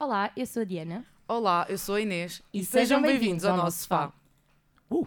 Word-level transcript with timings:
Olá, 0.00 0.30
eu 0.34 0.46
sou 0.46 0.62
a 0.62 0.64
Diana. 0.64 1.04
Olá, 1.28 1.66
eu 1.68 1.76
sou 1.76 1.96
a 1.96 2.00
Inês 2.00 2.40
E 2.54 2.64
sejam 2.64 3.02
bem-vindos 3.02 3.44
ao 3.44 3.54
nosso 3.54 3.82
sofá. 3.82 4.10
Uh! 4.90 5.06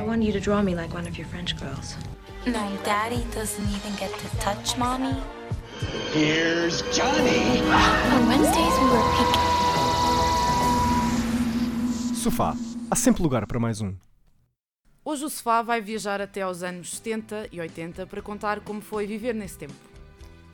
I 0.00 0.02
want 0.04 0.24
you 0.24 0.32
to 0.32 0.40
draw 0.40 0.60
me 0.60 0.74
like 0.74 0.92
one 0.92 1.06
of 1.06 1.16
your 1.16 1.28
French 1.28 1.54
girls. 1.56 1.96
No, 2.44 2.76
Daddy 2.82 3.24
doesn't 3.32 3.68
even 3.70 3.94
get 4.00 4.10
to 4.18 4.36
touch 4.38 4.76
Mommy. 4.76 5.14
Here's 6.12 6.82
Johnny. 6.92 7.62
On 8.12 8.26
Wednesdays, 8.26 8.74
we 8.80 8.90
were 8.90 9.04
picking. 9.16 9.44
Sofá. 12.16 12.56
Há 12.90 12.96
sempre 12.96 13.22
lugar 13.22 13.46
para 13.46 13.60
mais 13.60 13.80
um. 13.80 13.94
Hoje 15.02 15.24
o 15.24 15.30
Sofá 15.30 15.62
vai 15.62 15.80
viajar 15.80 16.20
até 16.20 16.42
aos 16.42 16.62
anos 16.62 16.90
70 16.96 17.48
e 17.50 17.58
80 17.58 18.06
para 18.06 18.20
contar 18.20 18.60
como 18.60 18.82
foi 18.82 19.06
viver 19.06 19.34
nesse 19.34 19.56
tempo. 19.56 19.72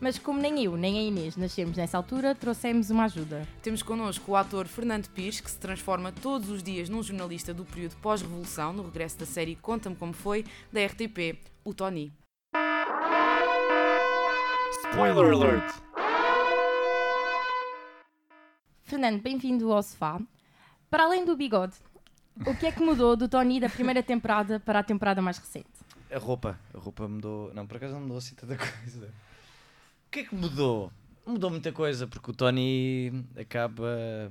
Mas 0.01 0.19
como 0.19 0.41
nem 0.41 0.63
eu 0.63 0.77
nem 0.77 0.99
a 0.99 1.03
Inês 1.03 1.37
nascemos 1.37 1.77
nessa 1.77 1.97
altura, 1.97 2.33
trouxemos 2.33 2.89
uma 2.89 3.07
ajuda. 3.07 3.47
Temos 3.61 3.83
connosco 3.83 4.31
o 4.31 4.37
ator 4.37 4.69
Fernando 4.69 5.09
Pires, 5.09 5.41
que 5.41 5.51
se 5.51 5.59
transforma 5.59 6.13
todos 6.13 6.49
os 6.49 6.63
dias 6.63 6.89
num 6.89 7.03
jornalista 7.03 7.53
do 7.53 7.65
período 7.65 7.97
pós-revolução, 7.97 8.73
no 8.73 8.85
regresso 8.85 9.19
da 9.19 9.27
série 9.27 9.57
Conta-me 9.57 9.97
Como 9.97 10.13
Foi, 10.13 10.45
da 10.73 10.85
RTP, 10.85 11.41
o 11.65 11.75
Tony. 11.75 12.13
Spoiler 14.85 15.33
alert! 15.33 15.75
Fernando, 18.85 19.21
bem-vindo 19.21 19.73
ao 19.73 19.83
sofá. 19.83 20.21
Para 20.89 21.03
além 21.03 21.25
do 21.25 21.37
bigode, 21.37 21.75
o 22.45 22.55
que 22.55 22.67
é 22.67 22.73
que 22.73 22.83
mudou 22.83 23.17
do 23.17 23.29
Tony 23.29 23.61
da 23.61 23.69
primeira 23.69 24.03
temporada 24.03 24.61
para 24.61 24.81
a 24.81 24.83
temporada 24.83 25.23
mais 25.23 25.39
recente? 25.39 25.69
A 26.11 26.19
roupa, 26.19 26.59
a 26.75 26.79
roupa 26.79 27.09
mudou. 27.09 27.53
Não, 27.55 27.67
por 27.67 27.77
acaso 27.77 27.95
não 27.95 28.01
mudou 28.03 28.19
assim 28.19 28.35
tanta 28.35 28.57
coisa. 28.59 29.07
O 29.07 30.11
que 30.11 30.21
é 30.21 30.25
que 30.25 30.35
mudou? 30.35 30.93
Mudou 31.25 31.51
muita 31.51 31.73
coisa, 31.73 32.07
porque 32.07 32.31
o 32.31 32.35
Tony 32.35 33.25
acaba. 33.37 34.31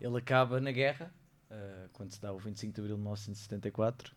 Ele 0.00 0.16
acaba 0.18 0.60
na 0.60 0.72
guerra, 0.72 1.12
eh, 1.50 1.88
quando 1.92 2.12
se 2.12 2.20
dá 2.20 2.32
o 2.32 2.38
25 2.38 2.72
de 2.72 2.80
abril 2.80 2.96
de 2.96 3.02
1974. 3.02 4.12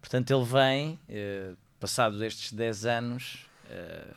Portanto, 0.00 0.30
ele 0.30 0.44
vem, 0.44 0.98
eh, 1.08 1.54
passado 1.78 2.22
estes 2.24 2.52
10 2.52 2.84
anos, 2.84 3.46
eh, 3.68 4.14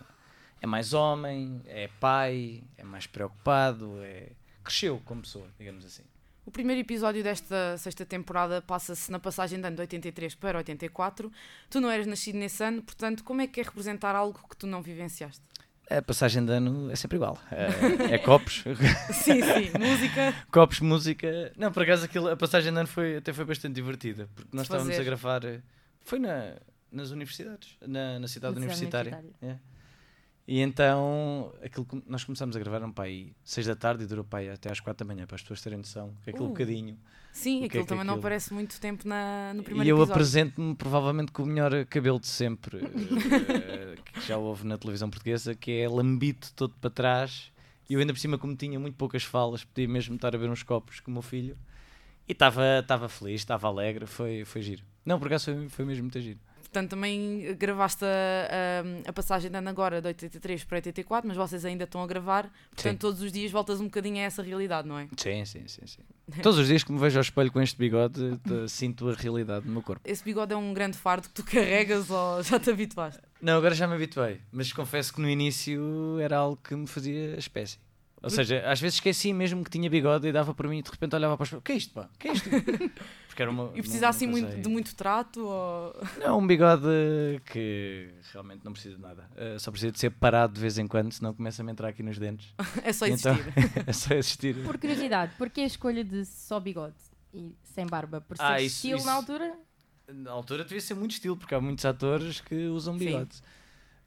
é 0.61 0.67
mais 0.67 0.93
homem, 0.93 1.61
é 1.65 1.89
pai, 1.99 2.63
é 2.77 2.83
mais 2.83 3.05
preocupado, 3.05 4.01
é... 4.01 4.31
cresceu 4.63 5.01
como 5.03 5.21
pessoa, 5.21 5.47
digamos 5.59 5.85
assim. 5.85 6.03
O 6.45 6.51
primeiro 6.51 6.81
episódio 6.81 7.23
desta 7.23 7.77
sexta 7.77 8.05
temporada 8.05 8.61
passa-se 8.61 9.09
na 9.11 9.17
passagem 9.19 9.59
de 9.61 9.65
ano 9.67 9.75
de 9.77 9.81
83 9.81 10.35
para 10.35 10.57
84. 10.57 11.31
Tu 11.69 11.79
não 11.79 11.89
eras 11.89 12.05
nascido 12.05 12.37
nesse 12.37 12.61
ano, 12.63 12.81
portanto, 12.83 13.23
como 13.23 13.41
é 13.41 13.47
que 13.47 13.61
é 13.61 13.63
representar 13.63 14.13
algo 14.13 14.39
que 14.49 14.57
tu 14.57 14.67
não 14.67 14.81
vivenciaste? 14.81 15.41
A 15.89 16.01
passagem 16.01 16.45
de 16.45 16.51
ano 16.51 16.89
é 16.91 16.95
sempre 16.95 17.17
igual. 17.17 17.37
É, 17.51 18.15
é 18.15 18.17
copos, 18.17 18.63
Sim, 19.13 19.41
sim, 19.41 19.71
música. 19.79 20.33
Copos, 20.51 20.79
música. 20.79 21.51
Não, 21.57 21.71
por 21.71 21.83
acaso 21.83 22.05
aquilo, 22.05 22.29
a 22.29 22.35
passagem 22.37 22.71
de 22.73 22.79
ano 22.79 22.87
foi, 22.87 23.17
até 23.17 23.31
foi 23.31 23.45
bastante 23.45 23.75
divertida. 23.75 24.29
Porque 24.33 24.49
nós 24.55 24.67
Fazer. 24.67 24.79
estávamos 24.81 24.99
a 24.99 25.03
gravar. 25.03 25.45
eh, 25.45 25.61
Foi 26.01 26.19
na, 26.19 26.55
nas 26.91 27.11
universidades, 27.11 27.77
na, 27.85 28.17
Na 28.19 28.27
cidade 28.27 28.55
universitária. 28.57 29.11
universitária. 29.17 29.53
é. 29.55 29.72
E 30.45 30.59
então 30.59 31.53
aquilo 31.63 31.85
que 31.85 32.03
nós 32.05 32.23
começámos 32.23 32.55
a 32.55 32.59
gravar 32.59 32.77
era 32.77 32.85
um 32.85 32.91
pai 32.91 33.33
6 33.45 33.65
da 33.67 33.75
tarde 33.75 34.03
e 34.03 34.07
durou 34.07 34.25
pai 34.25 34.49
até 34.49 34.69
às 34.69 34.79
4 34.81 35.05
da 35.05 35.13
manhã, 35.13 35.25
para 35.25 35.35
as 35.35 35.41
pessoas 35.41 35.61
terem 35.61 35.77
noção. 35.77 36.13
Que 36.23 36.31
aquele 36.31 36.45
Uh. 36.45 36.49
bocadinho. 36.49 36.97
Sim, 37.31 37.63
é 37.63 37.65
aquilo 37.65 37.83
que 37.83 37.89
também 37.89 38.03
não 38.05 38.13
aquilo- 38.15 38.19
aparece 38.27 38.53
muito 38.53 38.79
tempo 38.79 39.07
na, 39.07 39.53
no 39.55 39.63
primeiro 39.63 39.87
E 39.87 39.89
eu 39.89 40.01
apresento-me 40.01 40.75
provavelmente 40.75 41.31
com 41.31 41.43
o 41.43 41.45
melhor 41.47 41.85
cabelo 41.85 42.19
de 42.19 42.27
sempre, 42.27 42.77
eh, 42.83 43.95
que 44.13 44.21
já 44.27 44.37
houve 44.37 44.67
na 44.67 44.77
televisão 44.77 45.09
portuguesa, 45.09 45.55
que 45.55 45.71
é 45.71 45.87
lambito 45.89 46.51
todo 46.55 46.75
para 46.79 46.89
trás. 46.89 47.51
E 47.89 47.93
eu 47.95 47.99
ainda 47.99 48.13
por 48.13 48.19
cima, 48.19 48.37
como 48.37 48.55
tinha 48.55 48.79
muito 48.79 48.95
poucas 48.95 49.23
falas, 49.23 49.63
podia 49.63 49.87
mesmo 49.87 50.15
estar 50.15 50.35
a 50.35 50.37
ver 50.37 50.49
uns 50.49 50.61
copos 50.61 50.99
com 50.99 51.09
o 51.09 51.13
meu 51.13 51.21
filho. 51.23 51.57
E 52.27 52.31
estava 52.33 52.79
estava 52.79 53.09
feliz, 53.09 53.41
estava 53.41 53.67
alegre, 53.67 54.05
foi, 54.05 54.45
foi 54.45 54.61
giro. 54.61 54.83
Não, 55.05 55.17
por 55.19 55.27
acaso 55.27 55.45
foi, 55.45 55.69
foi 55.69 55.85
mesmo 55.85 56.03
muito 56.03 56.19
giro. 56.21 56.39
Portanto, 56.73 56.89
também 56.89 57.55
gravaste 57.55 58.03
a, 58.03 58.07
a, 59.05 59.09
a 59.09 59.13
passagem 59.13 59.51
de 59.51 59.55
ano 59.55 59.69
agora 59.69 60.01
de 60.01 60.07
83 60.07 60.63
para 60.63 60.77
84, 60.77 61.27
mas 61.27 61.37
vocês 61.37 61.63
ainda 61.63 61.83
estão 61.83 62.01
a 62.01 62.07
gravar. 62.07 62.51
Portanto, 62.73 62.93
Sim. 62.93 62.97
todos 62.97 63.21
os 63.21 63.31
dias 63.31 63.51
voltas 63.51 63.79
um 63.79 63.83
bocadinho 63.85 64.17
a 64.17 64.21
essa 64.21 64.41
realidade, 64.41 64.87
não 64.87 64.97
é? 64.97 65.07
Sim, 65.15 65.45
sim, 65.45 65.67
sim, 65.67 65.85
sim. 65.85 66.01
Todos 66.41 66.57
os 66.57 66.67
dias 66.67 66.83
que 66.83 66.91
me 66.91 66.97
vejo 66.97 67.19
ao 67.19 67.21
espelho 67.21 67.51
com 67.51 67.61
este 67.61 67.77
bigode, 67.77 68.37
te- 68.39 68.67
sinto 68.73 69.07
a 69.07 69.13
realidade 69.13 69.67
no 69.67 69.73
meu 69.73 69.81
corpo. 69.83 70.01
Esse 70.03 70.23
bigode 70.23 70.51
é 70.51 70.57
um 70.57 70.73
grande 70.73 70.97
fardo 70.97 71.27
que 71.27 71.33
tu 71.35 71.43
carregas 71.43 72.09
ou 72.09 72.41
já 72.41 72.59
te 72.59 72.71
habituaste? 72.71 73.21
Não, 73.39 73.55
agora 73.57 73.75
já 73.75 73.87
me 73.87 73.93
habituei, 73.93 74.41
mas 74.51 74.73
confesso 74.73 75.13
que 75.13 75.21
no 75.21 75.29
início 75.29 76.17
era 76.19 76.37
algo 76.37 76.57
que 76.57 76.73
me 76.75 76.87
fazia 76.87 77.37
espécie. 77.37 77.77
Ou 78.23 78.29
seja, 78.29 78.63
às 78.65 78.79
vezes 78.79 78.95
esqueci 78.95 79.33
mesmo 79.33 79.63
que 79.65 79.69
tinha 79.69 79.89
bigode 79.89 80.25
e 80.27 80.31
dava 80.31 80.53
para 80.55 80.67
mim 80.69 80.77
e 80.79 80.81
de 80.81 80.89
repente 80.89 81.13
olhava 81.13 81.35
para 81.37 81.43
o 81.43 81.45
espelho. 81.45 81.59
O 81.59 81.61
que 81.61 81.73
é 81.73 81.75
isto, 81.75 81.93
pá? 81.93 82.09
O 82.15 82.17
que 82.17 82.29
é 82.29 82.31
isto? 82.31 82.49
Porque 83.33 83.41
era 83.41 83.49
uma, 83.49 83.71
E 83.73 83.81
precisa 83.81 84.09
assim 84.09 84.27
muito, 84.27 84.61
de 84.61 84.69
muito 84.69 84.95
trato? 84.95 85.43
Ou... 85.43 85.95
Não, 86.19 86.37
um 86.37 86.45
bigode 86.45 86.85
que 87.51 88.13
realmente 88.31 88.63
não 88.63 88.71
precisa 88.71 88.95
de 88.95 89.01
nada. 89.01 89.27
Eh, 89.35 89.57
só 89.57 89.71
precisa 89.71 89.91
de 89.91 89.99
ser 89.99 90.11
parado 90.11 90.53
de 90.53 90.61
vez 90.61 90.77
em 90.77 90.85
quando, 90.85 91.11
senão 91.11 91.33
começa-me 91.33 91.69
a 91.69 91.73
entrar 91.73 91.87
aqui 91.87 92.03
nos 92.03 92.19
dentes. 92.19 92.53
É 92.83 92.93
só 92.93 93.07
então- 93.07 93.33
existir. 93.33 93.83
é 93.89 93.93
só 93.93 94.13
existir. 94.13 94.55
Por 94.63 94.77
curiosidade, 94.77 95.33
porquê 95.35 95.61
a 95.61 95.65
escolha 95.65 96.03
de 96.03 96.23
só 96.25 96.59
bigode 96.59 96.93
e 97.33 97.55
sem 97.63 97.87
barba? 97.87 98.21
Por 98.21 98.37
ser 98.37 98.43
Ah, 98.43 98.61
isso- 98.61 98.75
estilo 98.75 98.97
isso- 98.97 99.05
na 99.07 99.13
altura? 99.13 99.57
Na 100.07 100.31
altura 100.31 100.63
devia 100.63 100.79
ser 100.81 100.93
muito 100.93 101.11
estilo, 101.13 101.35
porque 101.35 101.55
há 101.55 101.59
muitos 101.61 101.83
atores 101.85 102.39
que 102.39 102.67
usam 102.67 102.93
Sim. 102.99 103.05
bigode. 103.05 103.35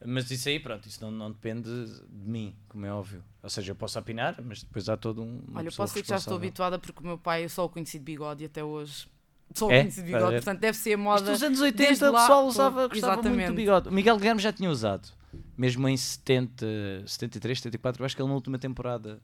Mas 0.05 0.31
isso 0.31 0.49
aí, 0.49 0.61
pronto, 0.61 0.87
isso 0.87 1.03
não, 1.03 1.11
não 1.11 1.33
depende 1.33 1.69
de 1.69 2.29
mim, 2.31 2.55
como 2.69 2.85
é 2.87 2.93
óbvio. 2.93 3.25
Ou 3.43 3.49
seja, 3.51 3.73
eu 3.73 3.75
posso 3.77 3.99
opinar, 3.99 4.37
mas 4.45 4.63
depois 4.63 4.89
há 4.89 4.97
todo 4.97 5.23
um. 5.23 5.43
Olha, 5.55 5.67
eu 5.69 5.73
posso 5.73 5.95
dizer 5.95 6.03
que 6.03 6.09
já 6.11 6.17
estou 6.17 6.37
habituada 6.37 6.79
porque 6.79 7.01
o 7.03 7.07
meu 7.07 7.19
pai 7.19 7.45
eu 7.45 7.49
só 7.49 7.65
o 7.65 7.69
conheci 7.69 7.99
de 7.99 8.05
bigode 8.05 8.43
e 8.45 8.47
até 8.47 8.63
hoje 8.63 9.09
só 9.55 9.69
o 9.69 9.73
É? 9.73 9.83
de 9.85 10.03
bigode. 10.03 10.25
ver? 10.27 10.37
Portanto, 10.43 10.61
deve 10.61 10.77
ser 10.79 10.91
a 10.91 10.93
Isto 10.93 11.03
moda. 11.03 11.31
nos 11.31 11.43
anos 11.43 11.61
80 11.61 11.77
desde 11.87 12.05
o 12.05 12.13
pessoal 12.13 12.47
usava, 12.47 12.89
gostava 12.89 13.13
muito 13.15 13.27
exatamente. 13.27 13.49
do 13.49 13.55
bigode. 13.55 13.89
O 13.89 13.93
Miguel 13.93 14.17
Guilherme 14.17 14.41
já 14.41 14.53
tinha 14.53 14.71
usado. 14.71 15.09
Mesmo 15.57 15.89
em 15.89 15.97
70, 15.97 16.67
73, 17.07 17.59
74, 17.59 18.03
eu 18.03 18.07
acho 18.07 18.15
que 18.17 18.21
ele 18.23 18.29
na 18.29 18.35
última 18.35 18.59
temporada 18.59 19.21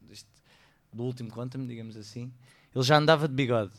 deste- 0.00 0.28
do 0.92 1.04
último 1.04 1.30
Conta-me, 1.30 1.66
digamos 1.66 1.96
assim, 1.96 2.32
ele 2.74 2.84
já 2.84 2.96
andava 2.96 3.28
de 3.28 3.34
bigode. 3.34 3.72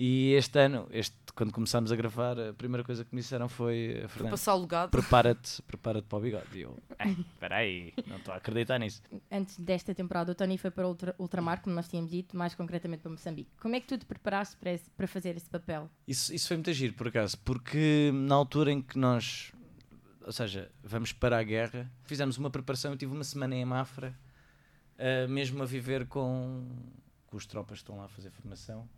E 0.00 0.32
este 0.34 0.56
ano, 0.60 0.86
este, 0.92 1.16
quando 1.34 1.52
começámos 1.52 1.90
a 1.90 1.96
gravar, 1.96 2.38
a 2.38 2.52
primeira 2.54 2.84
coisa 2.84 3.04
que 3.04 3.12
me 3.12 3.20
disseram 3.20 3.48
foi 3.48 3.96
Para 4.02 4.08
Fernando, 4.08 4.30
passar 4.30 4.54
o 4.54 4.60
legado. 4.60 4.90
prepara-te 4.90 5.60
prepara 5.62 6.00
para 6.00 6.18
o 6.18 6.20
bigode. 6.20 6.46
E 6.56 6.60
eu, 6.60 6.78
"Ei, 7.04 7.10
espera 7.32 7.56
aí, 7.56 7.92
não 8.06 8.16
estou 8.18 8.32
a 8.32 8.36
acreditar 8.36 8.78
nisso. 8.78 9.02
Antes 9.28 9.56
desta 9.58 9.92
temporada, 9.92 10.30
o 10.30 10.34
Tony 10.36 10.56
foi 10.56 10.70
para 10.70 10.86
o 10.86 10.90
ultra, 10.90 11.16
ultramar, 11.18 11.60
como 11.62 11.74
nós 11.74 11.88
tínhamos 11.88 12.12
dito, 12.12 12.36
mais 12.36 12.54
concretamente 12.54 13.02
para 13.02 13.10
Moçambique. 13.10 13.50
Como 13.60 13.74
é 13.74 13.80
que 13.80 13.88
tu 13.88 13.98
te 13.98 14.06
preparaste 14.06 14.56
para, 14.56 14.70
esse- 14.72 14.88
para 14.90 15.08
fazer 15.08 15.36
esse 15.36 15.50
papel? 15.50 15.90
Isso, 16.06 16.32
isso 16.32 16.46
foi 16.46 16.56
muito 16.58 16.72
giro, 16.72 16.94
por 16.94 17.08
acaso, 17.08 17.36
porque 17.38 18.12
na 18.14 18.36
altura 18.36 18.70
em 18.70 18.80
que 18.80 18.96
nós, 18.96 19.50
ou 20.24 20.30
seja, 20.32 20.70
vamos 20.84 21.12
para 21.12 21.36
a 21.38 21.42
guerra, 21.42 21.90
fizemos 22.04 22.38
uma 22.38 22.50
preparação. 22.50 22.92
Eu 22.92 22.96
tive 22.96 23.12
uma 23.12 23.24
semana 23.24 23.56
em 23.56 23.64
Mafra, 23.64 24.16
ah, 24.96 25.26
mesmo 25.28 25.60
a 25.60 25.66
viver 25.66 26.06
com, 26.06 26.68
com 27.26 27.36
os 27.36 27.46
tropas 27.46 27.78
que 27.78 27.82
estão 27.82 27.96
lá 27.96 28.04
a 28.04 28.08
fazer 28.08 28.30
formação, 28.30 28.88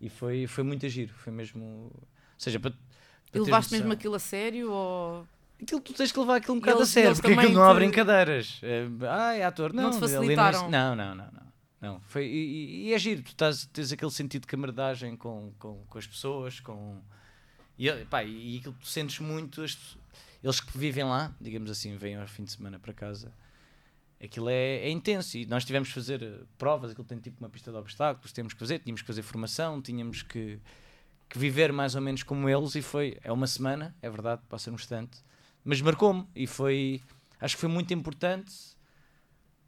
e 0.00 0.08
foi, 0.08 0.46
foi 0.46 0.64
muito 0.64 0.88
giro. 0.88 1.12
Foi 1.14 1.32
mesmo. 1.32 1.64
Ou 1.64 2.02
seja, 2.38 2.58
para. 2.60 2.70
para 2.70 3.40
E 3.40 3.44
levaste 3.44 3.72
mesmo 3.72 3.92
aquilo 3.92 4.14
a 4.14 4.18
sério? 4.18 4.70
Ou... 4.70 5.26
Aquilo 5.60 5.80
tu 5.80 5.92
tens 5.94 6.12
que 6.12 6.18
levar 6.18 6.36
aquilo 6.36 6.54
um 6.56 6.60
bocado 6.60 6.78
eles- 6.78 6.90
a 6.90 6.92
sério, 6.92 7.14
porque 7.14 7.32
aquilo 7.32 7.52
não 7.54 7.62
há 7.64 7.74
brincadeiras. 7.74 8.60
Ah, 9.08 9.34
é 9.34 9.44
ator. 9.44 9.72
Não, 9.72 9.84
Não 9.84 9.90
te 9.90 10.00
facilitaram? 10.00 10.70
Não, 10.70 10.94
não, 10.94 11.14
não. 11.14 11.24
não. 11.32 11.46
Não, 11.78 12.00
foi, 12.08 12.26
e, 12.26 12.88
e- 12.88 12.92
é 12.94 12.98
giro, 12.98 13.22
tu 13.22 13.28
estás, 13.28 13.66
tens 13.66 13.92
aquele 13.92 14.10
sentido 14.10 14.42
de 14.42 14.46
camaradagem 14.48 15.14
com, 15.14 15.52
com, 15.58 15.84
com 15.88 15.98
as 15.98 16.06
pessoas, 16.06 16.58
com. 16.58 17.00
E, 17.78 17.90
pá, 18.06 18.24
e 18.24 18.56
aquilo 18.58 18.72
que 18.74 18.80
tu 18.80 18.86
sentes 18.88 19.18
muito, 19.20 19.62
as 19.62 19.76
eles 20.42 20.60
que 20.60 20.76
vivem 20.78 21.04
lá, 21.04 21.34
digamos 21.40 21.70
assim, 21.70 21.96
vêm 21.96 22.16
ao 22.16 22.26
fim 22.26 22.44
de 22.44 22.52
semana 22.52 22.78
para 22.78 22.92
casa, 22.92 23.32
aquilo 24.22 24.48
é, 24.48 24.78
é 24.78 24.90
intenso. 24.90 25.36
E 25.36 25.46
nós 25.46 25.64
tivemos 25.64 25.88
que 25.88 25.94
fazer 25.94 26.22
eh, 26.22 26.40
provas, 26.58 26.90
aquilo 26.90 27.06
tem 27.06 27.18
tipo 27.18 27.38
uma 27.40 27.48
pista 27.48 27.70
de 27.70 27.76
obstáculos, 27.76 28.32
temos 28.32 28.52
que 28.52 28.58
fazer, 28.58 28.78
tínhamos 28.78 29.02
que 29.02 29.06
fazer 29.06 29.22
formação, 29.22 29.80
tínhamos 29.80 30.22
que, 30.22 30.60
que 31.28 31.38
viver 31.38 31.72
mais 31.72 31.94
ou 31.94 32.00
menos 32.00 32.22
como 32.22 32.48
eles, 32.48 32.74
e 32.74 32.82
foi, 32.82 33.18
é 33.22 33.32
uma 33.32 33.46
semana, 33.46 33.94
é 34.00 34.10
verdade, 34.10 34.42
passa 34.48 34.70
num 34.70 34.76
instante, 34.76 35.18
mas 35.64 35.80
marcou-me, 35.80 36.26
e 36.34 36.46
foi, 36.46 37.02
acho 37.40 37.56
que 37.56 37.60
foi 37.60 37.68
muito 37.68 37.92
importante 37.92 38.76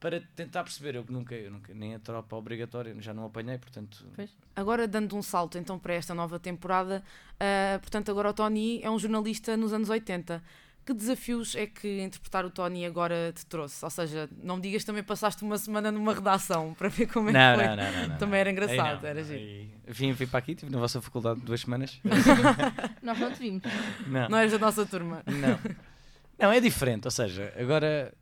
para 0.01 0.21
tentar 0.35 0.63
perceber. 0.63 0.95
Eu 0.95 1.05
nunca, 1.09 1.35
eu 1.35 1.51
nunca, 1.51 1.75
nem 1.75 1.95
a 1.95 1.99
tropa 1.99 2.37
obrigatória, 2.37 2.95
já 3.01 3.13
não 3.13 3.25
apanhei, 3.25 3.59
portanto. 3.59 4.07
Pois. 4.15 4.31
Agora, 4.55 4.87
dando 4.87 5.17
um 5.17 5.23
salto 5.23 5.59
então 5.59 5.79
para 5.79 5.95
esta 5.95 6.15
nova 6.15 6.39
temporada, 6.39 7.03
ah, 7.39 7.79
portanto, 7.81 8.11
agora 8.11 8.31
o 8.31 8.33
Tony 8.33 8.81
é 8.83 8.91
um 8.91 8.99
jornalista 8.99 9.57
nos 9.57 9.73
anos 9.73 9.91
80. 9.91 10.43
Que 10.89 10.95
desafios 10.95 11.55
é 11.55 11.67
que 11.67 12.01
interpretar 12.01 12.47
o 12.47 12.51
Tony 12.51 12.87
agora 12.87 13.31
te 13.37 13.45
trouxe? 13.45 13.85
Ou 13.85 13.91
seja, 13.91 14.27
não 14.43 14.57
me 14.57 14.63
digas 14.63 14.81
que 14.81 14.87
também 14.87 15.03
passaste 15.03 15.43
uma 15.45 15.59
semana 15.59 15.93
numa 15.93 16.15
redação 16.15 16.73
para 16.79 16.89
ver 16.89 17.07
como 17.13 17.29
é 17.29 17.33
Não, 17.33 17.59
que 17.59 17.63
foi. 17.63 17.67
não, 17.67 17.77
não, 17.77 17.93
não, 17.93 18.09
não. 18.09 18.17
Também 18.17 18.41
era 18.41 18.51
engraçado, 18.51 19.03
não. 19.03 19.09
era 19.11 19.23
giro. 19.23 19.71
Vim, 19.87 20.13
vim 20.13 20.27
para 20.27 20.39
aqui, 20.39 20.53
estive 20.53 20.73
na 20.73 20.79
vossa 20.79 21.03
faculdade 21.03 21.43
duas 21.43 21.61
semanas. 21.61 22.01
Nós 23.03 23.19
não 23.19 23.31
te 23.31 23.39
vimos. 23.39 23.63
Não. 24.07 24.31
Não 24.31 24.39
eres 24.39 24.53
da 24.53 24.59
nossa 24.59 24.87
turma. 24.87 25.23
Não. 25.27 25.59
Não, 26.39 26.51
é 26.51 26.59
diferente. 26.59 27.05
Ou 27.05 27.11
seja, 27.11 27.53
agora 27.59 28.15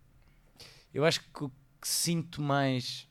eu 0.92 1.04
acho 1.04 1.20
que 1.20 1.44
o 1.44 1.48
que 1.48 1.86
sinto 1.86 2.42
mais. 2.42 3.06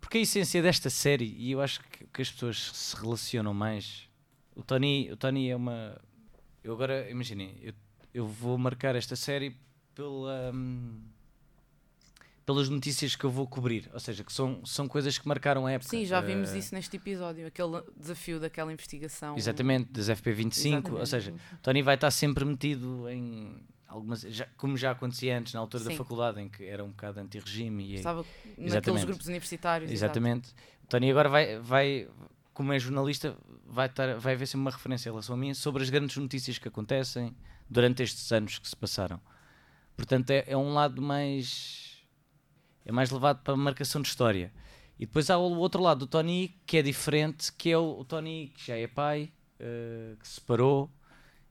Porque 0.00 0.18
a 0.18 0.20
essência 0.20 0.60
desta 0.60 0.90
série, 0.90 1.32
e 1.38 1.52
eu 1.52 1.60
acho 1.60 1.80
que, 1.82 2.06
que 2.12 2.22
as 2.22 2.32
pessoas 2.32 2.72
se 2.74 2.96
relacionam 2.96 3.54
mais. 3.54 4.08
O 4.56 4.64
Tony, 4.64 5.12
o 5.12 5.16
Tony 5.16 5.48
é 5.48 5.54
uma. 5.54 5.96
Eu 6.64 6.72
agora, 6.72 7.08
imaginem, 7.08 7.56
eu, 7.62 7.72
eu 8.14 8.26
vou 8.26 8.56
marcar 8.58 8.94
esta 8.96 9.16
série 9.16 9.56
pela. 9.94 10.50
hum, 10.54 11.00
pelas 12.44 12.68
notícias 12.68 13.14
que 13.14 13.22
eu 13.24 13.30
vou 13.30 13.46
cobrir, 13.46 13.88
ou 13.92 14.00
seja, 14.00 14.24
que 14.24 14.32
são, 14.32 14.64
são 14.66 14.88
coisas 14.88 15.16
que 15.16 15.28
marcaram 15.28 15.66
a 15.66 15.72
época. 15.72 15.88
Sim, 15.90 16.04
já 16.04 16.20
vimos 16.20 16.50
Eh, 16.52 16.58
isso 16.58 16.74
neste 16.74 16.96
episódio, 16.96 17.46
aquele 17.46 17.80
desafio 17.96 18.40
daquela 18.40 18.72
investigação. 18.72 19.36
Exatamente, 19.36 19.92
das 19.92 20.08
FP25, 20.08 20.90
ou 20.94 21.00
Exatamente. 21.02 21.08
seja, 21.08 21.34
Tony 21.62 21.80
vai 21.82 21.94
estar 21.94 22.10
sempre 22.10 22.44
metido 22.44 23.08
em 23.08 23.62
algumas, 23.86 24.22
já- 24.22 24.48
como 24.56 24.76
já 24.76 24.90
acontecia 24.90 25.38
antes, 25.38 25.52
na 25.54 25.60
altura 25.60 25.84
da 25.84 25.90
Sim. 25.90 25.96
faculdade, 25.96 26.40
em 26.40 26.48
que 26.48 26.64
era 26.64 26.82
um 26.82 26.88
bocado 26.88 27.20
anti-regime. 27.20 27.84
E, 27.84 27.94
Estava 27.96 28.22
naqueles 28.22 28.66
Exatamente. 28.72 29.06
grupos 29.06 29.26
universitários. 29.28 29.90
exatamente. 29.92 30.50
O 30.82 30.86
Tony 30.88 31.08
agora 31.08 31.28
vai, 31.28 31.58
vai, 31.60 32.08
como 32.52 32.72
é 32.72 32.80
jornalista, 32.80 33.36
vai, 33.64 33.86
estar, 33.86 34.16
vai 34.18 34.34
haver 34.34 34.46
sempre 34.46 34.62
uma 34.62 34.70
referência 34.72 35.08
em 35.08 35.12
relação 35.12 35.36
a 35.36 35.38
mim 35.38 35.54
sobre 35.54 35.84
as 35.84 35.90
grandes 35.90 36.16
notícias 36.16 36.58
que 36.58 36.66
acontecem 36.66 37.32
durante 37.70 38.02
estes 38.02 38.32
anos 38.32 38.58
que 38.58 38.68
se 38.68 38.76
passaram. 38.76 39.20
Portanto, 39.96 40.30
é, 40.30 40.44
é 40.46 40.56
um 40.56 40.74
lado 40.74 41.00
mais. 41.00 42.02
é 42.84 42.90
mais 42.90 43.10
levado 43.10 43.42
para 43.42 43.54
a 43.54 43.56
marcação 43.56 44.02
de 44.02 44.08
história. 44.08 44.52
E 44.98 45.06
depois 45.06 45.30
há 45.30 45.38
o 45.38 45.56
outro 45.56 45.82
lado 45.82 46.00
do 46.00 46.06
Tony 46.06 46.60
que 46.66 46.76
é 46.76 46.82
diferente, 46.82 47.52
que 47.52 47.70
é 47.70 47.78
o, 47.78 48.00
o 48.00 48.04
Tony 48.04 48.52
que 48.54 48.66
já 48.66 48.76
é 48.76 48.86
pai, 48.86 49.32
eh, 49.58 50.14
que 50.18 50.28
se 50.28 50.34
separou 50.34 50.90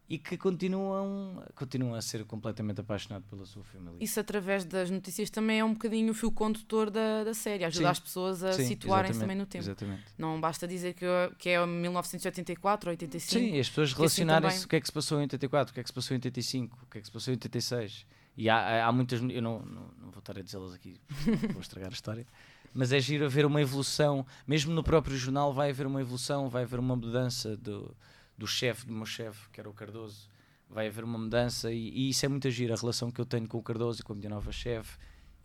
e 0.10 0.18
que 0.18 0.36
continuam, 0.38 1.44
continuam 1.54 1.94
a 1.94 2.02
ser 2.02 2.26
completamente 2.26 2.82
apaixonado 2.82 3.24
pela 3.30 3.46
sua 3.46 3.64
família. 3.64 3.98
Isso 4.02 4.20
através 4.20 4.66
das 4.66 4.90
notícias 4.90 5.30
também 5.30 5.60
é 5.60 5.64
um 5.64 5.74
bocadinho 5.74 6.12
o 6.12 6.16
fio 6.16 6.32
condutor 6.32 6.90
da, 6.90 7.24
da 7.24 7.34
série, 7.34 7.64
ajuda 7.64 7.86
Sim. 7.86 7.92
as 7.92 8.00
pessoas 8.00 8.44
a 8.44 8.54
situarem-se 8.54 9.20
também 9.20 9.38
no 9.38 9.46
tempo. 9.46 9.64
Exatamente. 9.66 10.06
Não 10.18 10.42
basta 10.42 10.68
dizer 10.68 10.94
que, 10.96 11.06
que 11.38 11.50
é 11.50 11.64
1984 11.64 12.90
ou 12.90 12.92
85. 12.92 13.40
Sim, 13.40 13.60
as 13.60 13.70
pessoas 13.70 13.90
assim 13.90 13.98
relacionarem-se 13.98 14.56
também- 14.56 14.66
o 14.66 14.70
que 14.70 14.76
é 14.76 14.80
que 14.82 14.88
se 14.88 14.92
passou 14.94 15.18
em 15.20 15.22
84, 15.22 15.72
o 15.72 15.74
que 15.74 15.80
é 15.80 15.84
que 15.84 15.90
se 15.90 15.94
passou 15.94 16.16
em 16.16 16.18
85, 16.18 16.80
o 16.82 16.86
que 16.90 16.98
é 16.98 17.02
que 17.02 17.08
se 17.08 17.12
passou 17.14 17.32
em 17.32 17.36
86. 17.36 18.06
E 18.38 18.50
há, 18.50 18.88
há- 18.88 18.92
muitas, 18.92 19.22
eu 19.22 19.42
não, 19.42 19.60
não, 19.60 19.82
não 20.02 20.12
vou 20.12 20.20
estar 20.20 20.38
a 20.38 20.42
dizê-las 20.42 20.74
aqui, 20.74 21.00
vou 21.54 21.62
estragar 21.62 21.90
a 21.90 21.94
história, 21.94 22.26
mas 22.74 22.92
é 22.94 23.00
giro 23.00 23.26
haver 23.26 23.46
uma 23.46 23.62
evolução, 23.62 24.26
mesmo 24.48 24.74
no 24.74 24.82
próprio 24.84 25.16
jornal 25.18 25.54
vai 25.54 25.70
haver 25.72 25.86
uma 25.86 26.02
evolução, 26.02 26.50
vai 26.50 26.64
haver 26.64 26.80
uma 26.80 26.96
mudança 26.96 27.58
do, 27.58 27.96
do 28.39 28.47
chefe, 28.47 28.86
do 28.88 28.94
meu 28.94 29.06
chefe, 29.06 29.50
que 29.51 29.59
era 29.59 29.69
o 29.69 29.74
Cardoso, 29.74 30.30
vai 30.69 30.88
haver 30.88 31.03
uma 31.03 31.18
mudança 31.18 31.71
e, 31.71 31.89
e 31.89 32.09
isso 32.09 32.25
é 32.25 32.30
muito 32.30 32.50
giro, 32.50 32.74
a 32.74 32.77
relação 32.77 33.12
que 33.12 33.19
eu 33.19 33.25
tenho 33.25 33.47
com 33.47 33.57
o 33.57 33.63
Cardoso 33.63 34.01
e 34.01 34.03
com 34.03 34.13
a 34.13 34.15
minha 34.15 34.30
nova 34.30 34.51
chefe, 34.51 34.97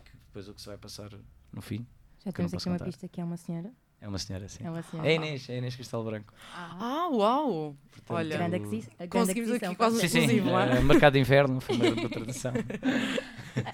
que 0.05 0.13
depois 0.17 0.49
o 0.49 0.55
que 0.55 0.61
se 0.61 0.67
vai 0.69 0.79
passar 0.79 1.11
no 1.53 1.61
fim, 1.61 1.87
Já 2.25 2.31
temos 2.33 2.55
aqui 2.55 2.67
uma 2.69 2.75
contar. 2.79 2.85
pista 2.85 3.09
que 3.09 3.21
é 3.21 3.25
uma 3.25 3.37
senhora. 3.37 3.73
é 4.01 4.09
uma 4.09 4.19
senhora 4.19 4.45
assim. 4.47 4.65
É 4.65 4.71
uma 4.71 4.83
senhora. 4.83 5.09
É 5.09 5.15
Inês, 5.15 5.49
é 5.49 5.59
Inês 5.59 5.75
Cristal 5.77 6.05
Branco. 6.05 6.33
Ah, 6.55 7.09
uau! 7.11 7.77
Portanto, 7.91 8.17
Olha, 8.17 8.37
Grande 8.37 8.59
grande 8.59 9.09
Conseguimos 9.09 9.51
aqui 9.53 9.75
quase 9.75 9.97
um 9.97 10.01
Sim, 10.01 10.09
sim, 10.09 10.19
exclusivo, 10.19 10.47
não 10.51 10.61
é? 10.61 10.77
eh, 10.79 10.81
mercado 10.83 11.13
de 11.15 11.19
inverno, 11.21 11.61
foi 11.61 11.77
uma 11.77 11.87
outra 11.91 12.09
tradução. 12.11 12.53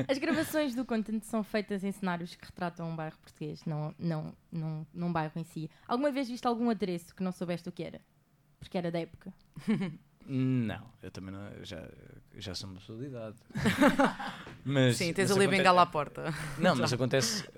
As 0.08 0.18
gravações 0.18 0.74
do 0.74 0.84
content 0.84 1.22
são 1.24 1.42
feitas 1.42 1.82
em 1.84 1.90
cenários 1.92 2.34
que 2.36 2.44
retratam 2.44 2.88
um 2.90 2.94
bairro 2.96 3.18
português, 3.18 3.64
não, 3.64 3.94
não, 3.98 4.32
não, 4.52 4.86
num 4.94 5.12
bairro 5.12 5.32
em 5.36 5.44
si. 5.44 5.70
Alguma 5.88 6.10
vez 6.12 6.28
viste 6.28 6.46
algum 6.46 6.70
adereço 6.70 7.14
que 7.14 7.22
não 7.22 7.32
soubeste 7.32 7.68
o 7.68 7.72
que 7.72 7.82
era? 7.82 8.00
Porque 8.60 8.78
era 8.78 8.90
da 8.92 9.00
época. 9.00 9.32
Não, 10.26 10.86
eu 11.02 11.10
também 11.10 11.34
não, 11.34 11.64
já, 11.64 11.88
já 12.36 12.54
sou 12.54 12.70
uma 12.70 12.78
pessoa 12.78 12.98
de 13.00 13.06
idade. 13.06 13.36
mas, 14.64 14.96
Sim, 14.96 15.12
tens 15.12 15.30
mas 15.30 15.36
ali 15.36 15.46
a 15.46 15.50
bengala 15.50 15.82
à 15.82 15.86
porta. 15.86 16.32
Não, 16.58 16.76
mas 16.76 16.92
acontece 16.92 17.48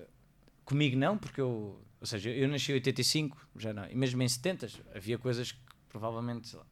comigo 0.65 0.97
não, 0.97 1.17
porque 1.17 1.39
eu, 1.41 1.79
ou 1.99 2.07
seja, 2.07 2.31
eu 2.31 2.47
nasci 2.47 2.71
em 2.71 2.75
85, 2.75 3.37
já 3.57 3.73
não, 3.73 3.85
e 3.87 3.95
mesmo 3.95 4.23
em 4.23 4.27
70 4.27 4.67
havia 4.95 5.19
coisas 5.19 5.51
que 5.51 5.59
provavelmente 5.89 6.47
sei 6.47 6.59
lá, 6.59 6.65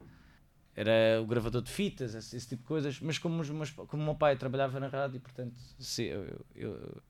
era 0.75 1.21
o 1.21 1.25
gravador 1.27 1.61
de 1.61 1.69
fitas, 1.69 2.15
esse, 2.15 2.35
esse 2.35 2.47
tipo 2.47 2.61
de 2.63 2.67
coisas, 2.67 2.99
mas 3.01 3.19
como, 3.19 3.39
os 3.41 3.49
meus, 3.49 3.69
como 3.71 4.01
o 4.01 4.05
meu 4.05 4.15
pai 4.15 4.35
trabalhava 4.37 4.79
na 4.79 4.87
rádio, 4.87 5.19
portanto, 5.19 5.53
se, 5.77 6.05
eu, 6.05 6.23
eu- 6.23 6.45
eu- 6.55 7.01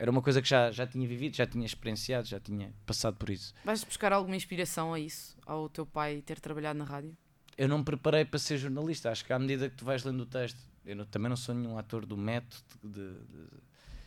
era 0.00 0.10
uma 0.10 0.22
coisa 0.22 0.40
que 0.40 0.48
já, 0.48 0.70
já 0.70 0.86
tinha 0.86 1.06
vivido, 1.06 1.36
já 1.36 1.46
tinha 1.46 1.66
experienciado, 1.66 2.26
já 2.26 2.40
tinha 2.40 2.72
passado 2.86 3.16
por 3.16 3.28
isso. 3.28 3.52
Vais 3.64 3.84
buscar 3.84 4.12
alguma 4.14 4.34
inspiração 4.34 4.94
a 4.94 4.98
isso? 4.98 5.36
Ao 5.44 5.68
teu 5.68 5.84
pai 5.84 6.22
ter 6.22 6.40
trabalhado 6.40 6.78
na 6.78 6.84
rádio? 6.86 7.14
eu 7.58 7.68
não 7.68 7.78
me 7.78 7.84
preparei 7.84 8.24
para 8.24 8.38
ser 8.38 8.56
jornalista. 8.56 9.10
Acho 9.10 9.22
que 9.22 9.32
à 9.34 9.38
medida 9.38 9.68
que 9.68 9.76
tu 9.76 9.84
vais 9.84 10.02
lendo 10.02 10.22
o 10.22 10.26
texto, 10.26 10.58
eu 10.86 10.96
não- 10.96 11.04
também 11.04 11.28
não 11.28 11.36
sou 11.36 11.54
nenhum 11.54 11.76
ator 11.76 12.06
do 12.06 12.16
método. 12.16 12.62
de- 12.82 13.12
de- 13.12 13.60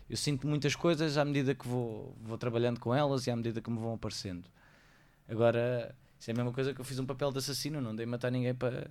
eu 0.09 0.17
sinto 0.17 0.47
muitas 0.47 0.75
coisas 0.75 1.15
à 1.19 1.23
medida 1.23 1.53
que 1.53 1.67
vou, 1.67 2.17
vou 2.19 2.35
trabalhando 2.39 2.79
com 2.79 2.95
elas 2.95 3.27
e 3.27 3.31
à 3.31 3.35
medida 3.35 3.61
que 3.61 3.69
me 3.69 3.77
vão 3.77 3.93
aparecendo. 3.93 4.49
Agora, 5.29 5.95
isso 6.23 6.31
é 6.31 6.33
a 6.33 6.37
mesma 6.37 6.53
coisa 6.53 6.73
que 6.73 6.79
eu 6.79 6.85
fiz 6.85 6.97
um 6.99 7.05
papel 7.05 7.33
de 7.33 7.39
assassino, 7.39 7.81
não 7.81 7.93
dei 7.93 8.05
matar 8.05 8.31
ninguém 8.31 8.55
para. 8.55 8.89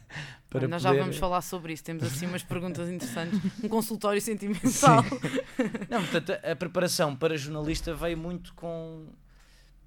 para 0.48 0.66
Nós 0.66 0.80
já 0.80 0.88
poder- 0.88 1.02
vamos 1.02 1.18
falar 1.18 1.42
sobre 1.42 1.74
isso. 1.74 1.84
Temos 1.84 2.02
assim 2.04 2.24
umas 2.26 2.42
perguntas 2.42 2.88
interessantes. 2.88 3.38
Um 3.62 3.68
consultório 3.68 4.18
sentimental. 4.22 5.04
Não, 5.90 6.00
portanto, 6.06 6.32
a, 6.42 6.56
preparação 6.56 7.14
para 7.14 7.36
jornalista 7.36 7.94
veio 7.94 8.16
muito 8.16 8.54
com, 8.54 9.06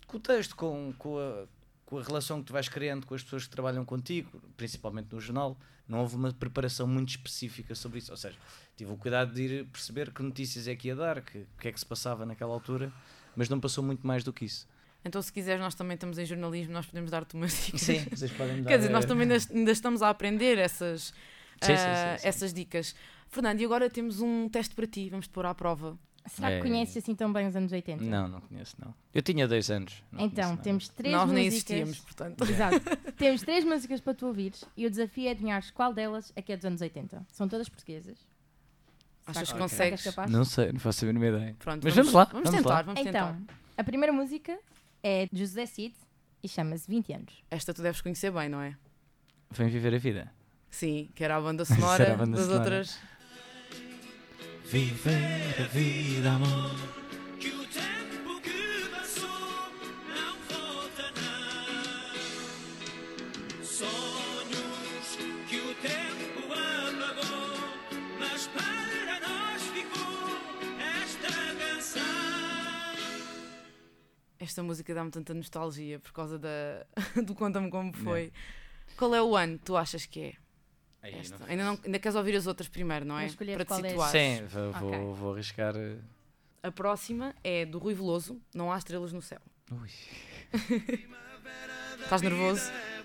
com 0.05 0.17
o 0.17 0.19
texto, 0.19 0.55
com, 0.55 0.93
com, 0.99 1.17
a, 1.17 1.45
com 1.83 1.97
a 1.97 2.03
relação 2.03 2.39
que 2.41 2.45
tu 2.45 2.53
vais 2.53 2.69
criando 2.69 3.07
com 3.07 3.15
as 3.15 3.23
pessoas 3.23 3.45
que 3.45 3.49
trabalham 3.49 3.83
contigo, 3.83 4.39
principalmente 4.55 5.11
no 5.11 5.19
jornal. 5.19 5.57
Não 5.87 5.99
houve 5.99 6.15
uma 6.15 6.31
preparação 6.31 6.85
muito 6.85 7.09
específica 7.09 7.73
sobre 7.73 7.97
isso. 7.97 8.11
Ou 8.11 8.17
seja, 8.17 8.37
tive 8.77 8.91
o 8.91 8.97
cuidado 8.97 9.33
de 9.33 9.41
ir 9.41 9.65
perceber 9.65 10.11
que 10.13 10.21
notícias 10.21 10.67
é 10.67 10.75
que 10.75 10.89
ia 10.89 10.95
dar, 10.95 11.21
que- 11.23 11.39
o 11.39 11.59
que 11.59 11.69
é 11.69 11.71
que 11.71 11.79
se 11.79 11.85
passava 11.87 12.23
naquela 12.23 12.53
altura, 12.53 12.93
mas 13.35 13.49
não 13.49 13.59
passou 13.59 13.83
muito 13.83 14.05
mais 14.05 14.23
do 14.23 14.31
que 14.31 14.45
isso. 14.45 14.71
Então, 15.05 15.21
se 15.21 15.31
quiseres, 15.33 15.59
nós 15.61 15.75
também 15.75 15.95
estamos 15.95 16.17
em 16.17 16.25
jornalismo, 16.25 16.73
nós 16.73 16.85
podemos 16.85 17.11
dar-te 17.11 17.35
umas 17.35 17.65
dicas. 17.65 17.81
Sim, 17.81 18.05
vocês 18.09 18.31
podem 18.31 18.63
dar. 18.63 18.69
Quer 18.69 18.77
dizer, 18.77 18.89
nós 18.89 19.03
eh, 19.03 19.07
também 19.07 19.29
ainda, 19.29 19.45
ainda 19.53 19.71
estamos 19.71 20.01
a 20.01 20.09
aprender 20.09 20.57
essas, 20.57 21.13
Sim, 21.61 21.67
sim, 21.67 21.73
ah, 21.73 22.15
sim, 22.17 22.21
sim. 22.21 22.27
essas 22.27 22.53
dicas. 22.53 22.95
Fernando, 23.29 23.59
e 23.59 23.65
agora 23.65 23.89
temos 23.89 24.21
um 24.21 24.47
teste 24.47 24.73
para 24.75 24.87
ti. 24.87 25.09
Vamos-te 25.09 25.31
pôr 25.31 25.45
à 25.45 25.53
prova. 25.53 25.97
Será 26.25 26.47
que 26.47 26.53
É. 26.55 26.61
conheces 26.61 26.95
assim 26.95 27.13
tão 27.13 27.33
bem 27.33 27.47
os 27.47 27.55
anos 27.55 27.71
80? 27.73 28.01
Não, 28.05 28.29
não 28.29 28.39
conheço, 28.39 28.75
não. 28.79 28.93
Eu 29.13 29.21
tinha 29.21 29.45
dois 29.45 29.69
anos. 29.69 30.01
Então, 30.17 30.55
temos 30.55 30.87
três 30.87 31.13
nós 31.13 31.29
nem 31.29 31.45
músicas. 31.45 31.71
existíamos, 31.71 31.99
portanto. 31.99 32.43
Exato. 32.49 32.79
temos 33.17 33.41
três 33.41 33.65
músicas 33.65 33.99
para 33.99 34.13
tu 34.13 34.27
ouvires 34.27 34.63
e 34.77 34.85
o 34.85 34.89
desafio 34.89 35.27
é 35.27 35.31
adivinhares 35.31 35.69
qual 35.71 35.93
delas 35.93 36.31
é 36.33 36.41
que 36.41 36.53
é 36.53 36.55
dos 36.55 36.65
anos 36.65 36.79
80. 36.79 37.25
São 37.29 37.49
todas 37.49 37.67
portuguesas. 37.67 38.17
Achas 39.27 39.41
que 39.41 39.47
será 39.47 39.59
consegues? 39.59 40.15
Não 40.29 40.45
sei, 40.45 40.71
não 40.71 40.79
faço 40.79 41.03
a 41.03 41.07
mínima 41.07 41.25
ideia. 41.27 41.55
Pronto, 41.59 41.83
Mas 41.83 41.93
vamos 41.95 42.13
lá, 42.13 42.23
Vamos, 42.25 42.43
vamos 42.49 42.57
tentar, 42.57 42.73
lá. 42.73 42.81
vamos 42.83 43.01
Então, 43.01 43.11
tentar. 43.35 43.53
a 43.77 43.83
primeira 43.83 44.13
música 44.13 44.57
é 45.03 45.27
de 45.31 45.39
José 45.39 45.65
Cid 45.65 45.93
e 46.41 46.47
chama-se 46.47 46.89
20 46.89 47.13
anos. 47.13 47.43
Esta 47.51 47.73
tu 47.73 47.81
deves 47.81 48.01
conhecer 48.01 48.31
bem, 48.31 48.49
não 48.49 48.61
é? 48.61 48.75
Vem 49.51 49.67
viver 49.67 49.93
a 49.93 49.97
vida. 49.97 50.31
Sim, 50.69 51.09
que 51.13 51.23
era 51.23 51.35
a 51.35 51.41
banda 51.41 51.63
sonora 51.65 52.13
a 52.13 52.17
banda 52.17 52.37
das 52.37 52.45
sonora. 52.45 52.63
outras. 52.63 52.99
Viver 54.65 55.61
a 55.61 55.67
vida, 55.67 56.31
amor. 56.31 57.02
Esta 74.53 74.61
música 74.61 74.93
dá-me 74.93 75.09
tanta 75.09 75.33
nostalgia 75.33 75.97
por 75.97 76.11
causa 76.13 76.37
da, 76.37 76.85
do 77.25 77.33
Conta-me 77.33 77.71
Como 77.71 77.91
Foi. 77.91 78.31
Qual 78.95 79.15
é 79.15 79.19
o 79.19 79.35
ano 79.35 79.57
que 79.57 79.65
tu 79.65 79.75
achas 79.75 80.05
que 80.05 80.19
é? 80.19 80.33
Aí, 81.01 81.15
Esta. 81.15 81.39
não- 81.39 81.47
Ainda, 81.47 81.63
não, 81.63 81.79
ainda 81.83 81.97
queres 81.97 82.15
ouvir 82.15 82.35
as 82.35 82.45
outras 82.45 82.69
primeiro, 82.69 83.03
não 83.03 83.17
é? 83.17 83.27
Para 83.31 83.47
te 83.57 83.65
qual 83.65 83.79
é. 83.83 83.89
situar. 83.89 84.11
Sim, 84.11 84.45
vou, 84.45 84.69
Ok. 84.69 84.79
vou, 84.99 85.15
vou 85.15 85.33
arriscar. 85.33 85.75
eh, 85.75 85.97
A 86.61 86.71
próxima 86.71 87.33
é 87.43 87.65
do 87.65 87.79
Rui 87.79 87.95
Veloso, 87.95 88.39
Não 88.53 88.71
Há 88.71 88.77
Estrelas 88.77 89.11
no 89.11 89.23
Céu. 89.23 89.39
Ui. 89.71 89.89
Estás 92.03 92.21
nervoso? 92.21 92.61
É 92.69 93.03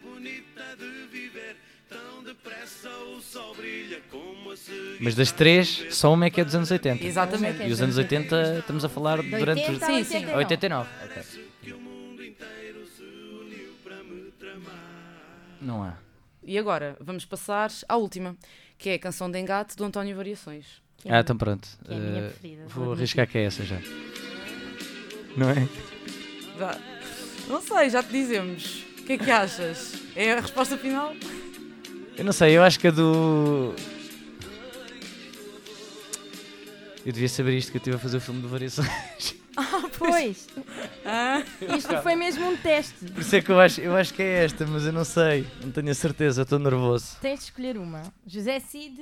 Mas 5.00 5.14
das 5.14 5.30
três, 5.33 5.85
só 5.90 6.12
uma 6.12 6.26
é 6.26 6.30
que 6.30 6.40
é 6.40 6.45
dos 6.45 6.54
anos 6.54 6.71
80. 6.71 7.04
Exatamente. 7.04 7.62
E 7.62 7.71
os 7.73 7.80
anos 7.80 7.97
80 7.97 8.59
estamos 8.61 8.85
a 8.85 8.88
falar 8.88 9.23
De 9.23 9.30
durante 9.30 9.61
80 9.61 9.73
os. 9.73 9.78
Sim, 9.87 10.04
sim. 10.04 10.26
89. 10.35 10.37
89. 10.37 10.88
Ok. 11.04 11.23
Que 11.62 11.73
o 11.73 11.78
mundo 11.78 12.25
inteiro 12.25 12.87
se 12.97 13.02
uniu 13.02 13.75
para 13.85 13.97
me 14.02 14.30
tramar. 14.38 14.75
Não 15.61 15.83
há. 15.83 15.95
E 16.45 16.59
agora 16.59 16.97
vamos 17.00 17.25
passar 17.25 17.71
à 17.88 17.97
última, 17.97 18.37
que 18.78 18.88
é 18.90 18.95
a 18.95 18.99
canção 18.99 19.30
de 19.30 19.38
engate 19.38 19.76
do 19.76 19.85
António 19.85 20.16
Variações. 20.16 20.66
É 21.04 21.14
Ah, 21.16 21.21
então 21.21 21.37
pronto. 21.37 21.68
que 21.85 21.92
é 21.92 21.97
a 21.97 21.99
minha 21.99 22.18
Eh, 22.21 22.28
preferida, 22.28 22.62
vou 22.68 22.92
arriscar 22.92 23.26
que 23.28 23.38
é 23.38 23.45
essa 23.45 23.64
já. 23.64 23.78
Não 25.37 25.50
é? 25.50 25.68
Não 27.49 27.61
sei, 27.62 27.88
já 27.90 28.02
te 28.02 28.11
dizemos. 28.11 28.85
O 28.99 29.02
que 29.04 29.12
é 29.12 29.18
que 29.18 29.30
achas? 29.30 29.95
É 30.16 30.33
a 30.33 30.40
resposta 30.40 30.76
final? 30.76 31.14
Eu 32.19 32.25
não 32.25 32.33
sei, 32.33 32.57
eu 32.57 32.63
acho 32.63 32.79
que 32.81 32.89
a 32.89 32.91
do. 32.91 33.75
Eu 37.07 37.13
devia 37.13 37.29
saber 37.29 37.57
isto 37.57 37.71
que 37.71 37.77
eu 37.77 37.81
estive 37.81 37.97
a 37.97 37.99
fazer 37.99 38.17
o 38.17 38.21
filme 38.21 38.43
de 38.43 38.49
variações. 38.49 39.37
Pois, 39.99 40.47
Ah, 41.05 41.43
isto 41.77 41.97
foi 42.03 42.15
mesmo 42.15 42.49
um 42.49 42.57
teste. 42.57 43.07
Por 43.07 43.21
isso 43.21 43.35
é 43.35 43.43
que 43.43 43.51
eu 43.51 43.59
acho, 43.59 43.81
eu 43.81 43.97
acho 43.97 44.15
que 44.15 44.23
é 44.23 44.45
esta, 44.45 44.65
mas 44.67 44.85
eu 44.85 44.93
não 44.93 45.05
sei. 45.05 45.45
Não 45.63 45.73
tenho 45.73 45.91
a 45.91 45.95
certeza, 45.95 46.43
estou 46.43 46.59
nervoso. 46.61 47.17
Tens 47.21 47.41
de 47.41 47.45
escolher 47.47 47.77
uma. 47.77 48.03
José 48.27 48.61
Cid, 48.61 49.01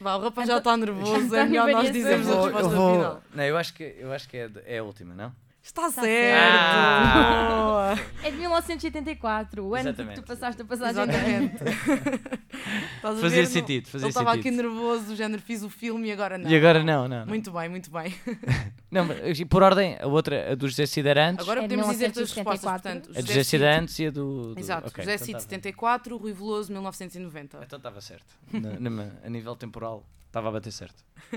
vá, 0.00 0.16
o 0.16 0.20
rapaz 0.20 0.48
já 0.48 0.58
está 0.58 0.76
nervoso, 0.76 1.34
é 1.34 1.44
melhor 1.46 1.68
nós 1.70 1.90
dizermos 1.90 2.28
a 2.28 2.32
Eu 2.32 2.42
resposta 2.44 2.68
vou- 2.68 2.94
final. 2.94 3.22
Não, 3.34 3.44
eu 3.44 3.56
acho 3.56 3.72
que, 3.74 3.96
eu 3.98 4.12
acho 4.12 4.28
que 4.28 4.36
é, 4.36 4.50
é 4.66 4.78
a 4.78 4.82
última, 4.84 5.14
não? 5.14 5.32
Está 5.66 5.88
Está 5.88 6.02
certo! 6.02 6.06
certo. 6.06 7.56
Boa. 7.66 7.98
é 8.22 8.30
de 8.30 8.36
1984, 8.36 9.64
o 9.64 9.74
ano 9.74 9.92
que 9.92 10.04
tu 10.14 10.22
passaste 10.22 10.62
a 10.62 10.64
passagem. 10.64 11.02
Exatamente. 11.02 11.56
Estás 12.96 13.18
a 13.18 13.20
Fazia 13.20 13.42
ver? 13.42 13.46
sentido, 13.46 13.86
fazia 13.88 14.04
Ele 14.06 14.08
estava 14.10 14.30
aqui 14.32 14.44
sentido. 14.44 14.62
nervoso, 14.62 15.04
do 15.06 15.16
género, 15.16 15.42
fiz 15.42 15.64
o 15.64 15.68
filme 15.68 16.06
e 16.08 16.12
agora 16.12 16.38
não. 16.38 16.48
E 16.48 16.56
agora 16.56 16.84
não, 16.84 17.08
não. 17.08 17.18
não. 17.20 17.26
Muito 17.26 17.50
bem, 17.50 17.68
muito 17.68 17.90
bem. 17.90 18.14
Não, 18.88 19.04
mas, 19.04 19.42
por 19.44 19.62
ordem, 19.64 19.98
a 20.00 20.06
outra, 20.06 20.52
a 20.52 20.54
do 20.54 20.68
José 20.68 20.86
Cid 20.86 21.06
era 21.08 21.28
antes, 21.28 21.42
Agora 21.44 21.58
É 21.60 21.62
de 21.66 21.74
podemos 21.74 21.90
dizer 21.92 22.06
as 22.06 22.16
respostas, 22.16 22.62
1974. 22.62 22.82
portanto. 22.82 23.10
a 23.10 23.20
do 23.20 23.26
José 23.26 23.32
José 23.32 23.44
Cid 23.44 23.50
Cid- 23.50 23.64
antes 23.82 23.98
e 23.98 24.06
a 24.06 24.10
do. 24.10 24.54
do- 24.54 24.60
Exato, 24.60 24.88
ok, 24.88 25.04
José 25.04 25.14
então 25.16 25.24
Cid 25.26 25.32
tá 25.32 25.38
bem. 25.38 25.48
74, 25.48 26.16
Rui 26.16 26.32
Veloso 26.32 26.72
1990. 26.72 27.58
Então 27.64 27.76
estava 27.76 28.00
certo. 28.00 28.26
Na- 28.52 28.78
na- 28.90 29.10
a 29.24 29.28
nível 29.28 29.54
temporal, 29.56 30.06
estava 30.28 30.48
a 30.48 30.52
bater 30.52 30.70
certo. 30.72 31.04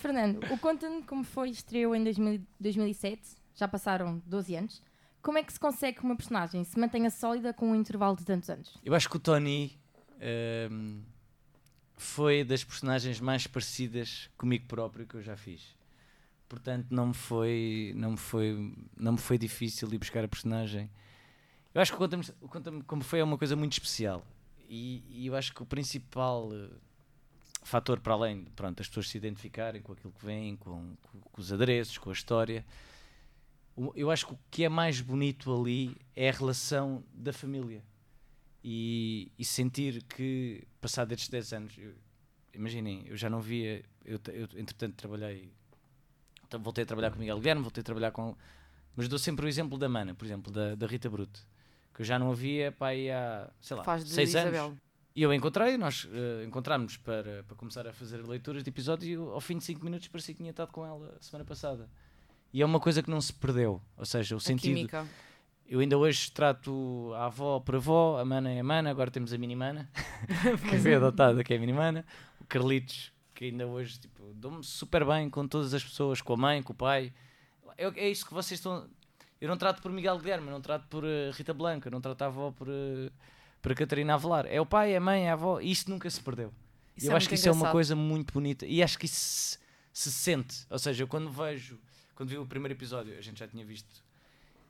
Fernando, 0.00 0.44
o 0.52 0.58
Conta-me 0.58 1.02
como 1.02 1.24
foi, 1.24 1.50
estreou 1.50 1.96
em 1.96 2.04
2000 2.04 2.40
2007, 2.60 3.22
já 3.58 3.66
passaram 3.68 4.22
12 4.24 4.54
anos. 4.56 4.82
Como 5.20 5.36
é 5.36 5.42
que 5.42 5.52
se 5.52 5.58
consegue 5.58 5.98
que 5.98 6.04
uma 6.04 6.16
personagem 6.16 6.62
se 6.64 6.78
mantenha 6.78 7.10
sólida 7.10 7.52
com 7.52 7.70
um 7.72 7.74
intervalo 7.74 8.16
de 8.16 8.24
tantos 8.24 8.48
anos? 8.48 8.78
Eu 8.84 8.94
acho 8.94 9.10
que 9.10 9.16
o 9.16 9.20
Tony 9.20 9.76
ehm, 10.20 11.00
foi 11.96 12.44
das 12.44 12.62
personagens 12.62 13.20
mais 13.20 13.46
parecidas 13.46 14.30
comigo 14.38 14.66
próprio 14.68 15.06
que 15.06 15.16
eu 15.16 15.22
já 15.22 15.36
fiz. 15.36 15.76
Portanto, 16.48 16.86
não 16.90 17.08
me 17.08 17.14
foi, 17.14 17.92
não 17.96 18.12
me 18.12 18.16
foi, 18.16 18.74
não 18.96 19.12
me 19.12 19.18
foi 19.18 19.36
difícil 19.36 19.92
ir 19.92 19.98
buscar 19.98 20.24
a 20.24 20.28
personagem. 20.28 20.88
Eu 21.74 21.82
acho 21.82 21.92
que 21.94 22.02
o 22.02 22.48
Conta-me 22.48 22.82
como 22.84 23.02
foi 23.02 23.18
é 23.18 23.24
uma 23.24 23.36
coisa 23.36 23.54
muito 23.56 23.72
especial. 23.72 24.24
E, 24.68 25.02
e 25.08 25.26
eu 25.26 25.34
acho 25.36 25.52
que 25.52 25.62
o 25.62 25.66
principal 25.66 26.48
eh, 26.54 26.68
fator, 27.62 28.00
para 28.00 28.14
além 28.14 28.44
pronto, 28.56 28.80
as 28.80 28.88
pessoas 28.88 29.08
se 29.08 29.16
identificarem 29.18 29.82
com 29.82 29.92
aquilo 29.92 30.12
que 30.12 30.24
vem, 30.24 30.56
com, 30.56 30.94
com- 31.02 31.20
com 31.20 31.40
os 31.40 31.52
adereços, 31.52 31.98
com 31.98 32.10
a 32.10 32.12
história, 32.12 32.64
eu 33.94 34.10
acho 34.10 34.26
que 34.26 34.32
o 34.34 34.38
que 34.50 34.64
é 34.64 34.68
mais 34.68 35.00
bonito 35.00 35.54
ali 35.54 35.96
é 36.16 36.28
a 36.28 36.32
relação 36.32 37.02
da 37.12 37.32
família 37.32 37.82
e, 38.64 39.30
e 39.38 39.44
sentir 39.44 40.02
que, 40.04 40.64
passado 40.80 41.12
estes 41.12 41.28
10 41.28 41.52
anos, 41.52 41.78
eu- 41.78 41.94
imaginem, 42.54 43.04
eu 43.06 43.16
já 43.16 43.30
não 43.30 43.40
via, 43.40 43.84
eu, 44.04 44.18
eu 44.32 44.48
entretanto 44.58 44.94
trabalhei, 44.96 45.52
voltei 46.60 46.82
a 46.84 46.86
trabalhar 46.86 47.10
com 47.10 47.16
o 47.16 47.20
Miguel 47.20 47.38
Guilherme, 47.38 47.62
voltei 47.62 47.80
a 47.80 47.84
trabalhar 47.84 48.10
com, 48.10 48.36
mas 48.96 49.06
dou 49.08 49.18
sempre 49.18 49.46
o 49.46 49.48
exemplo 49.48 49.78
da 49.78 49.88
Mana, 49.88 50.14
por 50.14 50.24
exemplo, 50.24 50.52
da, 50.52 50.74
da 50.74 50.86
Rita 50.86 51.08
Bruto, 51.08 51.46
que 51.94 52.02
eu 52.02 52.06
já 52.06 52.18
não 52.18 52.30
a 52.30 52.34
via 52.34 52.72
pá, 52.72 52.88
aí 52.88 53.10
há, 53.10 53.50
sei 53.60 53.76
lá, 53.76 53.84
Faz 53.84 54.04
de 54.04 54.10
6 54.10 54.30
Isabel. 54.30 54.66
anos. 54.66 54.78
E 55.14 55.22
eu 55.22 55.32
encontrei, 55.34 55.76
nós 55.76 56.06
eh, 56.12 56.44
encontramos 56.44 56.96
para, 56.96 57.42
para 57.42 57.56
começar 57.56 57.86
a 57.88 57.92
fazer 57.92 58.24
leituras 58.24 58.62
de 58.62 58.70
episódios 58.70 59.08
e 59.08 59.12
eu, 59.14 59.32
ao 59.32 59.40
fim 59.40 59.58
de 59.58 59.64
5 59.64 59.84
minutos 59.84 60.06
parecia 60.06 60.32
que 60.32 60.38
tinha 60.38 60.50
estado 60.50 60.70
com 60.70 60.86
ela 60.86 61.16
a 61.18 61.22
semana 61.22 61.44
passada. 61.44 61.88
E 62.52 62.62
é 62.62 62.66
uma 62.66 62.80
coisa 62.80 63.02
que 63.02 63.10
não 63.10 63.20
se 63.20 63.32
perdeu, 63.32 63.80
ou 63.96 64.04
seja, 64.06 64.34
o 64.34 64.38
A 64.38 64.40
sentido, 64.40 64.74
química. 64.76 65.06
eu 65.66 65.80
ainda 65.80 65.98
hoje 65.98 66.30
trato 66.32 67.12
a 67.14 67.26
avó 67.26 67.60
por 67.60 67.76
avó, 67.76 68.18
a 68.18 68.24
mana 68.24 68.50
é 68.50 68.60
a 68.60 68.64
mana, 68.64 68.90
agora 68.90 69.10
temos 69.10 69.32
a 69.32 69.38
mini-mana, 69.38 69.90
que 70.70 70.78
foi 70.78 70.94
adotada, 70.94 71.44
que 71.44 71.52
é 71.52 71.56
a 71.56 71.60
mini-mana, 71.60 72.04
o 72.40 72.44
Carlitos, 72.46 73.12
que 73.34 73.46
ainda 73.46 73.66
hoje 73.66 73.98
tipo, 74.00 74.32
dou-me 74.34 74.64
super 74.64 75.04
bem 75.04 75.28
com 75.28 75.46
todas 75.46 75.74
as 75.74 75.84
pessoas, 75.84 76.22
com 76.22 76.32
a 76.32 76.36
mãe, 76.36 76.62
com 76.62 76.72
o 76.72 76.76
pai. 76.76 77.12
É, 77.76 77.86
é 78.00 78.08
isso 78.10 78.26
que 78.26 78.32
vocês 78.34 78.58
estão. 78.58 78.88
Eu 79.40 79.48
não 79.48 79.56
trato 79.56 79.80
por 79.82 79.92
Miguel 79.92 80.18
Guilherme, 80.18 80.46
eu 80.48 80.52
não 80.52 80.60
trato 80.60 80.88
por 80.88 81.04
eh, 81.04 81.30
Rita 81.32 81.54
Blanca, 81.54 81.86
eu 81.88 81.92
não 81.92 82.00
trato 82.00 82.22
a 82.22 82.26
avó 82.26 82.50
por, 82.50 82.66
eh, 82.68 83.10
por 83.62 83.72
Catarina 83.74 84.14
Avelar. 84.14 84.46
É 84.46 84.60
o 84.60 84.66
pai, 84.66 84.92
é 84.94 84.96
a 84.96 85.00
mãe, 85.00 85.26
é 85.26 85.30
a 85.30 85.34
avó, 85.34 85.60
e 85.60 85.70
isso 85.70 85.88
nunca 85.88 86.10
se 86.10 86.20
perdeu. 86.20 86.52
Isso 86.96 87.06
eu 87.06 87.12
é 87.12 87.16
acho 87.16 87.28
que 87.28 87.36
isso 87.36 87.46
é 87.46 87.52
uma 87.52 87.58
engraçado. 87.58 87.72
coisa 87.72 87.94
muito 87.94 88.32
bonita 88.34 88.66
e 88.66 88.82
acho 88.82 88.98
que 88.98 89.06
isso 89.06 89.14
se, 89.20 89.58
se 89.92 90.10
sente. 90.10 90.66
Ou 90.68 90.78
seja, 90.80 91.04
eu 91.04 91.06
quando 91.06 91.30
vejo, 91.30 91.78
quando 92.18 92.30
vi 92.30 92.36
o 92.38 92.44
primeiro 92.44 92.74
episódio, 92.74 93.16
a 93.16 93.20
gente 93.20 93.38
já 93.38 93.46
tinha 93.46 93.64
visto, 93.64 94.02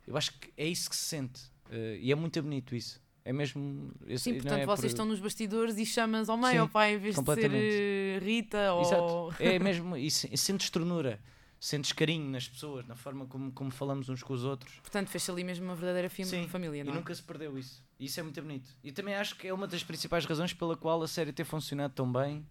eu 0.07 0.15
acho 0.19 0.33
que 0.39 0.53
é 0.55 0.67
isso 0.67 0.91
que 0.91 0.95
se 0.97 1.05
sente. 1.05 1.41
eh, 1.71 1.99
e 2.01 2.13
é 2.13 2.15
muito 2.15 2.41
bonito 2.43 2.75
isso. 2.77 3.01
É 3.25 3.33
mesmo. 3.33 3.91
esse- 4.07 4.25
Sim, 4.25 4.35
portanto, 4.35 4.61
é 4.61 4.67
vocês 4.67 4.81
por- 4.81 4.87
estão 4.89 5.05
nos 5.07 5.19
bastidores 5.21 5.77
e 5.79 5.85
chamas 5.87 6.29
ao 6.29 6.37
mãe 6.37 6.57
ou 6.57 6.63
ao 6.63 6.69
pai 6.69 6.95
em 6.95 6.99
vez 6.99 7.15
de 7.19 7.25
ser 7.35 7.51
eh, 7.55 8.19
Rita 8.23 8.73
ou. 8.75 8.83
Exato. 8.83 9.35
É 9.43 9.59
mesmo. 9.59 9.97
E 9.97 10.11
se- 10.11 10.35
sentes 10.37 10.69
ternura, 10.71 11.19
sentes 11.61 11.93
carinho 11.93 12.31
nas 12.31 12.47
pessoas, 12.49 12.87
na 12.87 12.97
forma 12.97 13.27
como, 13.27 13.51
como 13.53 13.71
falamos 13.71 14.09
uns 14.09 14.23
com 14.23 14.33
os 14.35 14.45
outros. 14.45 14.73
Portanto, 14.81 15.09
fez 15.09 15.29
ali 15.29 15.43
mesmo 15.45 15.65
uma 15.67 15.75
verdadeira 15.75 16.09
Sim, 16.09 16.47
família, 16.49 16.81
E 16.81 16.85
não 16.85 16.93
é? 16.93 16.97
nunca 16.97 17.15
se 17.15 17.23
perdeu 17.23 17.59
isso. 17.59 17.83
E 17.99 18.05
isso 18.07 18.19
é 18.21 18.23
muito 18.23 18.41
bonito. 18.41 18.71
E 18.85 18.93
também 18.93 19.15
acho 19.15 19.37
que 19.37 19.47
é 19.49 19.53
uma 19.53 19.67
das 19.67 19.83
principais 19.85 20.25
razões 20.25 20.53
pela 20.55 20.75
qual 20.77 21.03
a 21.03 21.09
série 21.09 21.33
ter 21.33 21.45
funcionado 21.45 21.93
tão 21.95 22.11
bem 22.11 22.47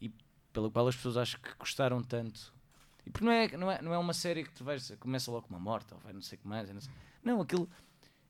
e 0.00 0.10
pela 0.52 0.70
qual 0.70 0.88
as 0.88 0.96
pessoas 0.96 1.16
acho 1.18 1.38
que 1.40 1.50
gostaram 1.58 2.02
tanto. 2.02 2.54
E 3.06 3.10
porque 3.10 3.24
não 3.24 3.32
é, 3.32 3.56
não 3.56 3.70
é, 3.70 3.80
não 3.82 3.94
é 3.94 3.98
uma 3.98 4.12
série 4.12 4.42
que 4.44 4.50
tu 4.50 4.64
vais, 4.64 4.90
começa 4.98 5.30
logo 5.30 5.46
com 5.46 5.54
uma 5.54 5.60
morte 5.60 5.94
ou 5.94 6.00
vai 6.00 6.12
não 6.12 6.20
sei 6.20 6.36
o 6.36 6.40
que 6.40 6.48
mais. 6.48 6.68
Não, 6.68 6.80
sei- 6.80 6.92
não, 7.22 7.40
aquilo 7.40 7.68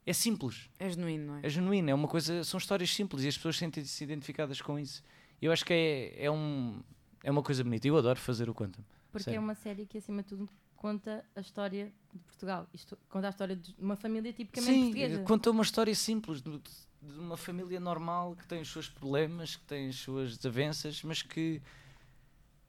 é 0.05 0.13
simples, 0.13 0.69
É 0.79 0.89
genuíno, 0.91 1.27
não 1.27 1.37
é? 1.39 1.41
é 1.47 1.49
genuíno, 1.49 1.91
é 1.91 1.95
uma 1.95 2.07
coisa, 2.07 2.45
são 2.45 2.59
histórias 2.59 2.91
simples 2.95 3.25
e 3.25 3.29
as 3.29 3.37
pessoas 3.37 3.57
sentem-se 3.57 4.05
identificadas 4.05 4.61
com 4.61 4.79
isso. 4.79 5.03
E 5.41 5.47
eu 5.47 5.53
acho 5.53 5.65
que 5.65 5.73
é, 5.73 6.25
é, 6.27 6.31
um, 6.31 6.81
é 7.25 7.31
uma 7.31 7.43
coisa 7.43 7.65
bonita. 7.65 7.87
Eu 7.89 7.97
adoro 7.97 8.19
fazer 8.19 8.49
o 8.49 8.55
Quantum. 8.55 8.83
Porque 9.11 9.25
Sério. 9.25 9.39
é 9.39 9.41
uma 9.41 9.55
série 9.55 9.85
que, 9.87 9.99
acima 9.99 10.23
de 10.23 10.29
tudo, 10.29 10.49
conta 10.77 11.25
a 11.35 11.41
história 11.41 11.93
de 12.13 12.19
Portugal. 12.21 12.69
Isto 12.73 12.97
conta 13.09 13.27
a 13.27 13.31
história 13.31 13.57
de 13.57 13.75
uma 13.79 13.97
família 13.97 14.33
tipicamente 14.33 14.73
Sim, 14.73 14.83
portuguesa. 14.85 15.23
conta 15.25 15.51
uma 15.51 15.63
história 15.63 15.95
simples 15.95 16.41
de, 16.43 16.59
de 17.03 17.19
uma 17.19 17.37
família 17.37 17.81
normal 17.81 18.37
que 18.37 18.47
tem 18.47 18.61
os 18.61 18.71
seus 18.71 18.89
problemas, 18.89 19.57
que 19.57 19.65
tem 19.65 19.89
as 19.89 19.97
suas 19.97 20.37
desavenças, 20.37 21.03
mas 21.03 21.23
que. 21.23 21.61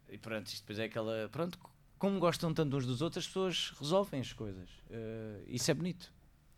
E 0.10 0.18
pronto, 0.18 0.48
isto 0.48 0.62
depois 0.64 0.80
é 0.80 0.86
aquela. 0.86 1.30
Pronto, 1.30 1.60
como 1.98 2.20
gostam 2.20 2.54
tanto 2.54 2.78
uns 2.78 2.86
dos 2.86 3.02
outros, 3.02 3.24
as 3.24 3.28
pessoas 3.28 3.74
resolvem 3.80 4.20
as 4.22 4.34
coisas. 4.34 4.70
Eh, 4.90 5.44
isso 5.48 5.70
é 5.72 5.74
bonito. 5.74 6.14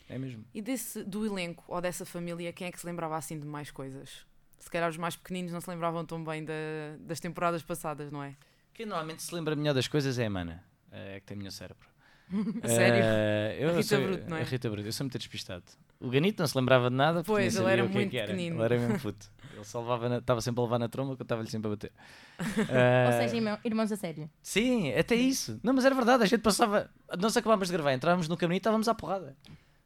É 0.08 0.18
mesmo. 0.18 0.44
E 0.54 0.62
desse, 0.62 1.04
do 1.04 1.26
elenco 1.26 1.64
ou 1.68 1.80
dessa 1.80 2.06
família, 2.06 2.52
quem 2.52 2.68
é 2.68 2.72
que 2.72 2.80
se 2.80 2.86
lembrava 2.86 3.16
assim 3.16 3.40
de 3.40 3.46
mais 3.46 3.70
coisas? 3.72 4.26
Se 4.60 4.70
calhar 4.70 4.90
os 4.90 4.98
mais 4.98 5.16
pequeninos 5.16 5.52
não 5.52 5.62
se 5.62 5.70
lembravam 5.70 6.04
tão 6.06 6.24
bem 6.24 6.44
da- 6.44 6.54
das 7.00 7.20
temporadas 7.20 7.62
passadas, 7.64 8.12
não 8.12 8.22
é? 8.24 8.36
Quem 8.74 8.86
normalmente 8.86 9.22
se 9.24 9.34
lembra 9.34 9.56
melhor 9.56 9.74
das 9.74 9.88
coisas 9.88 10.18
é 10.20 10.26
a 10.26 10.30
Mana. 10.30 10.64
Eh, 10.92 11.16
É 11.16 11.20
que 11.20 11.26
tem 11.28 11.38
melhor 11.38 11.52
cérebro. 11.52 11.88
Sério? 12.66 13.02
Eh, 13.04 13.58
eu 13.60 13.70
A 13.70 13.72
Rita 13.74 13.84
sou- 13.84 14.02
Bruto, 14.02 14.30
não 14.30 14.38
é? 14.38 14.42
A 14.42 14.44
Rita 14.44 14.70
Bruto, 14.70 14.88
eu 14.88 14.92
sou 14.94 15.04
muito 15.06 15.18
despistado. 15.18 15.64
O 16.02 16.10
Ganito 16.10 16.42
não 16.42 16.48
se 16.48 16.58
lembrava 16.58 16.90
de 16.90 16.96
nada. 16.96 17.24
porque 17.24 17.32
Pois, 17.42 17.54
nem 17.56 17.64
ele 17.64 17.72
era 17.74 17.82
sabia 17.84 17.86
o 17.86 17.92
que 17.92 17.98
é 17.98 18.00
muito 18.02 18.12
que 18.12 18.18
era. 18.18 18.28
pequenino. 18.28 18.56
Ele 18.56 18.64
era 18.64 18.78
mesmo 18.80 19.00
puto. 19.00 19.30
Ele 19.54 19.64
só 19.66 20.08
estava 20.18 20.40
sempre 20.42 20.62
a 20.62 20.64
levar 20.64 20.80
na 20.80 20.88
tromba 20.88 21.16
que 21.16 21.22
eu 21.22 21.26
estava-lhe 21.26 21.50
sempre 21.50 21.68
a 21.68 21.72
bater. 21.72 21.92
Ou 22.40 22.76
Eh, 22.76 23.18
seja, 23.22 23.36
irmão- 23.36 23.58
irmãos 23.66 23.92
a 23.92 23.96
sério. 23.98 24.30
Sim, 24.42 24.94
até 24.94 25.16
isso. 25.16 25.60
Não, 25.62 25.74
mas 25.74 25.84
era 25.84 25.94
verdade, 25.94 26.24
a 26.24 26.26
gente 26.26 26.42
passava. 26.42 26.90
Nós 27.20 27.36
acabámos 27.36 27.68
de 27.68 27.74
gravar, 27.74 27.92
entrávamos 27.94 28.30
no 28.30 28.38
caminho 28.38 28.56
e 28.56 28.60
estávamos 28.60 28.88
à 28.88 28.96
porrada. 28.96 29.36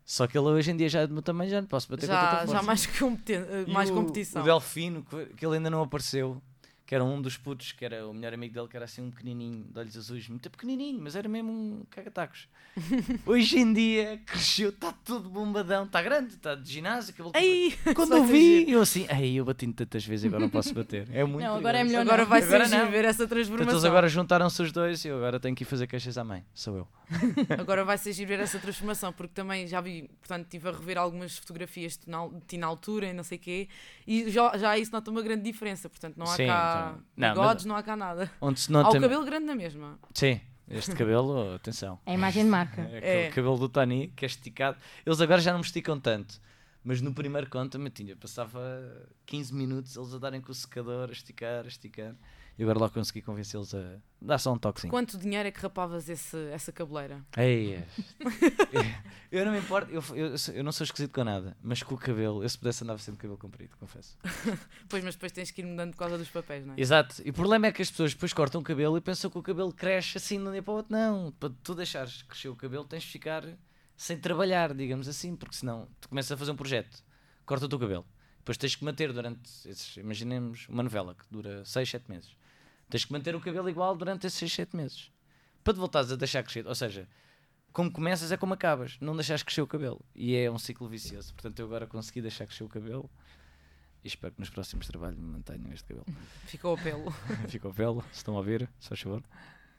Só 0.06 0.28
que 0.28 0.38
ele 0.38 0.46
hoje 0.48 0.70
em 0.70 0.78
dia 0.78 0.90
já 0.90 1.00
é 1.02 1.08
do 1.08 1.14
meu 1.14 1.24
tamanho, 1.24 1.50
já 1.50 1.62
não 1.62 1.68
posso 1.68 1.90
bater 1.90 2.06
com 2.08 2.14
Já, 2.14 2.22
tanta 2.28 2.40
já 2.42 2.46
força. 2.48 2.64
mais, 2.64 2.86
competen- 2.86 3.46
eh, 3.50 3.64
E 3.66 3.72
mais 3.72 3.90
o- 3.90 3.94
competição. 3.94 4.42
O 4.42 4.46
Delfino, 4.46 5.04
que 5.36 5.46
ele 5.46 5.56
ainda 5.56 5.70
não 5.70 5.82
apareceu, 5.82 6.40
que 6.94 6.96
era 6.96 7.04
um 7.04 7.20
dos 7.20 7.38
putos, 7.38 7.72
que 7.72 7.84
era 7.84 8.08
o 8.08 8.14
melhor 8.14 8.36
amigo 8.36 8.54
dele, 8.54 8.68
que 8.68 8.76
era 8.76 8.86
assim 8.86 9.02
um 9.02 9.10
pequenininho, 9.10 9.66
de 9.68 9.80
olhos 9.80 9.98
azuis, 9.98 10.28
muito 10.30 10.48
pequenininho, 10.48 11.00
mas 11.02 11.16
era 11.16 11.28
mesmo 11.28 11.52
um 11.52 11.84
cagatacos. 11.90 12.48
Hoje 13.26 13.58
em 13.58 13.74
dia 13.74 14.22
cresceu, 14.24 14.70
está 14.70 14.92
todo 14.92 15.28
bombadão, 15.28 15.86
está 15.86 16.04
grande, 16.04 16.36
está 16.36 16.54
de 16.54 16.72
ginásio, 16.72 17.12
cabelo 17.16 17.32
Ei, 17.36 17.76
Quando 17.96 18.14
eu 18.16 18.24
vi, 18.24 18.70
eu 18.70 18.80
assim, 18.82 19.08
ai, 19.10 19.32
eu 19.34 19.44
bati 19.44 19.66
tantas 19.74 20.06
vezes, 20.06 20.26
agora 20.26 20.42
não 20.44 20.50
posso 20.52 20.72
bater. 20.72 21.08
É 21.12 21.24
muito 21.24 21.44
Não, 21.44 21.56
agora 21.56 21.80
é 21.80 21.84
melhor 21.84 22.02
Agora 22.02 22.22
não. 22.22 22.30
vai 22.30 22.44
ser 22.44 22.62
Agora 22.62 22.68
não. 22.86 22.92
ver 22.92 23.06
essa 23.06 23.28
transformação. 23.28 23.74
eles 23.74 23.86
agora 23.86 24.08
juntaram-se 24.08 24.62
os 24.62 24.72
dois 24.72 25.04
e 25.04 25.08
eu 25.08 25.18
agora 25.18 25.40
tenho 25.40 25.56
que 25.56 25.64
ir 25.64 25.66
fazer 25.66 25.88
queixas 25.88 26.16
à 26.16 26.24
mãe. 26.24 26.46
Sou 26.54 26.78
eu. 26.78 26.88
Agora 27.60 27.84
vai 27.84 27.98
ser 27.98 28.14
giro 28.14 28.30
ver 28.30 28.40
essa 28.40 28.58
transformação, 28.60 29.12
porque 29.14 29.34
também 29.34 29.68
já 29.68 29.82
vi, 29.82 30.10
portanto, 30.20 30.46
estive 30.46 30.70
a 30.70 30.72
rever 30.72 30.98
algumas 30.98 31.38
fotografias 31.38 31.94
de 31.94 32.00
ti 32.00 32.10
na, 32.10 32.28
de 32.28 32.42
ti 32.48 32.58
na 32.58 32.68
altura 32.68 33.08
e 33.08 33.14
não 33.14 33.24
sei 33.24 33.38
o 33.38 33.42
quê, 33.42 33.68
e 34.08 34.30
já, 34.32 34.58
já 34.58 34.78
isso 34.78 34.92
nota 34.92 35.12
uma 35.12 35.22
grande 35.22 35.44
diferença. 35.44 35.90
Portanto, 35.90 36.16
não 36.18 36.26
há 36.26 36.36
Sim, 36.36 36.48
cá 36.48 36.80
então- 36.80 36.83
não, 36.92 37.28
mas- 37.30 37.34
bigodes, 37.38 37.66
não 37.66 37.76
há 37.76 37.84
cá 37.84 37.96
nada. 37.96 38.32
Onde 38.42 38.60
se 38.60 38.70
Há 38.70 38.74
nota. 38.74 38.98
o 38.98 39.02
cabelo 39.02 39.26
grande 39.26 39.46
na 39.46 39.56
mesma. 39.56 39.98
Sim, 40.14 40.40
este 40.70 40.96
cabelo, 40.96 41.56
atenção. 41.56 42.00
É 42.06 42.12
a 42.12 42.14
imagem 42.16 42.44
de 42.44 42.50
marca. 42.50 42.82
É 42.82 42.98
aquele 42.98 43.06
É. 43.06 43.30
cabelo 43.30 43.58
do 43.58 43.70
Tony 43.70 44.08
que 44.16 44.26
é 44.26 44.28
esticado. 44.28 44.78
Eles 45.06 45.20
agora 45.22 45.42
já 45.42 45.52
não 45.52 45.60
me 45.60 45.66
esticam 45.66 46.00
tanto. 46.00 46.40
Mas 46.86 47.00
no 47.00 47.14
primeiro 47.14 47.50
conta-me, 47.50 47.90
tinha, 47.90 48.14
passava 48.16 48.60
15 49.26 49.54
minutos 49.54 49.96
eles 49.96 50.14
a 50.14 50.18
darem 50.18 50.42
com 50.42 50.52
o 50.52 50.56
secador, 50.56 51.08
a 51.10 51.14
esticar, 51.14 51.64
a 51.64 51.68
esticar. 51.68 52.14
E 52.58 52.62
agora 52.62 52.80
lá 52.80 52.90
consegui 52.90 53.22
convencê-los 53.22 53.74
a 53.74 53.98
dar 54.22 54.38
só 54.38 54.54
um 54.54 54.58
toquezinho. 54.60 54.92
Quanto 54.92 55.18
dinheiro 55.18 55.48
é 55.48 55.52
que 55.52 55.60
rapavas 55.60 56.08
esse, 56.08 56.38
essa 56.52 56.72
cabeleira? 56.72 57.26
Ei, 57.36 57.74
é. 57.74 57.88
eu 59.32 59.44
não 59.44 59.52
me 59.52 59.58
importo, 59.58 59.92
eu, 59.92 60.04
eu, 60.16 60.36
eu 60.54 60.64
não 60.64 60.72
sou 60.72 60.84
esquisito 60.86 61.12
com 61.12 61.24
nada, 61.24 61.58
mas 61.64 61.82
com 61.82 61.96
o 61.96 61.98
cabelo, 61.98 62.44
eu 62.44 62.50
se 62.50 62.58
pudesse 62.58 62.84
andava 62.84 63.00
sempre 63.00 63.20
com 63.22 63.34
o 63.34 63.38
cabelo 63.38 63.38
comprido, 63.40 63.76
confesso. 63.78 64.18
Pois, 64.88 65.04
mas 65.04 65.16
depois 65.16 65.32
tens 65.32 65.50
que 65.50 65.62
ir 65.62 65.66
mudando 65.66 65.92
por 65.92 65.98
causa 65.98 66.18
dos 66.18 66.30
papéis, 66.30 66.64
não 66.64 66.76
é? 66.76 66.80
Exato, 66.80 67.22
e 67.26 67.32
o 67.32 67.34
problema 67.34 67.68
é 67.68 67.72
que 67.72 67.82
as 67.82 67.90
pessoas 67.90 68.14
depois 68.14 68.32
cortam 68.34 68.62
o 68.62 68.64
cabelo 68.64 68.96
e 68.98 69.02
pensam 69.02 69.32
que 69.32 69.38
o 69.38 69.42
cabelo 69.42 69.74
cresce 69.74 70.18
assim 70.18 70.38
de 70.38 70.48
um 70.48 70.52
dia 70.52 70.62
para 70.62 70.72
o 70.72 70.76
outro. 70.78 70.92
Não, 70.92 71.32
para 71.32 71.52
tu 71.64 71.74
deixares 71.74 72.22
crescer 72.22 72.50
o 72.50 72.56
cabelo 72.56 72.86
tens 72.86 73.02
de 73.02 73.10
ficar 73.10 73.44
sem 73.98 74.18
trabalhar, 74.18 74.74
digamos 74.76 75.08
assim, 75.08 75.36
porque 75.36 75.56
senão 75.56 75.88
tu 76.00 76.10
começas 76.10 76.32
a 76.32 76.38
fazer 76.38 76.52
um 76.52 76.56
projeto, 76.56 77.04
corta 77.46 77.66
o 77.66 77.70
teu 77.70 77.80
cabelo, 77.80 78.06
depois 78.38 78.58
tens 78.58 78.76
que 78.76 78.84
manter 78.84 79.12
durante, 79.14 79.50
esses, 79.68 79.98
imaginemos 79.98 80.68
uma 80.68 80.84
novela 80.84 81.16
que 81.16 81.26
dura 81.32 81.64
6, 81.64 81.90
7 81.90 82.10
meses, 82.10 82.36
tens 82.94 83.06
que 83.06 83.12
manter 83.12 83.36
o 83.36 83.42
cabelo 83.42 83.68
igual 83.68 83.96
durante 83.98 84.28
esses 84.28 84.38
6, 84.38 84.54
7 84.54 84.76
meses, 84.76 85.12
para 85.64 85.74
te 85.74 85.80
voltares 85.80 86.12
a 86.12 86.16
deixar 86.16 86.44
crescer, 86.44 86.68
ou 86.68 86.76
seja, 86.76 87.08
como 87.72 87.92
começas 87.92 88.32
é 88.32 88.38
como 88.38 88.54
acabas, 88.54 88.98
não 89.02 89.16
deixares 89.16 89.42
crescer 89.42 89.62
o 89.64 89.68
cabelo, 89.68 90.00
e 90.14 90.36
é 90.36 90.52
um 90.52 90.60
ciclo 90.60 90.88
vicioso, 90.88 91.34
portanto 91.34 91.58
eu 91.58 91.66
agora 91.66 91.88
consegui 91.88 92.22
deixar 92.22 92.46
crescer 92.46 92.64
o 92.64 92.70
cabelo, 92.70 93.10
e 94.04 94.08
espero 94.08 94.32
que 94.36 94.40
nos 94.42 94.52
próximos 94.52 94.86
trabalhos 94.86 95.18
me 95.18 95.26
mantenham 95.26 95.74
este 95.74 95.86
cabelo. 95.88 96.06
Ficou 96.46 96.76
o 96.76 96.78
pelo. 96.78 97.10
Fica 97.50 97.68
o 97.68 97.74
pelo, 97.74 98.02
se 98.12 98.18
estão 98.18 98.36
a 98.36 98.38
ouvir, 98.38 98.70
se 98.80 98.90
faz 98.90 99.02
favor. 99.02 99.24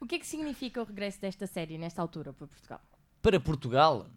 O 0.01 0.05
que 0.05 0.15
é 0.15 0.19
que 0.19 0.27
significa 0.27 0.81
o 0.81 0.83
regresso 0.83 1.21
desta 1.21 1.47
série 1.47 1.77
nesta 1.77 2.01
altura 2.01 2.33
para 2.33 2.47
Portugal? 2.47 2.81
Para 3.21 3.39
Portugal, 3.39 4.09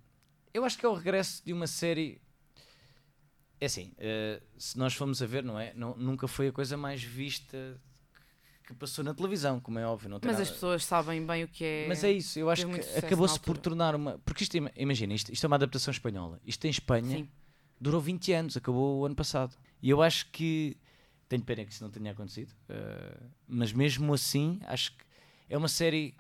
eu 0.53 0.65
acho 0.65 0.77
que 0.77 0.85
é 0.85 0.89
o 0.89 0.95
regresso 0.95 1.45
de 1.45 1.53
uma 1.53 1.69
série. 1.69 2.21
É 3.61 3.67
assim, 3.67 3.93
eh, 3.97 4.43
se 4.57 4.77
nós 4.77 4.93
formos 4.95 5.23
a 5.23 5.27
ver, 5.27 5.45
não 5.45 5.57
é? 5.59 5.73
Nu- 5.75 5.97
nunca 5.97 6.27
foi 6.27 6.49
a 6.49 6.53
coisa 6.53 6.77
mais 6.77 7.03
vista 7.03 7.81
que 8.69 8.75
passou 8.75 9.03
na 9.03 9.15
televisão, 9.15 9.59
como 9.61 9.79
é 9.79 9.87
óbvio. 9.87 10.11
Não 10.11 10.21
tem 10.21 10.31
Mas 10.31 10.39
as 10.41 10.49
nada- 10.49 10.55
pessoas 10.55 10.85
sabem 10.85 11.25
bem 11.25 11.45
o 11.45 11.49
que 11.49 11.65
é. 11.65 11.87
Mas 11.89 12.05
é 12.05 12.13
isso, 12.13 12.39
eu 12.39 12.51
acho 12.51 12.67
que 12.69 12.81
acabou-se 12.99 13.41
por 13.41 13.57
tornar 13.57 13.95
uma. 13.95 14.19
Porque 14.27 14.43
isto, 14.43 14.55
ima- 14.59 14.71
imagina, 14.77 15.15
isto, 15.15 15.33
isto 15.33 15.43
é 15.43 15.47
uma 15.47 15.57
adaptação 15.57 15.91
espanhola. 15.91 16.39
Isto 16.45 16.67
em 16.67 16.71
Espanha 16.71 17.19
Sim. 17.19 17.29
durou 17.81 17.99
20 18.01 18.31
anos, 18.35 18.57
acabou 18.59 19.01
o 19.01 19.07
ano 19.07 19.15
passado. 19.15 19.57
E 19.83 19.89
eu 19.89 20.03
acho 20.03 20.27
que. 20.31 20.77
Tenho 21.31 21.43
pena 21.43 21.65
que 21.65 21.73
isso 21.73 21.83
não 21.85 21.91
tenha 21.91 22.13
acontecido, 22.13 22.53
eh, 22.71 23.17
mas 23.47 23.71
mesmo 23.73 24.13
assim, 24.15 24.59
acho 24.65 24.93
que 24.93 25.05
é 25.51 25.57
uma 25.59 25.69
série 25.69 26.15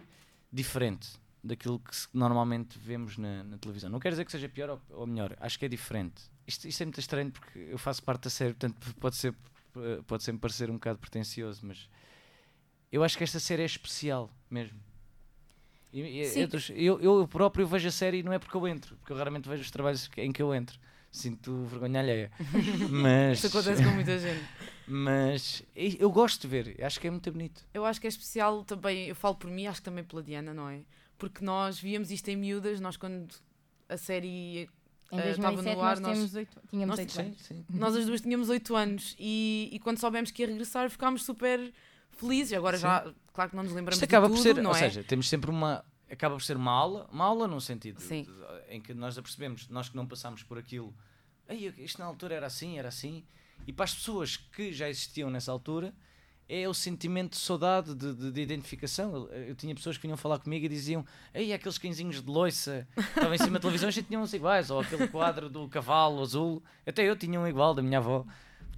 diferente 0.53 1.09
daquilo 1.43 1.79
que 1.79 1.95
normalmente 2.13 2.79
vemos 2.79 3.17
na, 3.17 3.43
na 3.45 3.59
televisão. 3.59 3.89
Não 3.91 3.99
quer 4.01 4.11
dizer 4.11 4.25
que 4.25 4.33
seja 4.33 4.49
pior 4.49 4.69
ou, 4.71 4.81
ou 4.91 5.07
melhor, 5.07 5.35
acho 5.41 5.59
que 5.59 5.65
é 5.65 5.69
diferente. 5.69 6.23
Isto, 6.47 6.69
isto 6.69 6.83
é 6.83 6.87
muito 6.87 7.01
estranho 7.01 7.31
porque 7.31 7.59
eu 7.59 7.79
faço 7.79 8.03
parte 8.03 8.25
da 8.25 8.31
série, 8.31 8.53
portanto 8.55 8.95
pode 9.01 9.17
ser 9.17 9.35
eh, 9.77 10.01
pode 10.07 10.23
sempre 10.25 10.41
parecer 10.41 10.71
um 10.71 10.75
bocado 10.75 10.99
pretencioso, 10.99 11.61
mas 11.65 11.89
eu 12.91 13.03
acho 13.05 13.17
que 13.19 13.25
esta 13.25 13.39
série 13.41 13.63
é 13.63 13.67
especial 13.67 14.31
mesmo. 14.51 14.79
E- 15.93 16.21
e- 16.21 16.25
Sim. 16.27 16.49
eu, 16.77 17.01
eu 17.01 17.27
próprio 17.29 17.67
vejo 17.67 17.89
a 17.89 17.91
série 17.91 18.19
e 18.19 18.23
não 18.23 18.33
é 18.33 18.39
porque 18.39 18.57
eu 18.57 18.69
entro, 18.69 18.97
porque 18.97 19.13
eu 19.13 19.17
raramente 19.17 19.49
vejo 19.49 19.63
os 19.63 19.71
trabalhos 19.71 20.09
em 20.17 20.31
que 20.33 20.43
eu 20.43 20.55
entro. 20.55 20.79
Sinto 21.11 21.65
vergonha 21.65 22.01
alheia. 22.01 22.31
mas, 22.91 23.39
Isso 23.39 23.47
acontece 23.47 23.83
com 23.83 23.91
muita 23.93 24.19
gente. 24.19 24.45
mas 24.87 25.63
eu 25.77 26.11
gosto 26.11 26.43
de 26.43 26.49
ver, 26.49 26.85
acho 26.85 27.01
que 27.01 27.07
é 27.07 27.11
muito 27.11 27.33
bonito. 27.33 27.65
Eu 27.73 27.87
acho 27.87 27.99
que 27.99 28.07
é 28.07 28.11
especial 28.11 28.63
também, 28.65 29.07
eu 29.09 29.15
falo 29.15 29.35
por 29.35 29.51
mim, 29.51 29.67
acho 29.67 29.81
que 29.81 29.85
também 29.87 30.05
pela 30.05 30.23
Diana, 30.23 30.53
não 30.53 30.69
é? 30.69 30.81
Porque 31.17 31.43
nós 31.43 31.81
víamos 31.81 32.11
isto 32.11 32.29
em 32.29 32.37
miúdas, 32.37 32.79
nós 32.81 32.97
quando 32.99 33.27
a 33.89 33.97
série. 33.97 34.69
Em 35.11 35.19
Eh, 35.19 35.31
estava 35.31 35.55
2007 35.57 35.77
no 35.77 35.83
ar, 35.83 35.89
nós, 35.99 36.01
nós- 36.01 36.17
temos 36.19 36.35
oito, 36.35 36.61
tínhamos 36.69 36.89
nós- 36.91 36.99
8 36.99 37.13
Sim, 37.13 37.21
anos. 37.23 37.39
sim. 37.41 37.65
Nós 37.71 37.97
as 37.97 38.05
duas 38.05 38.21
tínhamos 38.21 38.51
8 38.51 38.77
anos 38.77 39.17
e, 39.19 39.71
e 39.73 39.79
quando 39.79 39.97
soubemos 39.99 40.31
que 40.31 40.43
ia 40.43 40.49
regressar 40.49 40.91
ficámos 40.91 41.25
super 41.25 41.73
felizes. 42.19 42.53
Agora 42.53 42.77
Sim. 42.77 42.83
já, 42.83 43.13
claro 43.33 43.51
que 43.51 43.57
não 43.57 43.63
nos 43.63 43.73
lembramos 43.73 43.97
Isto 43.97 44.05
acaba 44.05 44.27
de 44.29 44.33
por 44.35 44.39
tudo, 44.43 44.55
ser, 44.57 44.63
não 44.63 44.71
ou 44.71 44.77
é? 44.77 44.81
seja, 44.81 45.03
temos 45.05 45.29
sempre 45.29 45.51
uma. 45.51 45.85
Acaba 46.11 46.35
por 46.37 46.43
ser 46.43 46.57
uma 46.57 46.73
aula, 46.73 47.07
uma 47.13 47.25
aula 47.25 47.47
num 47.47 47.61
sentido 47.61 48.01
Sim. 48.01 48.23
de- 48.25 48.75
em 48.75 48.81
que 48.81 48.95
nós 48.95 49.19
apercebemos, 49.19 49.69
nós 49.69 49.89
que 49.91 49.97
não 49.97 50.07
passámos 50.07 50.43
por 50.43 50.57
aquilo, 50.59 50.95
Ei, 51.49 51.73
isto 51.79 51.99
na 51.99 52.05
altura 52.07 52.35
era 52.35 52.47
assim, 52.47 52.79
era 52.79 52.89
assim, 52.89 53.25
e 53.67 53.73
para 53.73 53.85
as 53.85 53.95
pessoas 53.95 54.37
que 54.37 54.71
já 54.73 54.89
existiam 54.89 55.31
nessa 55.31 55.51
altura, 55.53 55.95
é 56.49 56.67
o 56.67 56.73
sentimento 56.73 57.33
de 57.33 57.37
saudade, 57.39 57.95
de, 57.95 58.15
de- 58.15 58.31
de 58.33 58.41
identificação. 58.41 59.15
Eu, 59.15 59.49
eu 59.49 59.55
tinha 59.55 59.75
pessoas 59.75 59.97
que 59.99 60.03
vinham 60.03 60.17
falar 60.17 60.39
comigo 60.39 60.65
e 60.65 60.69
diziam: 60.69 61.05
Ei, 61.35 61.53
aqueles 61.53 61.77
cãezinhos 61.77 62.23
de 62.23 62.31
loiça 62.31 62.89
estavam 62.97 63.35
em 63.35 63.39
cima 63.39 63.53
da 63.53 63.61
televisão, 63.61 63.89
a 63.89 63.93
gente 63.93 64.07
tinha 64.07 64.19
uns 64.19 64.33
iguais, 64.33 64.71
ou 64.71 64.81
aquele 64.81 65.09
quadro 65.09 65.51
do 65.51 65.69
cavalo 65.69 66.23
azul, 66.23 66.63
até 66.87 67.03
eu 67.03 67.15
tinha 67.17 67.39
um 67.39 67.47
igual 67.47 67.75
da 67.75 67.83
minha 67.83 67.99
avó. 67.99 68.25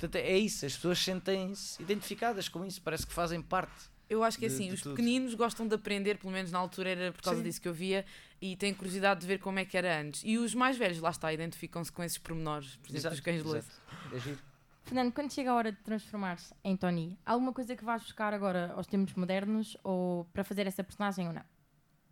Portanto, 0.00 0.16
é 0.16 0.38
isso, 0.38 0.64
as 0.64 0.74
pessoas 0.74 0.98
sentem-se 0.98 1.80
identificadas 1.82 2.48
com 2.48 2.64
isso, 2.64 2.80
parece 2.80 3.06
que 3.06 3.12
fazem 3.12 3.42
parte. 3.42 3.90
Eu 4.08 4.24
acho 4.24 4.38
que 4.38 4.48
de- 4.48 4.54
assim, 4.54 4.68
de 4.68 4.74
os 4.74 4.80
tudo. 4.82 4.96
pequeninos 4.96 5.34
gostam 5.34 5.68
de 5.68 5.74
aprender, 5.74 6.16
pelo 6.18 6.32
menos 6.32 6.50
na 6.50 6.58
altura 6.58 6.88
era 6.90 7.12
por 7.12 7.22
causa 7.22 7.38
Sim. 7.40 7.44
disso 7.44 7.60
que 7.60 7.68
eu 7.68 7.74
via, 7.74 8.04
e 8.40 8.56
têm 8.56 8.72
curiosidade 8.74 9.20
de 9.20 9.26
ver 9.26 9.38
como 9.38 9.58
é 9.58 9.64
que 9.64 9.76
era 9.76 10.00
antes. 10.00 10.22
E 10.24 10.38
os 10.38 10.54
mais 10.54 10.76
velhos, 10.76 10.98
lá 11.00 11.10
está, 11.10 11.32
identificam-se 11.32 11.92
com 11.92 12.02
esses 12.02 12.18
pormenores, 12.18 12.76
por 12.76 12.96
exemplo, 12.96 13.14
os 13.14 13.20
cães 13.20 13.42
de 13.42 13.48
loiça. 13.48 13.70
É 14.12 14.18
giro. 14.18 14.38
Fernando, 14.82 15.12
quando 15.12 15.30
chega 15.32 15.50
a 15.50 15.54
hora 15.54 15.70
de 15.70 15.78
transformar-se 15.78 16.52
em 16.64 16.76
Tony, 16.76 17.16
há 17.24 17.32
alguma 17.32 17.52
coisa 17.52 17.76
que 17.76 17.84
vais 17.84 18.02
buscar 18.02 18.32
agora 18.34 18.72
aos 18.74 18.86
tempos 18.86 19.14
modernos 19.14 19.76
ou 19.84 20.24
para 20.32 20.42
fazer 20.42 20.66
essa 20.66 20.82
personagem 20.82 21.28
ou 21.28 21.34
não? 21.34 21.44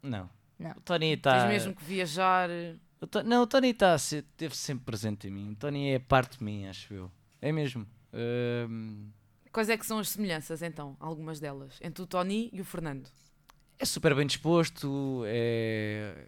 Não. 0.03 0.31
Não. 0.59 0.71
O 0.73 0.81
Tony 0.83 1.17
Tens 1.17 1.35
está. 1.35 1.49
mesmo 1.49 1.75
que 1.75 1.85
viajar. 1.85 2.49
O 3.01 3.07
To- 3.07 3.23
Não, 3.25 3.43
o 3.43 3.47
Tony 3.47 3.71
está 3.71 3.97
esteve 3.97 4.55
sempre 4.57 4.85
presente 4.85 5.27
em 5.27 5.31
mim. 5.31 5.53
O 5.53 5.57
Tony 5.57 5.91
é 5.93 5.99
parte 5.99 6.39
de 6.39 6.45
mim, 6.45 6.67
acho 6.67 6.93
eu. 6.95 7.11
É 7.41 7.53
mesmo. 7.53 7.87
Quais 9.53 9.69
é 9.69 9.77
que 9.77 9.87
são 9.87 9.99
as 9.99 10.09
semelhanças, 10.11 10.63
então, 10.63 10.97
algumas 11.01 11.41
delas, 11.41 11.79
entre 11.83 12.03
o 12.03 12.07
Tony 12.07 12.51
e 12.53 12.61
o 12.61 12.65
Fernando? 12.65 13.09
é 13.81 13.85
super 13.85 14.13
bem 14.13 14.27
disposto, 14.27 15.23
é, 15.27 16.27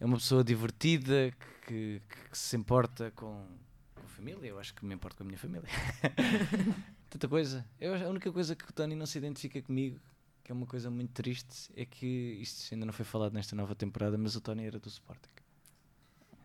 é 0.00 0.04
uma 0.04 0.16
pessoa 0.16 0.42
divertida 0.42 1.30
que, 1.66 1.66
que- 1.66 2.02
que 2.30 2.38
se 2.38 2.56
importa 2.56 3.10
com, 3.10 3.46
com 3.94 4.00
a 4.02 4.08
família. 4.08 4.48
Eu 4.48 4.58
acho 4.58 4.74
que 4.74 4.82
me 4.86 4.94
importo 4.94 5.18
com 5.18 5.22
a 5.24 5.26
minha 5.26 5.36
família. 5.38 5.68
Tanta 7.10 7.28
coisa. 7.28 7.66
Eu, 7.78 7.94
a 7.94 8.08
única 8.08 8.32
coisa 8.32 8.56
que 8.56 8.64
o 8.64 8.72
Tony 8.72 8.94
não 8.94 9.04
se 9.04 9.18
identifica 9.18 9.60
comigo, 9.60 10.00
que 10.42 10.50
é 10.50 10.54
uma 10.54 10.64
coisa 10.66 10.90
muito 10.90 11.12
triste, 11.12 11.70
é 11.76 11.84
que 11.84 12.06
isto 12.40 12.72
ainda 12.72 12.86
não 12.86 12.92
foi 12.94 13.04
falado 13.04 13.34
nesta 13.34 13.54
nova 13.54 13.74
temporada, 13.74 14.16
mas 14.16 14.34
o 14.36 14.40
Tony 14.40 14.64
era 14.64 14.78
do 14.78 14.88
Sporting. 14.88 15.28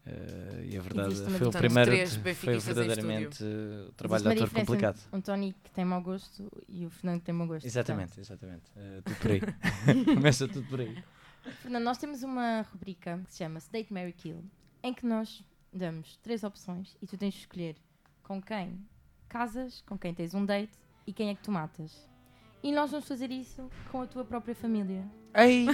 Eh, 0.06 0.68
e 0.72 0.78
a 0.78 0.82
verdade 0.82 1.16
foi 1.16 1.48
o 1.48 1.52
primeiro 1.52 1.92
foi 2.36 2.60
verdadeiramente 2.60 3.44
o 3.44 3.92
trabalho 3.94 4.24
de 4.24 4.30
ator 4.30 4.50
complicado. 4.52 5.00
Um 5.12 5.20
Tony 5.20 5.56
que 5.64 5.72
tem 5.72 5.84
mau 5.84 6.02
gosto 6.02 6.48
e 6.70 6.86
o 6.86 6.90
Fernando 6.90 7.20
que 7.20 7.26
tem 7.26 7.34
mau 7.34 7.48
gosto. 7.48 7.66
Exatamente, 7.66 8.20
exatamente. 8.20 8.64
Eh, 8.76 9.02
tudo 9.04 9.16
por 9.18 9.32
aí. 9.32 9.42
Começa 10.16 10.48
tudo 10.48 10.68
por 10.68 10.80
aí. 10.80 10.94
Portanto, 10.94 11.62
Fernando, 11.62 11.84
nós 11.84 11.98
temos 11.98 12.24
uma 12.24 12.62
rubrica 12.72 13.20
que 13.26 13.34
se 13.34 13.40
chama 13.40 13.60
Date 13.72 13.92
Mary 13.92 14.14
Kill, 14.14 14.44
em 14.84 14.94
que 14.94 15.06
nós 15.06 15.44
damos 15.74 16.18
três 16.18 16.44
opções 16.44 16.96
e 17.02 17.08
tu 17.08 17.18
tens 17.18 17.34
de 17.34 17.40
escolher 17.42 17.76
com 18.24 18.42
quem 18.42 18.80
casas, 19.28 19.82
com 19.88 19.98
quem 19.98 20.14
tens 20.14 20.34
um 20.34 20.46
date 20.46 20.78
e 21.06 21.14
quem 21.14 21.30
é 21.30 21.36
que 21.36 21.42
tu 21.42 21.52
matas. 21.52 22.08
E 22.64 22.72
nós 22.72 22.92
vamos 22.92 23.08
fazer 23.08 23.32
isso 23.32 23.70
com 23.92 24.02
a 24.02 24.08
tua 24.08 24.24
própria 24.24 24.56
família. 24.56 25.04
Ai, 25.36 25.68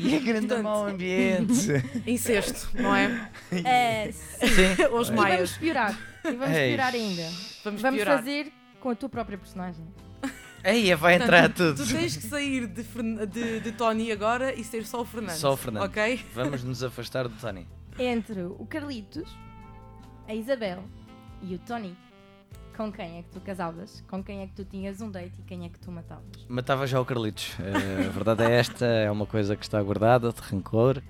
que 0.00 0.20
grande 0.24 0.46
Portanto- 0.46 0.62
mau 0.64 0.86
ambiente. 0.86 1.68
Incesto, 2.06 2.70
não 2.74 2.94
é? 2.94 3.30
É, 3.64 4.10
Sim. 4.12 4.84
Os 4.92 5.08
e 5.08 5.12
vamos 5.12 5.56
piorar. 5.58 5.98
E 6.24 6.30
vamos 6.32 6.56
Eis. 6.56 6.68
piorar 6.68 6.94
ainda. 6.94 7.22
Vamos, 7.64 7.82
Vamos 7.82 7.96
piorar. 8.00 8.18
fazer 8.18 8.52
com 8.80 8.90
a 8.90 8.94
tua 8.94 9.08
própria 9.08 9.36
personagem. 9.36 9.84
Aí 10.64 10.94
vai 10.94 11.16
entrar 11.16 11.52
tudo. 11.52 11.84
Tu 11.84 11.92
tens 11.92 12.16
que 12.16 12.22
sair 12.24 12.68
de, 12.68 12.84
de, 13.26 13.60
de 13.60 13.72
Tony 13.72 14.12
agora 14.12 14.54
e 14.54 14.62
ser 14.62 14.86
só 14.86 15.00
o 15.00 15.04
Fernando. 15.04 15.34
Só 15.36 15.52
o 15.54 15.56
Fernando. 15.56 15.82
Ok? 15.84 16.24
Vamos 16.34 16.62
nos 16.62 16.84
afastar 16.84 17.26
do 17.26 17.34
Tony. 17.34 17.66
Entre 17.98 18.42
o 18.44 18.64
Carlitos, 18.70 19.28
a 20.28 20.34
Isabel 20.34 20.84
e 21.42 21.56
o 21.56 21.58
Tony, 21.58 21.96
com 22.72 22.90
quem 22.92 23.18
é 23.18 23.22
que 23.22 23.30
tu 23.30 23.40
casavas? 23.40 24.02
Com 24.08 24.22
quem 24.22 24.40
é 24.42 24.46
que 24.46 24.54
tu 24.54 24.64
tinhas 24.64 25.00
um 25.00 25.10
date 25.10 25.34
e 25.38 25.42
quem 25.42 25.64
é 25.64 25.68
que 25.68 25.78
tu 25.78 25.90
matavas? 25.90 26.24
Matava 26.48 26.86
já 26.86 27.00
o 27.00 27.04
Carlitos. 27.04 27.54
Eh, 27.60 28.06
a 28.06 28.10
verdade 28.10 28.42
é 28.44 28.52
esta, 28.52 28.84
é 28.86 29.10
uma 29.10 29.26
coisa 29.26 29.56
que 29.56 29.64
está 29.64 29.82
guardada, 29.82 30.32
de 30.32 30.40
rancor. 30.40 31.02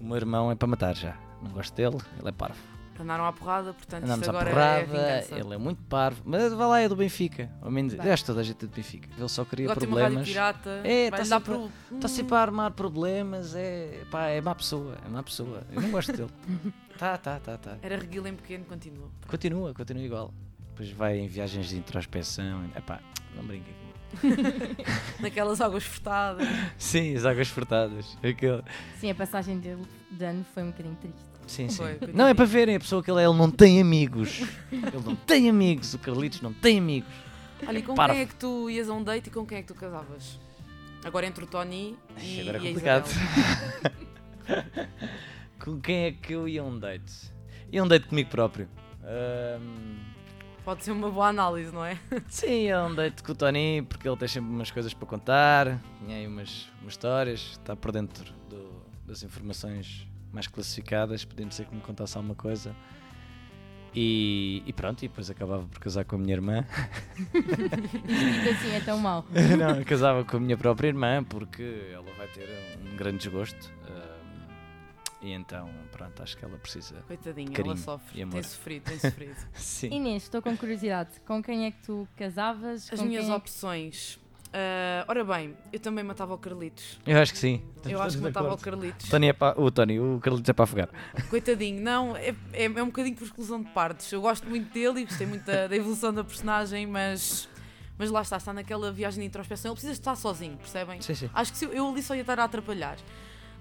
O 0.00 0.04
meu 0.04 0.16
irmão 0.16 0.50
é 0.50 0.54
para 0.54 0.68
matar 0.68 0.94
já. 0.96 1.16
Não 1.42 1.50
gosto 1.52 1.74
dele, 1.74 1.96
ele 2.18 2.28
é 2.28 2.32
parvo. 2.32 2.58
Andaram 3.00 3.24
à 3.26 3.32
porrada, 3.32 3.72
portanto 3.72 4.04
Andamos 4.04 4.20
isto 4.26 4.28
agora 4.30 4.50
é 4.50 4.52
porrada, 4.52 4.84
vingança. 4.86 5.34
ele 5.34 5.54
é 5.54 5.58
muito 5.58 5.82
parvo. 5.84 6.22
Mas 6.24 6.52
vá 6.52 6.66
lá, 6.66 6.80
é 6.80 6.88
do 6.88 6.94
Benfica. 6.94 7.50
Ao 7.60 7.70
menos, 7.70 7.94
Vai. 7.94 8.16
que 8.16 8.24
toda 8.24 8.40
a 8.40 8.44
gente 8.44 8.64
é 8.64 8.68
do 8.68 8.74
Benfica. 8.76 9.08
Ele 9.18 9.28
só 9.28 9.44
cria 9.44 9.66
Agora 9.66 9.80
tem 9.80 9.88
uma 9.88 10.00
rádio 10.00 10.18
problemas. 10.18 10.28
pirata. 10.28 10.70
É, 10.84 11.10
vai 11.10 11.10
tá 11.10 11.16
dar 11.16 11.24
sempre- 11.40 11.54
pro... 11.88 11.96
Está 11.96 12.08
sempre 12.08 12.34
a 12.36 12.38
armar 12.40 12.70
problemas, 12.72 13.54
é, 13.56 14.04
pá, 14.10 14.26
é 14.26 14.40
má 14.40 14.54
pessoa, 14.54 14.96
é 15.04 15.08
má 15.08 15.22
pessoa. 15.22 15.62
Eu 15.72 15.80
não 15.82 15.90
gosto 15.90 16.12
dele. 16.12 16.30
Tá, 16.98 17.16
tá, 17.18 17.40
tá, 17.40 17.56
tá. 17.56 17.78
Era 17.82 17.96
reguila 17.96 18.28
em 18.28 18.36
pequeno, 18.36 18.64
continua. 18.66 19.08
Continua, 19.26 19.74
continua 19.74 20.02
igual. 20.04 20.32
Depois 20.72 20.90
vai 20.90 21.18
em 21.18 21.28
viagens 21.28 21.68
de 21.68 21.76
introspeção. 21.76 22.64
Epá, 22.76 23.00
não 23.36 23.44
brinca 23.44 23.70
comigo. 23.70 23.92
Naquelas 25.20 25.60
águas 25.60 25.84
furtadas. 25.84 26.46
Sim, 26.76 27.16
as 27.16 27.24
águas 27.24 27.48
furtadas. 27.48 28.16
Aquele. 28.22 28.62
Sim, 28.98 29.10
a 29.10 29.14
passagem 29.14 29.58
dele 29.58 29.82
de 30.10 30.24
ano 30.24 30.44
foi 30.52 30.62
um 30.62 30.70
bocadinho 30.70 30.96
triste. 30.96 31.20
Sim, 31.46 31.68
sim. 31.68 31.76
Foi. 31.76 31.98
Não, 32.12 32.26
é 32.26 32.34
para 32.34 32.44
verem 32.44 32.76
a 32.76 32.80
pessoa 32.80 33.02
que 33.02 33.10
ele 33.10 33.20
é, 33.20 33.24
ele 33.24 33.36
não 33.36 33.50
tem 33.50 33.80
amigos. 33.80 34.42
Ele 34.72 35.04
não 35.04 35.16
tem 35.16 35.48
amigos, 35.48 35.94
o 35.94 35.98
Carlitos 35.98 36.40
não 36.40 36.52
tem 36.52 36.78
amigos. 36.78 37.12
Olha, 37.66 37.78
e 37.78 37.82
com 37.82 37.94
Parvo. 37.94 38.14
quem 38.14 38.22
é 38.22 38.26
que 38.26 38.34
tu 38.34 38.70
ias 38.70 38.88
a 38.88 38.94
um 38.94 39.02
date 39.02 39.28
e 39.28 39.30
com 39.30 39.46
quem 39.46 39.58
é 39.58 39.62
que 39.62 39.68
tu 39.68 39.74
casavas? 39.74 40.38
Agora 41.04 41.26
entre 41.26 41.44
o 41.44 41.46
Tony 41.46 41.96
e, 42.20 42.40
Agora 42.40 42.58
é 42.58 42.60
e 42.60 42.66
complicado. 42.68 43.08
Com 45.58 45.80
quem 45.80 46.04
é 46.06 46.12
que 46.12 46.32
eu 46.32 46.48
ia 46.48 46.60
a 46.60 46.64
um 46.64 46.78
date? 46.78 47.32
Ia 47.70 47.80
a 47.80 47.84
um 47.84 47.88
date 47.88 48.08
comigo 48.08 48.30
próprio. 48.30 48.68
Ahm, 49.04 49.96
Pode 50.64 50.84
ser 50.84 50.92
uma 50.92 51.10
boa 51.10 51.28
análise, 51.28 51.72
não 51.74 51.84
é? 51.84 51.98
sim, 52.28 52.66
ia 52.66 52.78
a 52.78 52.86
um 52.86 52.94
date 52.94 53.22
com 53.22 53.32
o 53.32 53.34
Tony, 53.34 53.82
porque 53.88 54.06
ele 54.08 54.16
tem 54.16 54.28
sempre 54.28 54.50
umas 54.50 54.70
coisas 54.70 54.94
para 54.94 55.06
contar, 55.08 55.80
tinha 55.98 56.16
aí 56.18 56.26
umas, 56.26 56.68
umas 56.80 56.92
histórias, 56.92 57.40
está 57.52 57.74
por 57.74 57.90
dentro 57.90 58.32
do- 58.48 58.80
das 59.04 59.22
informações 59.24 60.06
mais 60.32 60.46
classificadas, 60.46 61.24
podia 61.24 61.50
ser 61.50 61.66
que 61.66 61.74
me 61.74 61.80
contasse 61.80 62.16
alguma 62.16 62.34
coisa. 62.36 62.74
E, 63.94 64.62
e 64.64 64.72
pronto, 64.72 65.02
e 65.04 65.08
depois 65.08 65.28
acabava 65.28 65.64
por 65.66 65.78
casar 65.78 66.04
com 66.06 66.16
a 66.16 66.18
minha 66.18 66.32
irmã. 66.34 66.64
Isto 68.08 68.48
assim 68.48 68.72
é 68.74 68.80
tão 68.80 68.98
mau. 68.98 69.22
não, 69.58 69.76
eu 69.76 69.84
casava 69.84 70.24
com 70.24 70.38
a 70.38 70.40
minha 70.40 70.56
própria 70.56 70.88
irmã 70.88 71.22
porque 71.24 71.90
ela 71.92 72.10
vai 72.16 72.26
ter 72.28 72.48
um 72.90 72.96
grande 72.96 73.18
desgosto. 73.18 73.70
ahm, 73.86 74.21
e 75.22 75.32
então, 75.32 75.70
pronto, 75.90 76.22
acho 76.22 76.36
que 76.36 76.44
ela 76.44 76.58
precisa. 76.58 76.96
Coitadinha, 77.06 77.50
Carinho 77.52 77.74
ela 77.74 77.80
sofre. 77.82 78.18
e 78.18 78.22
amor. 78.22 78.32
Tem 78.34 78.42
sofrido, 78.42 78.82
tem 78.84 78.98
sofrido. 78.98 79.36
Sim. 79.54 79.88
Inês, 79.92 80.24
estou 80.24 80.42
com 80.42 80.56
curiosidade. 80.56 81.10
Com 81.26 81.42
quem 81.42 81.66
é 81.66 81.70
que 81.70 81.78
tu 81.82 82.08
casavas? 82.16 82.88
As 82.92 82.98
Com 82.98 83.06
minhas 83.06 83.24
quem 83.24 83.32
é 83.32 83.36
que- 83.36 83.40
opções. 83.42 84.18
Ah, 84.54 85.06
ora 85.08 85.24
bem, 85.24 85.56
eu 85.72 85.80
também 85.80 86.04
matava 86.04 86.34
o 86.34 86.38
Carlitos. 86.38 87.00
Eu 87.06 87.18
acho 87.18 87.32
que 87.32 87.38
sim. 87.38 87.62
Eu 87.86 88.02
acho 88.02 88.18
que 88.18 88.22
matava 88.22 88.52
o 88.52 88.58
Carlitos. 88.58 89.08
Tony 89.08 89.28
é 89.28 89.32
para, 89.32 89.58
o 89.58 89.70
Tony, 89.70 89.98
o 89.98 90.18
Carlitos 90.20 90.48
é 90.50 90.52
para 90.52 90.64
afogar. 90.64 90.88
Coitadinho, 91.30 91.80
não, 91.80 92.14
é, 92.14 92.34
é, 92.52 92.64
é 92.64 92.82
um 92.82 92.86
bocadinho 92.86 93.16
por 93.16 93.24
exclusão 93.24 93.62
de 93.62 93.70
partes. 93.70 94.12
Eu 94.12 94.20
gosto 94.20 94.46
muito 94.46 94.70
dele 94.70 95.00
e 95.00 95.04
gostei 95.06 95.26
muito 95.26 95.44
da, 95.46 95.68
da 95.68 95.74
evolução 95.76 96.12
da 96.12 96.22
personagem, 96.22 96.86
mas, 96.86 97.48
mas 97.96 98.10
lá 98.10 98.20
está, 98.20 98.36
está 98.36 98.52
naquela 98.52 98.92
viagem 98.92 99.20
de 99.20 99.26
introspeção. 99.26 99.70
Ele 99.70 99.74
precisa 99.76 99.92
estar 99.94 100.16
sozinho, 100.16 100.58
percebem? 100.58 101.00
Sim, 101.00 101.14
sim. 101.14 101.30
Acho 101.32 101.50
que 101.52 101.56
se 101.58 101.64
eu, 101.64 101.72
eu 101.72 101.88
ali 101.88 102.02
só 102.02 102.14
ia 102.14 102.20
estar 102.20 102.38
a 102.38 102.44
atrapalhar. 102.44 102.98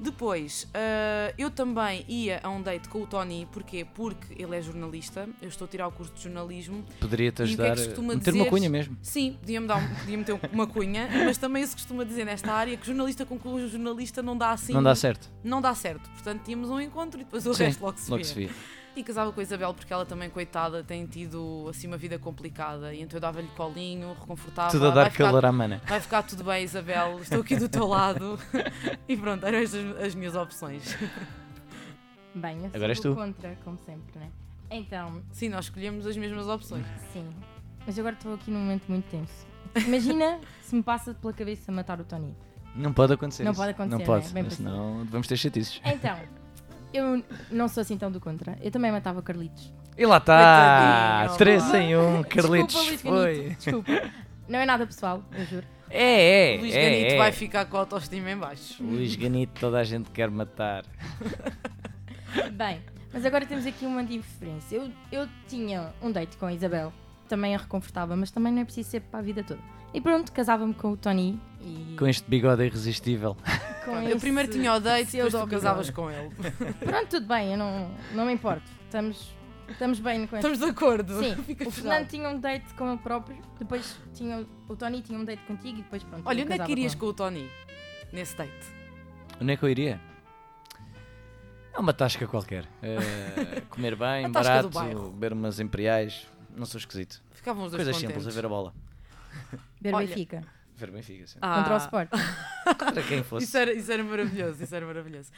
Depois, 0.02 0.68
ah, 0.74 1.32
eu 1.38 1.52
também 1.52 2.04
ia 2.08 2.40
a 2.42 2.50
um 2.50 2.60
date 2.60 2.90
com 2.90 3.04
o 3.04 3.06
Tony, 3.06 3.48
porquê? 3.52 3.86
Porque 3.94 4.34
ele 4.42 4.56
é 4.58 4.62
jornalista, 4.62 5.30
eu 5.40 5.48
estou 5.48 5.66
a 5.66 5.68
tirar 5.68 5.88
o 5.88 5.92
curso 5.92 6.12
de 6.14 6.24
jornalismo. 6.24 6.84
Poderia-te 7.00 7.36
que 7.36 7.42
é 7.44 7.46
ajudar 7.46 7.76
que 7.76 7.86
costuma 7.86 8.14
a 8.14 8.16
meter 8.16 8.34
uma 8.34 8.46
cunha 8.48 8.70
mesmo. 8.70 8.98
Sim, 9.04 9.38
podia-me 9.40 9.68
podia 10.00 10.18
meter 10.18 10.40
uma 10.52 10.66
cunha, 10.66 11.08
mas 11.24 11.38
também 11.38 11.64
se 11.68 11.76
costuma 11.76 12.04
dizer 12.04 12.26
nesta 12.26 12.52
área 12.52 12.76
que 12.76 12.86
jornalista 12.86 13.28
conclui 13.28 13.68
jornalista 13.68 14.24
não 14.24 14.36
dá 14.36 14.52
assim. 14.52 14.74
Não 14.74 14.82
dá 14.82 14.96
certo. 14.96 15.30
Não 15.44 15.62
dá 15.62 15.76
certo. 15.76 16.10
Portanto, 16.10 16.42
tínhamos 16.44 16.72
um 16.72 16.80
encontro 16.80 17.22
e 17.22 17.24
depois 17.24 17.46
o 17.46 17.54
Sim, 17.54 17.66
resto 17.66 17.82
logo 17.84 17.98
se 18.00 18.10
Logo 18.10 18.24
vê. 18.24 18.28
se 18.28 18.34
via. 18.34 18.50
E 18.96 19.04
casava 19.04 19.32
com 19.32 19.40
a 19.40 19.44
Isabel 19.44 19.74
porque 19.74 19.92
ela 19.94 20.06
também, 20.06 20.30
coitada, 20.30 20.84
tem 20.84 21.06
tido 21.06 21.66
assim 21.70 21.88
uma 21.88 21.96
vida 21.98 22.20
complicada. 22.20 22.94
E 22.94 23.02
então 23.02 23.18
eu 23.18 23.22
dava-lhe 23.22 23.48
colinho, 23.56 24.14
reconfortava. 24.20 24.70
Tudo 24.72 24.88
a 24.88 24.90
vai 24.92 25.04
dar 25.06 25.12
ficar- 25.12 25.26
calor 25.26 25.46
à 25.46 25.52
mana. 25.52 25.82
Vai 25.86 26.00
ficar 26.02 26.24
tudo 26.24 26.44
bem, 26.44 26.64
Isabel. 26.66 27.20
Estou 27.22 27.40
aqui 27.40 27.56
do 27.56 27.70
teu 27.70 27.88
lado. 27.88 28.38
e 29.08 29.16
pronto, 29.16 29.46
eram 29.46 29.60
estas 29.60 29.96
as 30.02 30.14
minhas 30.14 30.36
opções. 30.36 30.98
Bem, 32.36 32.56
eu 32.58 32.62
sou 32.70 32.76
Agora 32.76 32.92
és 32.92 33.00
tu. 33.00 33.16
contra, 33.16 33.58
como 33.64 33.78
sempre, 33.86 34.20
né? 34.20 34.30
Então, 34.70 35.22
Sim, 35.32 35.50
nós 35.50 35.66
escolhemos 35.66 36.06
as 36.06 36.16
mesmas 36.18 36.48
opções. 36.48 36.86
sim. 37.14 37.28
Mas 37.86 37.98
agora 37.98 38.14
estou 38.16 38.34
aqui 38.36 38.52
num 38.52 38.60
momento 38.60 38.84
muito 38.88 39.06
tenso. 39.10 39.48
Imagina 39.88 40.40
se 40.62 40.76
me 40.76 40.84
passa 40.84 41.14
pela 41.14 41.34
cabeça 41.34 41.72
matar 41.72 42.00
o 42.00 42.04
Tony. 42.04 42.36
Não 42.76 42.94
pode 42.94 43.14
acontecer. 43.14 43.44
Não 43.44 43.52
isso. 43.52 43.60
pode 43.60 43.72
acontecer, 43.72 43.98
Não 43.98 44.06
pode. 44.06 44.26
né? 44.34 44.42
Bem 44.42 44.50
senão 44.50 45.06
vamos 45.10 45.28
ter 45.28 45.36
chatices. 45.38 45.82
Então, 45.84 46.18
eu 46.94 47.24
não 47.50 47.68
sou 47.68 47.82
assim 47.82 47.98
tão 47.98 48.12
do 48.12 48.20
contra. 48.20 48.58
Eu 48.62 48.72
também 48.72 48.92
matava 48.92 49.22
Carlitos. 49.22 49.74
E 49.98 50.06
lá 50.06 50.18
está! 50.18 51.28
Coitadinho, 51.28 51.38
3 51.38 51.64
pá. 51.64 51.78
em 51.78 51.98
1, 51.98 52.24
Carlitos. 52.24 52.86
Desculpa, 52.86 53.18
foi. 53.18 53.50
Desculpa. 53.50 53.92
Não 54.48 54.60
é 54.60 54.66
nada 54.66 54.86
pessoal, 54.86 55.24
eu 55.34 55.46
juro. 55.46 55.66
É, 55.90 56.56
é. 56.56 56.60
Luís 56.60 56.74
é, 56.74 56.90
Ganito 56.90 57.14
é. 57.14 57.18
vai 57.18 57.32
ficar 57.32 57.66
com 57.66 57.78
a 57.78 57.80
autoestima 57.82 58.32
em 58.32 58.38
baixo. 58.38 58.82
Luís 58.84 59.16
Ganito, 59.16 59.60
toda 59.60 59.80
a 59.80 59.84
gente 59.84 60.10
quer 60.12 60.30
matar. 60.30 60.84
Bem, 62.54 62.82
mas 63.14 63.26
agora 63.26 63.46
temos 63.46 63.66
aqui 63.66 63.86
uma 63.86 64.04
diferença. 64.04 64.74
Eu, 64.74 64.90
eu 65.12 65.28
tinha 65.48 65.94
um 66.02 66.12
date 66.12 66.38
com 66.38 66.46
a 66.46 66.54
Isabel, 66.54 66.94
também 67.28 67.54
a 67.56 67.58
reconfortava, 67.58 68.16
mas 68.16 68.32
também 68.32 68.54
não 68.54 68.62
é 68.62 68.66
preciso 68.66 68.90
ser 68.90 69.02
para 69.02 69.20
a 69.20 69.24
vida 69.24 69.44
toda. 69.44 69.60
E 69.94 70.00
pronto, 70.00 70.32
casava-me 70.32 70.74
com 70.74 70.92
o 70.92 70.98
Tony 70.98 71.40
e 71.64 71.96
Com 71.98 72.08
este 72.08 72.30
bigode 72.30 72.66
irresistível. 72.66 73.36
com 73.86 74.00
Eu 74.02 74.20
primeiro 74.20 74.50
esse 74.50 74.60
tinha 74.60 74.74
o 74.74 74.80
date, 74.80 75.12
depois 75.12 75.34
tu 75.34 75.48
casavas 75.48 75.90
com 75.90 76.10
ele. 76.10 76.30
Pronto, 76.80 77.08
tudo 77.08 77.28
bem, 77.28 77.52
eu 77.52 77.58
não, 77.58 77.92
não 78.14 78.26
me 78.26 78.34
importo. 78.34 78.70
Estamos, 78.86 79.34
estamos 79.70 80.00
bem 80.00 80.28
com 80.28 80.36
Estamos 80.36 80.60
de 80.60 80.66
acordo. 80.66 81.20
Sim, 81.20 81.36
Fica 81.44 81.68
o. 81.68 81.72
Fernando 81.72 82.08
tinha 82.08 82.30
um 82.30 82.40
date 82.40 82.74
com 82.74 82.90
ele 82.90 82.98
próprio, 82.98 83.42
depois 83.60 83.98
tinha, 84.14 84.46
o 84.68 84.76
Tony 84.76 85.02
tinha 85.02 85.18
um 85.20 85.26
date 85.26 85.44
contigo 85.44 85.80
e 85.80 85.82
depois 85.84 86.04
pronto. 86.04 86.24
Olha, 86.26 86.44
onde 86.44 86.54
é 86.54 86.60
que 86.60 86.72
irias 86.72 86.94
ele. 86.94 87.00
com 87.00 87.08
o 87.08 87.14
Tony? 87.14 87.50
Nesse 88.12 88.36
date? 88.36 88.68
Onde 89.40 89.54
é 89.54 89.58
que 89.58 89.64
eu 89.64 89.70
iria? 89.70 90.00
É 91.74 91.80
uma 91.80 91.94
tasca 91.94 92.28
qualquer. 92.28 92.68
É, 92.82 93.62
comer 93.70 93.96
bem, 93.96 94.30
barato, 94.30 94.70
beber 95.12 95.34
umas 95.34 95.60
imperiais. 95.60 96.28
Não 96.56 96.66
sou 96.66 96.78
esquisito. 96.78 97.24
Ficavam 97.32 97.64
os 97.64 97.72
dois 97.72 97.84
Coisas 97.84 97.96
contentes. 97.96 98.24
simples, 98.24 98.38
a 98.38 98.42
ver 98.42 98.46
a 98.46 98.50
bola. 98.50 98.74
Ver 99.80 99.94
Olha, 99.94 100.06
Benfica, 100.06 100.44
Ver 100.82 100.92
Benfica, 100.92 101.28
sim. 101.28 101.38
Ah, 101.42 101.58
contra 101.60 101.76
o 101.76 101.78
Sport. 101.78 102.10
Para 102.78 103.04
quem 103.04 103.24
fosse. 103.24 103.46
Isso 103.46 103.58
era, 103.58 103.72
isso 103.72 103.92
era 103.92 104.04
maravilhoso, 104.04 104.64
isso 104.64 104.76
era 104.76 104.86
maravilhoso. 104.86 105.30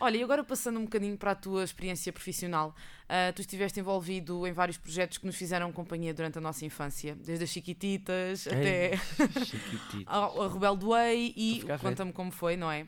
Olha, 0.00 0.16
e 0.16 0.22
agora 0.22 0.42
passando 0.42 0.78
um 0.80 0.84
bocadinho 0.84 1.16
para 1.16 1.30
a 1.30 1.34
tua 1.34 1.62
experiência 1.62 2.12
profissional, 2.12 2.74
ah, 3.08 3.32
tu 3.32 3.40
estiveste 3.40 3.78
envolvido 3.78 4.46
em 4.46 4.52
vários 4.52 4.76
projetos 4.76 5.18
que 5.18 5.26
nos 5.26 5.36
fizeram 5.36 5.70
companhia 5.72 6.12
durante 6.12 6.38
a 6.38 6.40
nossa 6.40 6.66
infância, 6.66 7.14
desde 7.14 7.44
as 7.44 7.50
Chiquititas 7.50 8.46
até 8.48 8.96
Chiquitito. 9.44 10.04
a, 10.06 10.16
a 10.16 10.52
Rebelde 10.52 10.84
Way 10.84 11.34
e 11.36 11.64
Conta-me 11.80 12.12
Como 12.12 12.32
Foi, 12.32 12.56
não 12.56 12.70
é? 12.70 12.86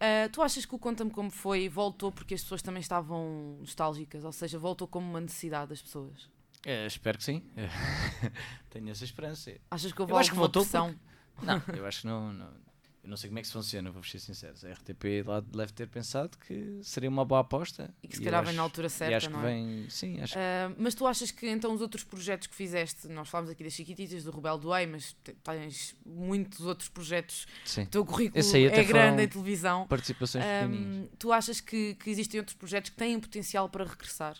Ah, 0.00 0.28
tu 0.30 0.42
achas 0.42 0.64
que 0.64 0.74
o 0.74 0.78
Conta-me 0.78 1.10
Como 1.10 1.30
Foi 1.30 1.68
voltou 1.68 2.12
porque 2.12 2.34
as 2.34 2.42
pessoas 2.42 2.62
também 2.62 2.80
estavam 2.80 3.56
nostálgicas, 3.58 4.24
ou 4.24 4.32
seja, 4.32 4.58
voltou 4.58 4.86
como 4.86 5.08
uma 5.08 5.20
necessidade 5.20 5.70
das 5.70 5.82
pessoas? 5.82 6.30
É, 6.64 6.86
espero 6.86 7.18
que 7.18 7.24
sim. 7.24 7.42
Tenho 8.70 8.90
essa 8.90 9.04
esperança. 9.04 9.52
Achas 9.70 9.92
que 9.92 10.00
houve 10.00 10.12
Eu 10.12 10.18
acho 10.18 10.30
que 10.30 10.36
voltou 10.36 10.62
pressão? 10.62 10.94
Não, 11.42 11.62
eu 11.76 11.86
acho 11.86 12.00
que 12.02 12.06
não, 12.06 12.32
não. 12.32 12.68
Eu 13.00 13.10
não 13.10 13.16
sei 13.16 13.30
como 13.30 13.38
é 13.38 13.42
que 13.42 13.48
funciona, 13.50 13.90
vou 13.90 14.02
ser 14.02 14.18
sincero. 14.18 14.54
A 14.64 14.72
RTP 14.72 15.22
lá 15.24 15.40
deve 15.40 15.72
ter 15.72 15.88
pensado 15.88 16.36
que 16.36 16.80
seria 16.82 17.08
uma 17.08 17.24
boa 17.24 17.40
aposta. 17.40 17.94
E 18.02 18.08
que 18.08 18.16
se 18.16 18.22
calhar 18.22 18.42
vem 18.42 18.50
acho- 18.50 18.56
na 18.56 18.62
altura 18.62 18.88
E 18.88 18.90
certa, 18.90 19.16
acho 19.16 19.26
que 19.28 19.32
não 19.32 19.40
é? 19.40 19.44
vem. 19.46 19.88
Sim, 19.88 20.20
acho 20.20 20.34
que. 20.34 20.38
Ah, 20.38 20.74
mas 20.76 20.94
tu 20.94 21.06
achas 21.06 21.30
que 21.30 21.48
então 21.48 21.72
os 21.72 21.80
outros 21.80 22.04
projetos 22.04 22.48
que 22.48 22.54
fizeste, 22.54 23.08
nós 23.08 23.28
falámos 23.28 23.50
aqui 23.50 23.64
das 23.64 23.72
Chiquititas, 23.72 24.24
do 24.24 24.30
Rebelde 24.32 24.66
Way, 24.66 24.86
mas 24.88 25.16
te- 25.24 25.32
tens 25.42 25.96
muitos 26.04 26.60
outros 26.66 26.88
projetos, 26.90 27.46
Sim. 27.64 27.84
o 27.84 27.86
teu 27.86 28.04
currículo 28.04 28.44
é 28.44 28.84
grande 28.84 29.22
em 29.22 29.28
televisão. 29.28 29.86
Participações 29.86 30.44
pequenininhas. 30.44 31.04
Ahm, 31.06 31.08
tu 31.18 31.32
achas 31.32 31.60
que, 31.62 31.94
que 31.94 32.10
existem 32.10 32.40
outros 32.40 32.56
projetos 32.56 32.90
que 32.90 32.96
têm 32.96 33.18
potencial 33.18 33.70
para 33.70 33.84
regressar 33.84 34.36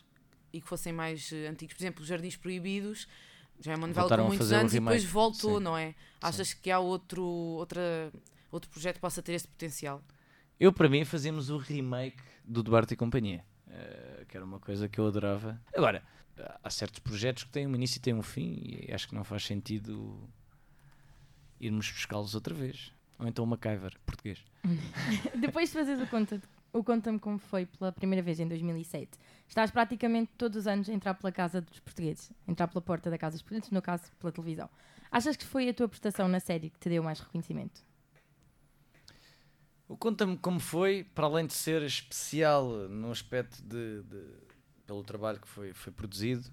e 0.52 0.60
que 0.60 0.68
fossem 0.68 0.92
mais 0.92 1.32
eh, 1.32 1.46
antigos? 1.46 1.74
Por 1.74 1.80
exemplo, 1.82 2.02
os 2.02 2.08
Jardins 2.08 2.36
Proibidos, 2.36 3.06
já 3.60 3.72
é 3.72 3.76
uma 3.76 3.86
novela 3.86 4.02
Voltaram 4.02 4.24
com 4.24 4.26
a 4.26 4.28
muitos 4.28 4.46
fazer 4.46 4.56
o 4.56 4.60
anos 4.60 4.74
e 4.74 4.80
depois 4.80 5.04
voltou, 5.04 5.58
sim. 5.58 5.64
não 5.64 5.76
é? 5.76 5.94
Achas 6.20 6.54
que 6.54 6.70
há 6.70 6.78
outro, 6.78 7.22
outra, 7.24 8.12
outro 8.50 8.70
projeto 8.70 8.96
que 8.96 9.00
possa 9.00 9.22
ter 9.22 9.32
esse 9.32 9.48
potencial? 9.48 10.02
Eu, 10.58 10.72
para 10.72 10.88
mim, 10.88 11.04
fazíamos 11.04 11.50
o 11.50 11.56
remake 11.56 12.22
do 12.44 12.62
Duarte 12.62 12.94
e 12.94 12.96
Companhia, 12.96 13.44
eh, 13.68 14.24
que 14.28 14.36
era 14.36 14.44
uma 14.44 14.58
coisa 14.58 14.88
que 14.88 14.98
eu 14.98 15.06
adorava. 15.06 15.60
Agora, 15.74 16.02
há 16.62 16.70
certos 16.70 17.00
projetos 17.00 17.44
que 17.44 17.50
têm 17.50 17.66
um 17.66 17.74
início 17.74 17.98
e 17.98 18.00
têm 18.00 18.14
um 18.14 18.22
fim, 18.22 18.58
e 18.88 18.92
acho 18.92 19.08
que 19.08 19.14
não 19.14 19.24
faz 19.24 19.44
sentido 19.44 20.28
irmos 21.60 21.90
buscá-los 21.90 22.34
outra 22.34 22.54
vez. 22.54 22.92
Ou 23.18 23.26
então 23.26 23.44
uma 23.44 23.56
MacGyver, 23.56 23.98
português. 24.06 24.44
Depois 25.38 25.68
de 25.70 25.78
fazeres 25.78 26.00
o 26.00 26.06
conta 26.06 26.40
o 26.72 26.84
Conta-me 26.84 27.18
como 27.18 27.38
foi 27.38 27.66
pela 27.66 27.90
primeira 27.92 28.22
vez 28.22 28.38
em 28.40 28.46
2007, 28.46 29.10
estás 29.46 29.70
praticamente 29.70 30.30
todos 30.36 30.58
os 30.58 30.66
anos 30.66 30.88
a 30.88 30.92
entrar 30.92 31.14
pela 31.14 31.32
casa 31.32 31.60
dos 31.60 31.80
portugueses, 31.80 32.30
entrar 32.46 32.68
pela 32.68 32.80
porta 32.82 33.10
da 33.10 33.18
casa 33.18 33.34
dos 33.36 33.42
portugueses, 33.42 33.70
no 33.70 33.82
caso 33.82 34.04
pela 34.18 34.32
televisão. 34.32 34.68
Achas 35.10 35.36
que 35.36 35.44
foi 35.44 35.68
a 35.68 35.74
tua 35.74 35.88
prestação 35.88 36.28
na 36.28 36.40
série 36.40 36.70
que 36.70 36.78
te 36.78 36.88
deu 36.88 37.02
mais 37.02 37.20
reconhecimento? 37.20 37.82
O 39.88 39.96
Conta-me 39.96 40.36
como 40.36 40.60
foi, 40.60 41.04
para 41.14 41.26
além 41.26 41.46
de 41.46 41.54
ser 41.54 41.82
especial 41.82 42.68
no 42.88 43.10
aspecto 43.10 43.62
de, 43.62 44.02
de- 44.02 44.34
pelo 44.86 45.02
trabalho 45.02 45.40
que 45.40 45.48
foi, 45.48 45.72
foi 45.72 45.92
produzido, 45.92 46.50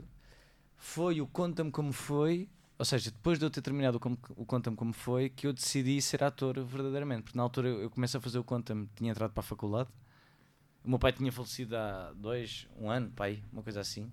foi 0.78 1.20
o 1.20 1.28
Conta-me 1.28 1.70
como 1.70 1.92
foi, 1.92 2.48
ou 2.80 2.86
seja, 2.86 3.12
depois 3.12 3.38
de 3.38 3.46
eu 3.46 3.50
ter 3.50 3.62
terminado 3.62 4.00
o, 4.38 4.46
Conta-me 4.46 4.78
como 4.78 4.94
foi, 4.94 5.30
que 5.30 5.48
eu 5.48 5.52
decidi 5.54 6.02
ser 6.02 6.24
ator 6.24 6.64
verdadeiramente. 6.64 7.24
Porque 7.24 7.38
na 7.38 7.44
altura 7.44 7.68
eu 7.68 7.90
comecei 7.90 8.18
a 8.18 8.22
fazer 8.22 8.40
o 8.40 8.44
Conta-me, 8.44 8.88
tinha 8.96 9.12
entrado 9.12 9.32
para 9.32 9.42
a 9.42 9.44
faculdade, 9.44 9.90
o 10.86 10.90
meu 10.90 11.00
pai 11.00 11.12
tinha 11.12 11.32
falecido 11.32 11.76
há 11.76 12.14
dois, 12.16 12.68
um 12.80 12.90
ano, 12.90 13.10
pai, 13.10 13.44
uma 13.52 13.64
coisa 13.64 13.80
assim, 13.80 14.12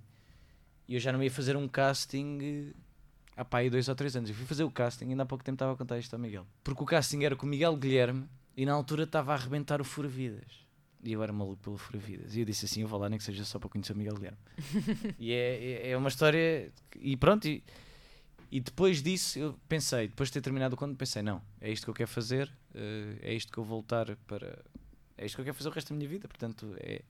e 0.89 0.95
eu 0.95 1.01
já 1.01 1.13
não 1.13 1.23
ia 1.23 1.31
fazer 1.31 1.57
um 1.57 1.69
casting 1.69 2.39
eh, 2.43 2.75
há 3.37 3.45
pai 3.45 3.71
dois 3.71 3.89
ou 3.89 3.95
três 3.95 4.17
anos. 4.17 4.31
Eu 4.31 4.37
fui 4.37 4.47
fazer 4.47 4.65
o 4.65 4.71
casting, 4.71 5.07
ainda 5.11 5.23
há 5.23 5.27
pouco 5.27 5.45
tempo 5.45 5.57
estava 5.57 5.73
a 5.73 5.77
contar 5.77 5.99
isto 5.99 6.13
ao 6.15 6.19
Miguel. 6.21 6.47
Porque 6.65 6.83
o 6.83 6.87
casting 6.87 7.23
era 7.25 7.37
com 7.37 7.47
o 7.47 7.49
Miguel 7.49 7.77
Guilherme 7.77 8.29
e 8.57 8.67
na 8.67 8.73
altura 8.73 9.05
estava 9.05 9.33
a 9.33 9.35
arrebentar 9.37 9.81
o 9.81 9.85
Fura 9.85 10.09
Vidas. 10.09 10.63
E 11.05 11.13
eu 11.13 11.23
era 11.23 11.33
maluco 11.33 11.63
pelo 11.63 11.77
Fura 11.77 11.99
Vidas. 11.99 12.37
E 12.37 12.41
eu 12.41 12.45
disse 12.45 12.65
assim: 12.65 12.83
eu 12.83 12.89
vou 12.89 12.99
lá, 12.99 13.09
nem 13.09 13.19
que 13.19 13.25
seja 13.25 13.45
só 13.45 13.59
para 13.59 13.69
conhecer 13.69 13.93
o 13.93 13.97
Miguel 13.97 14.15
Guilherme. 14.15 14.39
e 15.19 15.33
é, 15.33 15.65
é, 15.65 15.91
é 15.91 15.97
uma 15.97 16.09
história. 16.09 16.73
E 16.97 17.17
pronto, 17.17 17.47
e, 17.49 17.63
e 18.51 18.61
depois 18.61 19.03
disso 19.03 19.39
eu 19.39 19.59
pensei, 19.69 20.09
depois 20.09 20.29
de 20.29 20.35
ter 20.35 20.43
terminado 20.43 20.75
o 20.75 20.79
conto, 20.79 20.97
pensei: 20.97 21.23
não, 21.23 21.43
é 21.61 21.71
isto 21.71 21.85
que 21.85 21.91
eu 21.91 21.95
quero 21.95 22.11
fazer, 22.11 22.53
eh, 22.75 23.17
é 23.23 23.35
isto 23.35 23.51
que 23.51 23.59
eu 23.59 23.65
vou 23.65 23.79
voltar 23.79 24.15
para. 24.27 24.65
É 25.17 25.27
isto 25.27 25.37
que 25.37 25.41
eu 25.41 25.45
quero 25.45 25.57
fazer 25.57 25.69
o 25.69 25.73
resto 25.73 25.89
da 25.93 25.97
minha 25.97 26.09
vida, 26.09 26.27
portanto, 26.29 26.75
é, 26.79 27.03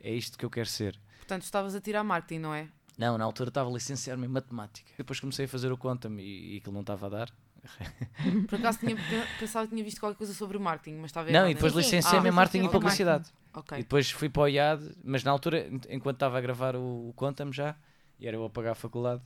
é 0.00 0.12
isto 0.14 0.36
que 0.38 0.44
eu 0.44 0.50
quero 0.50 0.68
ser. 0.68 0.98
Portanto, 1.18 1.42
estavas 1.42 1.74
a 1.74 1.80
tirar 1.80 2.02
marketing, 2.04 2.40
não 2.40 2.54
é? 2.54 2.68
Não, 2.96 3.18
na 3.18 3.24
altura 3.24 3.48
estava 3.50 3.68
a 3.68 3.72
licenciar-me 3.72 4.24
em 4.26 4.28
matemática. 4.28 4.90
Depois 4.96 5.18
comecei 5.18 5.46
a 5.46 5.48
fazer 5.48 5.72
o 5.72 5.76
Quantum 5.78 6.18
e, 6.18 6.54
e 6.54 6.56
aquilo 6.58 6.72
não 6.74 6.82
estava 6.82 7.06
a 7.06 7.08
dar. 7.08 7.30
Por 8.48 8.56
acaso 8.58 8.78
tinha, 8.78 8.96
pensava 9.40 9.66
que 9.66 9.72
tinha 9.74 9.82
visto 9.84 9.98
qualquer 9.98 10.18
coisa 10.18 10.34
sobre 10.34 10.58
marketing, 10.58 10.96
mas 10.98 11.06
estava 11.06 11.30
Não, 11.30 11.48
e 11.48 11.54
depois 11.54 11.72
licenciei-me 11.72 12.26
Ah, 12.28 12.30
em 12.30 12.32
marketing 12.34 12.66
e 12.66 12.70
publicidade. 12.70 13.30
Ok. 13.54 13.78
E 13.78 13.82
depois 13.82 14.10
fui 14.10 14.28
para 14.28 14.42
o 14.42 14.48
IAD, 14.48 14.96
mas 15.02 15.24
na 15.24 15.30
altura, 15.30 15.66
en- 15.68 15.80
enquanto 15.88 16.16
estava 16.16 16.38
a 16.38 16.40
gravar 16.40 16.76
o, 16.76 17.08
o 17.08 17.14
Quantum 17.14 17.52
já, 17.52 17.74
e 18.18 18.26
era 18.28 18.36
eu 18.36 18.44
a 18.44 18.50
pagar 18.50 18.72
a 18.72 18.74
faculdade, 18.74 19.22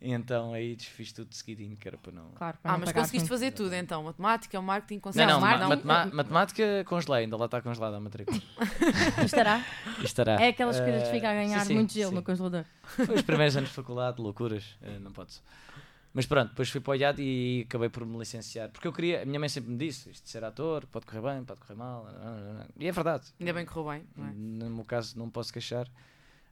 então 0.00 0.52
aí 0.52 0.76
desfiz 0.76 1.12
tudo 1.12 1.28
de 1.28 1.36
seguidinho, 1.36 1.76
que 1.76 1.86
era 1.88 1.96
para 1.98 2.12
não. 2.12 2.30
Claro, 2.32 2.56
para 2.62 2.70
Ah, 2.70 2.74
não 2.74 2.80
mas 2.80 2.92
conseguiste 2.92 3.28
fazer 3.28 3.50
tudo 3.52 3.74
então? 3.74 4.02
Matemática, 4.04 4.60
marketing, 4.62 4.94
Não, 4.96 5.00
conseguiste 5.02 5.32
não, 5.32 5.40
mar- 5.40 5.58
ma- 5.58 5.60
não. 5.60 5.68
matema- 5.76 6.10
matemática 6.14 6.84
congelei, 6.86 7.24
ainda 7.24 7.36
lá 7.36 7.46
está 7.46 7.60
congelada 7.60 7.96
a 7.96 8.00
matrícula. 8.00 8.38
Estará? 9.24 9.64
Estará. 10.02 10.40
É 10.40 10.48
aquelas 10.48 10.78
coisas 10.80 11.02
que 11.02 11.08
Eh, 11.08 11.12
fica 11.12 11.30
a 11.30 11.34
ganhar 11.34 11.60
sim, 11.60 11.66
sim, 11.68 11.74
muito 11.74 11.92
gelo 11.92 12.10
sim. 12.10 12.14
no 12.16 12.22
congelador. 12.22 12.64
Foi 12.82 13.14
os 13.16 13.22
primeiros 13.22 13.56
anos 13.56 13.68
de 13.70 13.74
faculdade, 13.76 14.20
loucuras, 14.20 14.76
eh, 14.82 14.98
não 15.00 15.12
pode 15.12 15.32
ser. 15.34 15.42
Mas 16.14 16.26
pronto, 16.26 16.48
depois 16.48 16.68
fui 16.70 16.80
para 16.80 16.90
o 16.92 16.94
IAD 16.94 17.22
e 17.22 17.62
acabei 17.68 17.88
por 17.90 18.04
me 18.06 18.18
licenciar. 18.18 18.70
Porque 18.70 18.88
eu 18.88 18.92
queria, 18.92 19.22
a 19.22 19.26
minha 19.26 19.38
mãe 19.38 19.48
sempre 19.48 19.70
me 19.70 19.76
disse: 19.76 20.10
isto 20.10 20.24
de 20.24 20.30
ser 20.30 20.42
ator, 20.42 20.86
pode 20.86 21.04
correr 21.06 21.20
bem, 21.20 21.44
pode 21.44 21.60
correr 21.60 21.74
mal. 21.74 22.08
E 22.78 22.88
é 22.88 22.92
verdade. 22.92 23.24
Ainda 23.38 23.52
bem 23.52 23.66
que 23.66 23.72
correu 23.72 23.92
bem, 23.92 24.04
não 24.16 24.26
é? 24.26 24.32
No 24.32 24.70
meu 24.70 24.84
caso, 24.84 25.18
não 25.18 25.28
posso 25.28 25.52
queixar, 25.52 25.86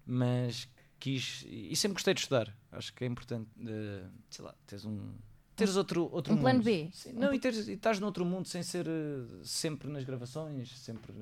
mas 0.06 0.68
quis. 0.98 1.44
E 1.48 1.74
sempre 1.76 1.94
gostei 1.94 2.14
de 2.14 2.20
estudar. 2.20 2.54
Acho 2.72 2.92
que 2.94 3.04
é 3.04 3.06
importante, 3.06 3.48
eh, 3.66 4.04
sei 4.30 4.44
lá, 4.44 4.54
teres 4.66 4.84
um. 4.84 5.12
Teres 5.54 5.74
outro, 5.76 6.10
outro 6.12 6.34
um 6.34 6.36
plano 6.38 6.58
mundo. 6.58 6.64
B. 6.66 6.90
Sim, 6.92 7.12
não, 7.14 7.32
e, 7.32 7.38
teres, 7.38 7.66
e 7.66 7.72
estás 7.72 7.98
noutro 7.98 8.26
mundo 8.26 8.46
sem 8.46 8.62
ser 8.62 8.86
eh, 8.86 9.24
sempre 9.42 9.88
nas 9.88 10.04
gravações, 10.04 10.70
sempre 10.78 11.12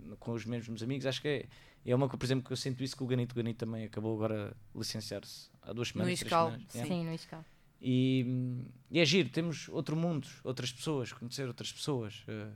no- 0.00 0.16
com 0.16 0.32
os 0.32 0.44
mesmos 0.44 0.82
amigos. 0.82 1.06
Acho 1.06 1.22
que 1.22 1.28
é, 1.28 1.46
é 1.86 1.94
uma 1.94 2.08
coisa, 2.08 2.18
por 2.18 2.26
exemplo, 2.26 2.44
que 2.44 2.52
eu 2.52 2.56
sinto 2.56 2.82
isso 2.82 2.96
com 2.96 3.04
o 3.04 3.06
Ganito. 3.06 3.34
Ganito 3.36 3.58
também 3.58 3.84
acabou 3.84 4.14
agora 4.16 4.56
a 4.74 4.78
licenciar-se 4.78 5.48
há 5.62 5.72
duas 5.72 5.88
semanas. 5.88 6.08
três 6.18 6.22
ISCAL, 6.22 6.46
semanas. 6.50 6.66
sim. 6.70 6.84
Sim, 6.84 7.04
no 7.04 7.12
escal. 7.14 7.44
E, 7.80 8.26
e 8.90 8.98
é 8.98 9.04
giro, 9.04 9.28
temos 9.28 9.68
outro 9.68 9.94
mundo, 9.94 10.26
outras 10.42 10.72
pessoas, 10.72 11.12
conhecer 11.12 11.46
outras 11.46 11.70
pessoas, 11.72 12.24
eh, 12.26 12.48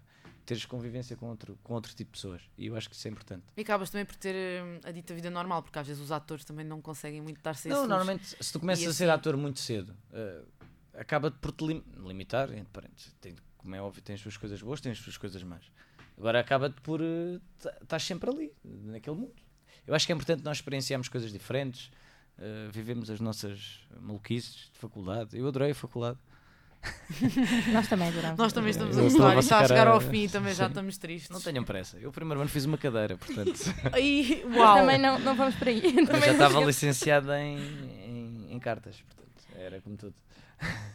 teres 0.49 0.65
convivência 0.65 1.15
com 1.15 1.27
outro, 1.27 1.59
com 1.63 1.75
outro 1.75 1.91
tipo 1.95 2.11
de 2.11 2.17
pessoas. 2.17 2.41
E 2.57 2.67
eu 2.67 2.75
acho 2.77 2.89
que 2.89 2.97
isso 2.97 3.07
é 3.07 3.11
importante. 3.11 3.45
E 3.57 3.61
acabas 3.61 3.91
também 3.91 4.07
por 4.07 4.17
ter 4.17 4.35
hum, 4.63 4.81
a 4.83 4.91
dita 4.91 5.15
vida 5.15 5.29
normal, 5.29 5.63
porque 5.63 5.79
às 5.79 5.87
vezes 5.87 6.03
os 6.03 6.11
atores 6.11 6.43
também 6.45 6.65
não 6.65 6.81
conseguem 6.81 7.21
muito 7.21 7.43
dar-se 7.43 7.69
Não, 7.69 7.87
normalmente, 7.87 8.25
se 8.43 8.51
tu 8.53 8.59
começas 8.59 8.83
E 8.83 8.87
a 8.89 8.93
ser 8.93 9.05
assim- 9.05 9.13
ator 9.13 9.37
muito 9.37 9.61
cedo, 9.61 9.95
eh, 10.13 10.43
acaba 10.95 11.31
por 11.31 11.53
te 11.53 11.67
lim- 11.67 11.85
limitar, 11.99 12.51
entre 12.53 12.73
parênteses. 12.73 13.15
Tem, 13.21 13.37
como 13.59 13.75
é 13.75 13.83
óbvio, 13.83 14.01
tem 14.03 14.15
as 14.15 14.21
suas 14.23 14.37
coisas 14.39 14.63
boas, 14.63 14.81
tem 14.81 14.91
as 14.93 14.99
suas 14.99 15.19
coisas 15.19 15.43
más. 15.43 15.65
Agora 16.17 16.41
acaba-te 16.41 16.81
por. 16.81 17.01
estás 17.83 18.03
sempre 18.03 18.31
ali, 18.31 18.53
naquele 18.65 19.17
mundo. 19.17 19.35
Eu 19.87 19.95
acho 19.95 20.07
que 20.07 20.13
é 20.13 20.15
importante 20.15 20.43
nós 20.43 20.57
experienciarmos 20.59 21.09
coisas 21.09 21.31
diferentes, 21.31 21.91
eh, 22.39 22.69
vivemos 22.73 23.11
as 23.11 23.21
nossas 23.21 23.81
maluquices 24.01 24.71
de 24.73 24.79
faculdade. 24.79 25.37
Eu 25.39 25.47
adorei 25.47 25.71
a 25.73 25.75
faculdade. 25.75 26.19
Nós 27.73 27.89
também 27.89 28.09
adoramos. 28.09 28.39
Nós 28.39 28.53
também 28.53 28.71
estamos 28.71 28.97
a 28.99 29.03
gostar, 29.03 29.37
e 29.37 29.39
está 29.39 29.59
a 29.61 29.69
chegar 29.69 29.87
ao 29.89 30.01
fim 30.01 30.25
e 30.25 30.29
também 30.29 30.55
já 30.55 30.67
estamos 30.67 30.97
tristes. 30.99 31.31
Não 31.31 31.41
tenham 31.41 31.65
pressa. 31.65 31.97
Eu, 31.99 32.13
primeiro 32.13 32.41
ano, 32.41 32.49
fiz 32.51 32.65
uma 32.65 32.79
cadeira, 32.79 33.17
portanto. 33.17 33.59
Ai, 33.93 34.43
Mas 34.47 34.57
uau! 34.57 34.77
também 34.79 34.99
não, 34.99 35.19
não 35.19 35.35
vamos 35.35 35.55
por 35.57 35.69
aí. 35.69 35.81
eu 35.97 36.07
já 36.21 36.33
estava 36.33 36.61
licenciado 36.61 37.33
em, 37.35 37.59
em, 37.59 38.47
em 38.55 38.59
cartas, 38.59 38.97
portanto. 39.03 39.29
Era 39.57 39.81
como 39.81 39.97
tudo. 39.97 40.15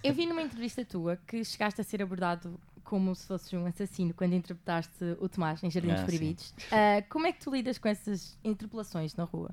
Eu 0.03 0.13
vi 0.13 0.25
numa 0.25 0.41
entrevista 0.41 0.83
tua 0.83 1.17
que 1.27 1.43
chegaste 1.43 1.79
a 1.79 1.83
ser 1.83 2.01
abordado 2.01 2.59
como 2.83 3.15
se 3.15 3.25
fosses 3.25 3.51
um 3.53 3.65
assassino 3.65 4.13
quando 4.13 4.33
interpretaste 4.33 4.91
o 5.19 5.29
Tomás 5.29 5.63
em 5.63 5.71
Jardins 5.71 6.01
Ah. 6.01 6.03
Proibidos. 6.05 6.53
Ah, 6.71 7.01
como 7.09 7.25
é 7.27 7.31
que 7.31 7.39
tu 7.43 7.49
lidas 7.49 7.77
com 7.77 7.87
essas 7.87 8.37
interpelações 8.43 9.15
na 9.15 9.23
rua? 9.23 9.51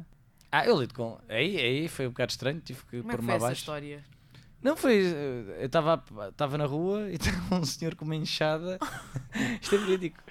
Ah, 0.52 0.66
eu 0.66 0.80
lido 0.80 0.92
com. 0.94 1.16
Aí, 1.28 1.56
aí 1.56 1.88
foi 1.88 2.06
um 2.08 2.10
bocado 2.10 2.30
estranho, 2.32 2.60
tive 2.60 2.80
que 2.86 2.98
Como 2.98 3.12
é 3.12 3.14
que 3.14 3.16
pôr-me 3.18 3.32
essa 3.34 3.44
abaixo. 3.46 3.60
história? 3.60 4.04
Não 4.62 4.76
foi. 4.76 5.02
eh, 5.06 5.58
Eu 5.60 5.66
estava 5.66 6.58
na 6.58 6.66
rua 6.66 7.10
e 7.10 7.14
estava 7.20 7.56
um 7.56 7.64
senhor 7.64 7.94
com 7.94 8.04
uma 8.04 8.16
enxada. 8.16 8.78
Isto 9.60 9.74
é 9.74 9.78
verídico. 9.78 10.22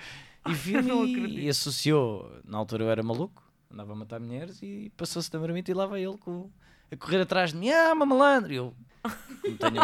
E 0.48 0.52
acredito. 0.78 1.18
e, 1.40 1.46
e 1.46 1.50
associou. 1.50 2.32
Na 2.46 2.58
altura 2.58 2.84
eu 2.86 2.90
era 2.90 3.04
maluco, 3.04 3.44
andava 3.72 3.92
a 3.94 3.96
matar 3.96 4.20
mulheres 4.20 4.62
e 4.62 4.92
passou-se 4.96 5.32
da 5.32 5.40
marmita 5.40 5.72
e 5.72 5.74
lá 5.74 5.86
vai 5.86 6.04
ele 6.04 6.18
com, 6.18 6.50
a 6.92 6.96
correr 6.96 7.22
atrás 7.22 7.52
de 7.52 7.58
mim. 7.58 7.70
Ah, 7.72 7.94
uma 7.94 8.06
malandro! 8.06 8.52
E 8.52 8.56
eu. 8.58 8.76
tenho, 9.58 9.82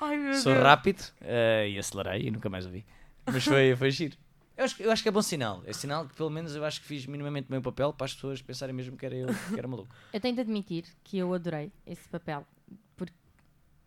Ai 0.00 0.16
meu 0.16 0.34
sou 0.34 0.52
Deus! 0.52 0.64
rápido 0.64 1.02
eh, 1.20 1.68
e 1.70 1.78
acelerei 1.78 2.26
e 2.26 2.30
nunca 2.30 2.48
mais 2.48 2.66
ouvi. 2.66 2.84
Mas 3.26 3.44
foi, 3.44 3.74
foi 3.76 3.90
giro. 3.90 4.16
Eu 4.56 4.64
acho, 4.64 4.82
eu 4.82 4.90
acho 4.90 5.02
que 5.02 5.08
é 5.08 5.12
bom 5.12 5.20
sinal. 5.22 5.62
É 5.66 5.72
sinal 5.72 6.06
que 6.06 6.14
pelo 6.14 6.30
menos 6.30 6.54
eu 6.56 6.64
acho 6.64 6.80
que 6.80 6.86
fiz 6.86 7.04
minimamente 7.06 7.48
o 7.48 7.52
meu 7.52 7.60
papel 7.60 7.92
para 7.92 8.06
as 8.06 8.14
pessoas 8.14 8.40
pensarem 8.40 8.74
mesmo 8.74 8.96
que 8.96 9.04
era 9.04 9.14
eu 9.14 9.26
que 9.26 9.58
era 9.58 9.68
maluco. 9.68 9.94
Eu 10.12 10.20
tenho 10.20 10.34
de 10.34 10.40
admitir 10.40 10.84
que 11.04 11.18
eu 11.18 11.32
adorei 11.34 11.70
esse 11.86 12.08
papel. 12.08 12.46
Porque 12.96 13.14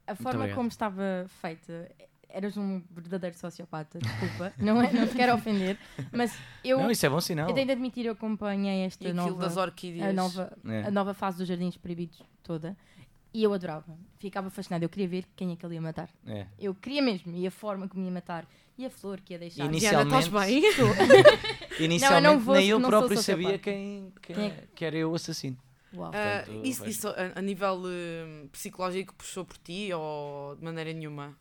a 0.08 0.16
forma 0.16 0.48
como 0.50 0.68
estava 0.70 1.26
feita, 1.42 1.90
eras 2.28 2.56
um 2.58 2.82
verdadeiro 2.92 3.38
sociopata, 3.38 4.00
desculpa. 4.00 4.54
não, 4.60 4.82
é, 4.82 4.92
não 4.94 5.08
te 5.08 5.16
quero 5.16 5.34
ofender, 5.36 5.78
mas 6.12 6.36
eu, 6.64 6.78
Não, 6.80 6.92
isso 6.92 7.06
é 7.06 7.10
bom 7.10 7.20
sinal. 7.22 7.48
eu 7.50 7.54
tenho 7.56 7.66
de 7.68 7.72
admitir, 7.74 8.06
eu 8.06 8.14
acompanhei 8.14 8.84
E 8.84 8.86
esta 8.86 9.04
aquilo 9.08 9.26
nova, 9.28 9.42
das 9.44 9.58
orquídeas. 9.58 10.08
a 10.10 10.14
nova, 10.14 10.58
É. 10.68 10.84
a 10.84 10.92
nova 10.92 11.14
fase 11.14 11.38
dos 11.40 11.48
Jardins 11.48 11.78
Proibidos 11.78 12.22
toda. 12.44 12.78
E 13.32 13.44
eu 13.44 13.54
adorava. 13.54 13.96
Ficava 14.18 14.50
fascinada. 14.50 14.84
Eu 14.84 14.90
queria 14.90 15.08
ver 15.08 15.24
quem 15.36 15.52
é 15.52 15.56
que 15.56 15.64
ele 15.64 15.76
ia 15.76 15.82
matar. 15.82 16.10
É. 16.26 16.48
Eu 16.58 16.74
queria 16.74 17.00
mesmo. 17.00 17.32
E 17.36 17.46
a 17.46 17.52
forma 17.52 17.88
como 17.88 18.04
ia 18.04 18.10
matar. 18.10 18.44
E 18.76 18.84
a 18.88 18.90
flor 18.90 19.22
que 19.22 19.34
ia 19.34 19.40
deixar. 19.40 19.66
Inici- 19.66 19.88
Diana, 19.88 20.02
estás 20.04 20.26
Inicialmente- 20.26 21.14
bem? 21.78 21.86
Inicialmente 21.86 22.24
não 22.28 22.40
vou- 22.40 22.56
nem 22.56 22.68
eu 22.70 22.80
não 22.80 22.90
próprio 22.90 23.22
sabia 23.22 23.60
quem, 23.60 24.12
quem, 24.20 24.36
Quem 24.36 24.46
é 24.48 24.64
que 24.74 24.84
era 24.84 24.98
eu 24.98 25.12
o 25.12 25.16
assassino. 25.16 25.56
Uau. 25.94 26.12
Ah, 26.14 26.44
Portanto, 26.46 26.66
isso, 26.66 26.80
vejo. 26.84 26.92
isso 26.92 27.08
a, 27.10 27.40
a 27.40 27.42
nível 27.42 27.82
eh, 27.88 28.48
psicológico 28.52 29.14
puxou 29.16 29.44
por 29.46 29.58
ti 29.58 29.92
ou 29.94 30.56
de 30.56 30.64
maneira 30.64 30.94
nenhuma? 30.94 31.38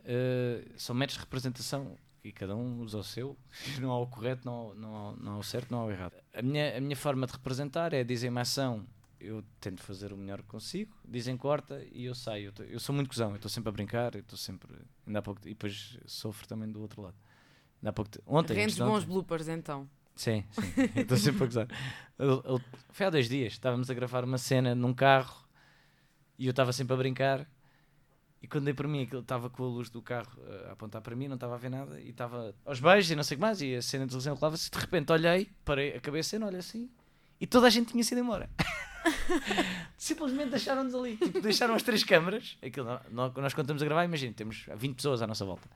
Uh, 0.00 0.68
são 0.76 0.94
métodos 0.94 1.16
de 1.16 1.20
representação 1.24 1.96
e 2.22 2.32
cada 2.32 2.54
um 2.56 2.80
usa 2.80 2.98
o 2.98 3.04
seu. 3.04 3.36
Não 3.80 3.90
há 3.90 3.98
o 4.00 4.06
correto, 4.06 4.44
não, 4.44 4.70
há- 4.70 4.74
não, 4.74 4.96
há- 5.10 5.16
não 5.16 5.32
há 5.34 5.38
o 5.38 5.42
certo, 5.42 5.70
não 5.70 5.80
há 5.80 5.84
o 5.86 5.90
errado. 5.90 6.14
A 6.34 6.42
minha, 6.42 6.76
a 6.76 6.80
minha 6.80 6.96
forma 6.96 7.26
de 7.26 7.32
representar 7.32 7.92
é 7.92 8.02
dizem-me 8.04 8.40
ação, 8.40 8.86
eu 9.20 9.42
tento 9.60 9.82
fazer 9.82 10.12
o 10.12 10.16
melhor 10.16 10.42
que 10.42 10.48
consigo, 10.48 10.94
dizem 11.04 11.36
corta 11.36 11.82
e 11.92 12.04
eu 12.04 12.14
saio. 12.14 12.46
Eu, 12.46 12.52
tô- 12.52 12.62
eu 12.64 12.80
sou 12.80 12.94
muito 12.94 13.08
cuzão, 13.08 13.30
eu 13.30 13.36
estou 13.36 13.48
sempre 13.50 13.68
a 13.70 13.72
brincar, 13.72 14.14
eu 14.14 14.20
estou 14.20 14.36
sempre. 14.38 14.70
Ainda 15.06 15.20
há 15.20 15.22
pouco, 15.22 15.40
e 15.44 15.50
depois 15.50 15.98
sofro 16.06 16.46
também 16.48 16.70
do 16.70 16.80
outro 16.82 17.00
lado. 17.02 17.16
Ainda 17.80 17.90
há 17.90 17.92
pouco, 17.92 18.10
te- 18.10 18.20
ontem, 18.26 18.54
Rendes 18.54 18.76
bons 18.78 18.88
ontem- 19.02 19.06
bloopers 19.06 19.48
então. 19.48 19.88
Sim, 20.14 20.44
sim. 20.50 20.62
Estou 21.00 21.16
sempre 21.16 21.42
a 21.42 21.46
gozar. 21.46 21.68
Eu- 22.18 22.42
eu- 22.44 22.60
Foi 22.90 23.06
há 23.06 23.10
dois 23.10 23.28
dias. 23.28 23.52
Estávamos 23.54 23.90
a 23.90 23.94
gravar 23.94 24.24
uma 24.24 24.38
cena 24.38 24.74
num 24.74 24.94
carro 24.94 25.44
e 26.38 26.46
eu 26.46 26.50
estava 26.50 26.72
sempre 26.72 26.94
a 26.94 26.96
brincar. 26.96 27.46
E 28.42 28.46
quando 28.46 28.64
dei 28.66 28.74
para 28.74 28.86
mim, 28.86 29.02
aquilo 29.02 29.22
estava 29.22 29.48
com 29.48 29.64
a 29.64 29.66
luz 29.66 29.88
do 29.88 30.02
carro 30.02 30.38
eh, 30.46 30.66
a 30.68 30.72
apontar 30.72 31.00
para 31.00 31.16
mim, 31.16 31.28
não 31.28 31.34
estava 31.36 31.54
a 31.54 31.58
ver 31.58 31.70
nada. 31.70 31.98
E 32.00 32.10
estava 32.10 32.54
aos 32.64 32.78
beijos 32.78 33.10
e 33.10 33.16
não 33.16 33.22
sei 33.24 33.36
o 33.36 33.38
que 33.38 33.42
mais. 33.42 33.60
E 33.62 33.74
a 33.74 33.80
cena 33.82 34.04
de 34.04 34.10
televisão 34.10 34.34
rolava-se. 34.34 34.70
De 34.70 34.78
repente 34.78 35.10
olhei, 35.12 35.50
parei, 35.64 35.96
acabei 35.96 36.20
a 36.20 36.24
cena, 36.24 36.46
olha 36.46 36.58
assim. 36.58 36.90
E 37.40 37.46
toda 37.46 37.66
a 37.66 37.70
gente 37.70 37.90
tinha 37.92 38.04
sido 38.04 38.20
embora. 38.20 38.48
Simplesmente 39.96 40.50
deixaram-nos 40.50 40.94
ali. 40.94 41.16
Tipo, 41.16 41.40
deixaram 41.40 41.74
as 41.74 41.82
três 41.82 42.04
câmaras. 42.04 42.56
Aquilo, 42.62 42.86
nó- 42.86 43.00
nó- 43.10 43.32
nós 43.40 43.54
quando 43.54 43.64
estamos 43.66 43.82
a 43.82 43.84
gravar, 43.86 44.04
imagina, 44.04 44.32
temos 44.34 44.66
20 44.76 44.96
pessoas 44.96 45.22
à 45.22 45.26
nossa 45.26 45.44
volta. 45.44 45.68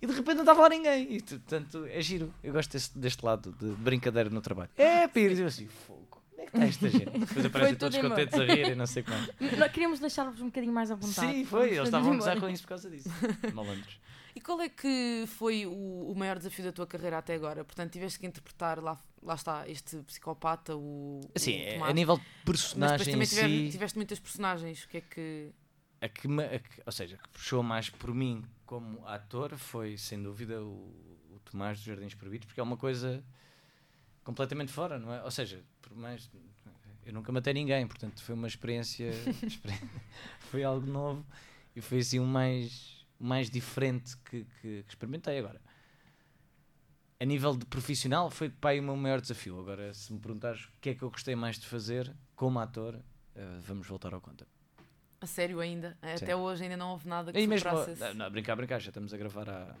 E 0.00 0.06
de 0.06 0.12
repente 0.12 0.34
não 0.36 0.42
estava 0.42 0.62
lá 0.62 0.68
ninguém. 0.68 1.14
E, 1.16 1.22
portanto, 1.22 1.84
é 1.86 2.00
giro. 2.00 2.32
Eu 2.42 2.52
gosto 2.52 2.70
desse- 2.72 2.96
deste 2.98 3.24
lado 3.24 3.52
de 3.52 3.66
brincadeira 3.76 4.30
no 4.30 4.40
trabalho. 4.40 4.70
É, 4.76 5.08
Pires. 5.08 5.38
Eu 5.38 5.46
assim, 5.48 5.66
fogo. 5.66 6.22
Onde 6.36 6.42
é 6.42 6.46
que 6.46 6.56
está 6.56 6.86
esta 6.86 6.88
gente? 6.90 7.18
Depois 7.18 7.44
aparecem 7.46 7.74
tudo 7.74 7.80
todos 7.80 7.96
embora. 7.98 8.10
contentes 8.26 8.40
a 8.40 8.44
rir 8.44 8.68
e 8.70 8.74
não 8.76 8.86
sei 8.86 9.02
como. 9.02 9.16
N- 9.40 9.56
Nós 9.56 9.72
queríamos 9.72 9.98
deixar-vos 9.98 10.40
um 10.40 10.46
bocadinho 10.46 10.72
mais 10.72 10.90
à 10.90 10.94
vontade. 10.94 11.32
Sim, 11.32 11.44
foi. 11.44 11.70
Eles 11.74 11.84
estavam 11.88 12.12
a 12.12 12.16
gozar 12.16 12.38
com 12.40 12.48
isso 12.48 12.62
por 12.62 12.68
causa 12.70 12.88
disso. 12.88 13.08
Malandros. 13.52 13.98
E 14.36 14.40
qual 14.40 14.60
é 14.60 14.68
que 14.68 15.24
foi 15.26 15.66
o, 15.66 15.72
o 15.72 16.14
maior 16.16 16.38
desafio 16.38 16.64
da 16.64 16.70
tua 16.70 16.86
carreira 16.86 17.18
até 17.18 17.34
agora? 17.34 17.64
Portanto, 17.64 17.90
tiveste 17.92 18.20
que 18.20 18.26
interpretar, 18.26 18.78
lá, 18.80 18.96
lá 19.20 19.34
está, 19.34 19.68
este 19.68 19.96
psicopata, 20.04 20.76
o. 20.76 21.20
Assim, 21.34 21.60
o 21.76 21.84
a 21.84 21.92
nível 21.92 22.16
de 22.18 22.22
Mas 22.22 22.36
depois 22.38 22.62
personagem 22.62 23.06
também 23.12 23.26
em 23.26 23.28
tiver- 23.28 23.48
si... 23.48 23.68
tiveste 23.72 23.98
muitas 23.98 24.20
personagens. 24.20 24.84
O 24.84 24.88
que 24.88 24.96
é 24.98 25.00
que. 25.00 25.50
a 26.00 26.08
que 26.08 26.28
me- 26.28 26.44
a 26.44 26.58
que- 26.60 26.82
ou 26.86 26.92
seja, 26.92 27.16
que 27.16 27.28
puxou 27.30 27.64
mais 27.64 27.90
por 27.90 28.14
mim 28.14 28.44
como 28.68 29.04
ator 29.06 29.56
foi, 29.56 29.96
sem 29.96 30.22
dúvida, 30.22 30.62
o, 30.62 30.94
o 31.34 31.40
Tomás 31.42 31.78
dos 31.78 31.86
Jardins 31.86 32.14
Proibidos, 32.14 32.46
porque 32.46 32.60
é 32.60 32.62
uma 32.62 32.76
coisa 32.76 33.24
completamente 34.22 34.70
fora, 34.70 34.98
não 34.98 35.10
é? 35.12 35.22
Ou 35.24 35.30
seja, 35.30 35.64
por 35.80 35.94
mais. 35.96 36.30
Eu 37.06 37.14
nunca 37.14 37.32
matei 37.32 37.54
ninguém, 37.54 37.86
portanto 37.86 38.22
foi 38.22 38.34
uma 38.34 38.46
experiência. 38.46 39.10
experi- 39.42 39.80
foi 40.50 40.62
algo 40.62 40.86
novo 40.86 41.24
e 41.74 41.80
foi 41.80 41.98
assim 42.00 42.18
o 42.18 42.26
mais, 42.26 43.06
o 43.18 43.24
mais 43.24 43.48
diferente 43.50 44.14
que, 44.18 44.44
que- 44.60 44.82
que 44.82 44.90
experimentei 44.90 45.38
agora. 45.38 45.60
a 47.20 47.24
nível 47.24 47.56
de 47.56 47.64
profissional 47.64 48.30
foi 48.30 48.50
pá, 48.50 48.68
aí 48.70 48.80
o 48.80 48.82
meu 48.82 48.96
maior 48.96 49.20
desafio. 49.22 49.58
Agora, 49.58 49.94
se 49.94 50.12
me 50.12 50.20
perguntares 50.20 50.64
o 50.66 50.72
que 50.80 50.90
é 50.90 50.94
que 50.94 51.02
eu 51.02 51.10
gostei 51.10 51.34
mais 51.34 51.58
de 51.58 51.66
fazer 51.66 52.14
como 52.36 52.58
ator, 52.60 53.00
eh, 53.34 53.58
vamos 53.62 53.86
voltar 53.88 54.12
ao 54.12 54.20
conta. 54.20 54.46
A 55.20 55.26
sério 55.26 55.58
ainda? 55.60 55.96
Até 56.00 56.26
Sim. 56.26 56.32
hoje 56.34 56.62
ainda 56.62 56.76
não 56.76 56.90
houve 56.92 57.08
nada 57.08 57.32
que 57.32 57.38
E 57.38 57.46
mesmo, 57.46 57.68
não, 57.70 58.14
não, 58.14 58.30
brincar, 58.30 58.54
brincar, 58.56 58.78
já 58.78 58.90
estamos 58.90 59.12
a 59.12 59.16
gravar 59.16 59.48
há 59.48 59.74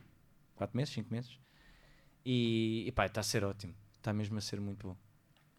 4 0.56 0.76
meses, 0.76 0.92
5 0.94 1.12
meses. 1.12 1.38
E, 2.24 2.84
e 2.86 2.92
pá, 2.92 3.06
está 3.06 3.20
a 3.20 3.24
ser 3.24 3.44
ótimo. 3.44 3.74
Está 3.94 4.12
mesmo 4.12 4.36
a 4.36 4.40
ser 4.40 4.60
muito 4.60 4.88
bom. 4.88 4.96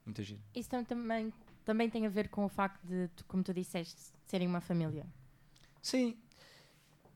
Muito 0.06 0.22
giro. 0.24 0.42
Isso 0.54 0.70
tam- 0.70 0.84
também, 0.84 1.32
também 1.64 1.90
tem 1.90 2.06
a 2.06 2.10
ver 2.10 2.28
com 2.30 2.44
o 2.46 2.50
facto 2.50 2.84
de, 2.86 3.10
como 3.28 3.42
tu 3.44 3.54
disseste, 3.54 4.02
serem 4.26 4.48
uma 4.48 4.60
família. 4.62 5.06
Sim. 5.82 6.18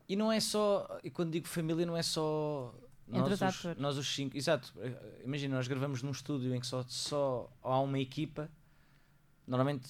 E 0.08 0.16
não 0.16 0.32
é 0.32 0.40
só. 0.40 0.98
E 1.04 1.10
quando 1.10 1.30
digo 1.32 1.46
família, 1.46 1.84
não 1.84 1.96
é 1.96 2.02
só. 2.02 2.74
Entre 3.06 3.20
Nós 3.20 3.32
os 3.32 3.42
atores. 3.42 3.78
nós 3.78 3.96
os 3.98 4.14
cinco. 4.14 4.36
Exato. 4.36 4.72
Eh, 4.78 5.22
Imagina, 5.24 5.56
nós 5.56 5.68
gravamos 5.68 6.02
num 6.02 6.10
estúdio 6.10 6.54
em 6.54 6.60
que 6.60 6.66
só, 6.66 6.82
só 6.88 7.52
há 7.62 7.78
uma 7.80 7.98
equipa. 7.98 8.50
Normalmente, 9.46 9.88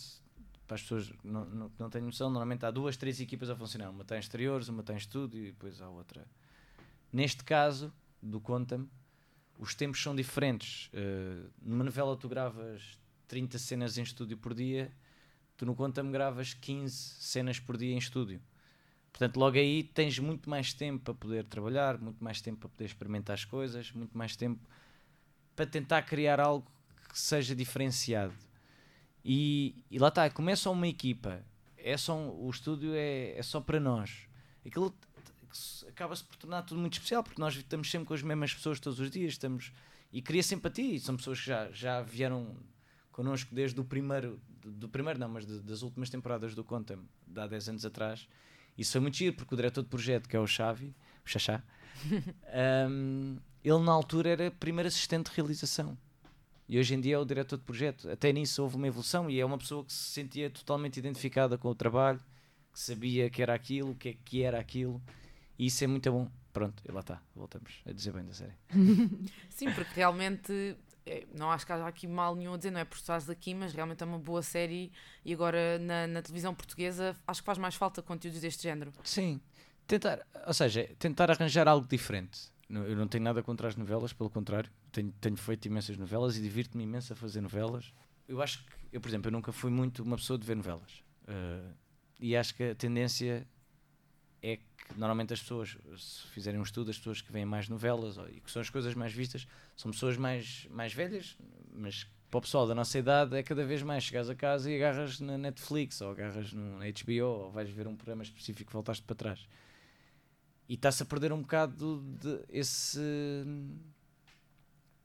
para 0.66 0.77
as 0.77 0.83
pessoas 0.83 1.11
que 1.11 1.27
não, 1.27 1.44
não, 1.46 1.72
não 1.79 1.90
têm 1.90 2.03
noção, 2.03 2.31
normalmente 2.31 2.64
há 2.64 2.70
duas, 2.70 2.96
três 2.96 3.20
equipas 3.20 3.50
a 3.50 3.57
funcionar. 3.57 3.90
Uma 3.90 4.03
está 4.03 4.16
em 4.16 4.20
exteriores, 4.20 4.68
uma 4.68 4.81
está 4.81 4.94
em 4.94 4.96
estúdio 4.96 5.42
e 5.44 5.53
depois 5.53 5.81
há 5.81 5.88
outra. 5.88 6.27
Neste 7.12 7.44
caso, 7.44 7.92
do 8.22 8.40
Conta-me, 8.40 8.88
os 9.59 9.74
tempos 9.74 10.03
são 10.03 10.14
diferentes. 10.14 10.90
Eh, 10.92 11.46
numa 11.62 11.85
novela 11.85 12.16
tu 12.16 12.29
gravas 12.29 12.98
30 13.29 13.59
cenas 13.59 13.98
em 13.98 14.03
estúdio 14.03 14.37
por 14.37 14.55
dia, 14.55 14.90
tu 15.57 15.66
no 15.66 15.74
Conta-me 15.74 16.11
gravas 16.11 16.55
15 16.55 16.94
cenas 16.94 17.61
por 17.61 17.77
dia 17.77 17.94
em 17.94 17.98
estúdio. 17.98 18.40
Portanto, 19.12 19.37
logo 19.37 19.57
aí 19.57 19.85
tens 19.85 20.18
muito 20.18 20.50
mais 20.50 20.72
tempo 20.72 21.05
para 21.05 21.14
poder 21.14 21.44
trabalhar, 21.44 21.98
muito 21.98 22.22
mais 22.22 22.40
tempo 22.40 22.61
para 22.61 22.68
poder 22.68 22.87
experimentar 22.87 23.35
as 23.35 23.44
coisas, 23.44 23.92
muito 23.92 24.16
mais 24.16 24.35
tempo 24.35 24.61
para 25.55 25.66
tentar 25.66 26.03
criar 26.03 26.40
algo 26.40 26.66
que 27.09 27.18
seja 27.18 27.55
diferenciado. 27.55 28.35
E, 29.24 29.74
e 29.90 29.98
lá 29.98 30.08
está, 30.08 30.28
começa 30.30 30.68
uma 30.70 30.87
equipa, 30.87 31.42
é 31.78 31.96
só 31.96 32.14
um- 32.16 32.44
o 32.46 32.50
estúdio 32.50 32.92
é, 32.94 33.37
é 33.38 33.42
só 33.42 33.60
para 33.60 33.80
nós. 33.80 34.26
Aquilo 34.66 34.94
acaba-se 35.88 36.24
por 36.24 36.37
tornar 36.37 36.62
tudo 36.62 36.80
muito 36.80 36.94
especial, 36.94 37.22
porque 37.22 37.40
nós 37.40 37.54
estamos 37.56 37.90
sempre 37.90 38.06
com 38.08 38.14
as 38.14 38.22
mesmas 38.22 38.52
pessoas 38.52 38.80
todos 38.80 38.98
os 39.00 39.10
dias, 39.10 39.32
estamos 39.32 39.72
e 40.12 40.20
cria 40.22 40.42
simpatia, 40.42 40.94
e 40.94 41.00
são 41.00 41.16
pessoas 41.16 41.40
que 41.40 41.46
já, 41.46 41.70
já 41.72 42.02
vieram 42.02 42.54
connosco 43.12 43.54
desde 43.54 43.80
o 43.80 43.84
primeiro, 43.84 44.40
do, 44.60 44.70
do 44.72 44.88
primeiro 44.88 45.18
não, 45.18 45.28
mas 45.28 45.46
de- 45.46 45.60
das 45.60 45.82
últimas 45.82 46.10
temporadas 46.10 46.54
do 46.54 46.62
Conta-me, 46.64 47.04
de 47.26 47.40
há 47.40 47.46
10 47.46 47.68
anos 47.68 47.84
atrás. 47.84 48.28
Isso 48.76 48.92
foi 48.92 49.00
muito 49.00 49.16
giro, 49.16 49.37
porque 49.37 49.54
o 49.54 49.56
diretor 49.56 49.82
de 49.82 49.88
projeto, 49.88 50.28
que 50.28 50.37
é 50.37 50.40
o 50.40 50.46
Xavi, 50.46 50.94
o 51.24 51.28
Xaxá, 51.28 51.62
um, 52.90 53.38
ele 53.62 53.78
na 53.78 53.92
altura 53.92 54.30
era 54.30 54.50
primeiro 54.50 54.88
assistente 54.88 55.30
de 55.30 55.37
realização. 55.37 55.96
E 56.68 56.79
hoje 56.79 56.94
em 56.94 57.00
dia 57.00 57.16
é 57.16 57.18
o 57.18 57.24
diretor 57.24 57.59
de 57.59 57.64
projeto. 57.64 58.09
Até 58.11 58.33
nisso 58.33 58.62
houve 58.62 58.77
uma 58.77 58.87
evolução 58.87 59.29
e 59.29 59.38
é 59.38 59.44
uma 59.44 59.59
pessoa 59.59 59.85
que 59.85 59.92
se 59.92 60.11
sentia 60.11 60.48
totalmente 60.48 60.96
identificada 60.96 61.59
com 61.59 61.68
o 61.68 61.74
trabalho, 61.74 62.20
que 62.72 62.81
sabia 62.81 63.29
que 63.29 63.42
era 63.42 63.55
aquilo, 63.55 63.90
o 63.90 63.94
que 63.94 64.09
é 64.11 64.16
que 64.24 64.42
era 64.42 64.59
aquilo. 64.59 65.03
E 65.59 65.66
isso 65.66 65.85
é 65.85 65.87
muito 65.87 66.11
bom. 66.11 66.31
Pronto, 66.53 66.83
e 66.88 66.92
lá 66.92 67.00
está, 67.00 67.20
voltamos 67.35 67.83
a 67.85 67.92
dizer 67.92 68.12
bem 68.12 68.24
da 68.24 68.33
série. 68.33 68.53
Sim, 69.50 69.72
porque 69.72 69.90
realmente 69.96 70.77
eh, 71.05 71.27
não 71.35 71.50
acho 71.50 71.66
que 71.66 71.72
haja 71.72 71.87
aqui 71.87 72.07
mal 72.07 72.35
nenhum 72.37 72.55
a 72.55 72.57
dizer, 72.57 72.70
não 72.70 72.81
é 72.81 72.85
por 72.85 72.96
estás 72.96 73.29
aqui, 73.29 73.53
mas 73.53 73.72
realmente 73.72 74.03
é 74.03 74.07
uma 74.07 74.18
boa 74.18 74.40
série 74.40 74.92
e 75.24 75.35
agora 75.35 75.79
na, 75.81 76.07
na 76.07 76.22
televisão 76.22 76.55
portuguesa 76.55 77.16
acho 77.27 77.42
que 77.42 77.46
faz 77.46 77.59
mais 77.59 77.74
falta 77.74 78.00
conteúdos 78.03 78.40
deste 78.40 78.62
género. 78.62 78.92
Sim, 79.03 79.40
tentar, 79.87 80.24
ou 80.46 80.55
seja, 80.55 80.88
tentar 80.98 81.31
arranjar 81.31 81.66
algo 81.68 81.87
diferente. 81.87 82.53
Eu 82.82 82.96
não 82.96 83.06
tenho 83.06 83.22
nada 83.24 83.42
contra 83.42 83.68
as 83.68 83.76
novelas, 83.76 84.12
pelo 84.12 84.30
contrário, 84.30 84.70
tenho, 84.90 85.12
tenho 85.20 85.37
feito 85.37 85.66
imensas 85.66 85.96
novelas 85.96 86.37
e 86.37 86.42
divirto-me 86.42 86.84
imenso 86.84 87.12
a 87.12 87.16
fazer 87.16 87.40
novelas. 87.40 87.92
Eu 88.26 88.40
acho 88.42 88.64
que, 88.64 88.72
eu, 88.92 89.00
por 89.00 89.08
exemplo, 89.08 89.28
eu 89.28 89.32
nunca 89.32 89.52
fui 89.52 89.70
muito 89.70 90.02
uma 90.02 90.16
pessoa 90.16 90.38
de 90.38 90.46
ver 90.46 90.56
novelas. 90.56 91.02
Eh, 91.26 91.70
e 92.20 92.37
acho 92.37 92.54
que 92.54 92.62
a 92.64 92.74
tendência 92.74 93.46
é 94.42 94.56
que 94.56 94.64
normalmente 94.96 95.32
as 95.32 95.40
pessoas, 95.40 95.76
se 95.98 96.26
fizerem 96.28 96.58
um 96.60 96.62
estudo, 96.62 96.90
as 96.90 96.98
pessoas 96.98 97.20
que 97.20 97.32
veem 97.32 97.44
mais 97.46 97.68
novelas 97.68 98.18
ou- 98.18 98.28
e 98.28 98.40
que 98.40 98.50
são 98.50 98.60
as 98.60 98.68
coisas 98.70 98.94
mais 98.94 99.12
vistas, 99.12 99.46
são 99.76 99.90
pessoas 99.90 100.16
mais, 100.16 100.66
mais 100.70 100.92
velhas, 100.92 101.37
mas 101.72 102.06
para 102.30 102.38
o 102.38 102.40
pessoal 102.42 102.66
da 102.66 102.74
nossa 102.74 102.98
idade 102.98 103.37
é 103.37 103.42
cada 103.42 103.64
vez 103.64 103.82
mais 103.82 104.04
chegares 104.04 104.28
a 104.28 104.34
casa 104.34 104.70
e 104.70 104.76
agarras 104.76 105.20
na 105.20 105.38
Netflix 105.38 106.00
ou 106.00 106.10
agarras 106.10 106.52
no 106.52 106.78
HBO 106.78 107.26
ou 107.26 107.50
vais 107.50 107.70
ver 107.70 107.87
um 107.87 107.94
programa 107.96 108.22
específico 108.22 108.68
que 108.68 108.72
voltaste 108.72 109.04
para 109.04 109.14
trás. 109.16 109.46
E 110.68 110.74
está-se 110.74 111.03
a 111.03 111.07
perder 111.07 111.33
um 111.33 111.42
bocado 111.42 112.03
de 112.20 112.42
esse. 112.48 113.00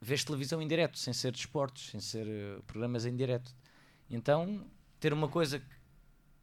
Vês 0.00 0.24
televisão 0.24 0.62
em 0.62 0.66
direto, 0.66 0.98
sem 0.98 1.12
ser 1.12 1.30
desportos, 1.32 1.90
sem 1.90 2.00
ser 2.00 2.26
eh, 2.26 2.60
programas 2.66 3.04
em 3.04 3.14
direto. 3.14 3.54
Então, 4.08 4.66
ter 4.98 5.12
uma 5.12 5.28
coisa 5.28 5.62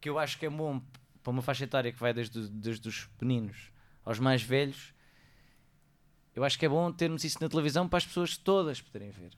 que- 0.00 0.08
eu 0.08 0.16
acho 0.18 0.38
que 0.38 0.46
é 0.46 0.50
bom 0.50 0.80
para 1.22 1.30
uma 1.32 1.42
faixa 1.42 1.64
etária 1.64 1.92
que 1.92 1.98
vai 1.98 2.14
desde, 2.14 2.48
desde 2.48 2.88
os 2.88 3.06
pequeninos 3.06 3.72
aos 4.04 4.20
mais 4.20 4.42
velhos, 4.42 4.94
eu 6.36 6.44
acho 6.44 6.56
que 6.56 6.66
é 6.66 6.68
bom 6.68 6.92
termos 6.92 7.24
isso 7.24 7.38
na 7.40 7.48
televisão 7.48 7.88
para 7.88 7.96
as 7.98 8.06
pessoas 8.06 8.36
todas 8.36 8.80
poderem 8.80 9.10
ver. 9.10 9.32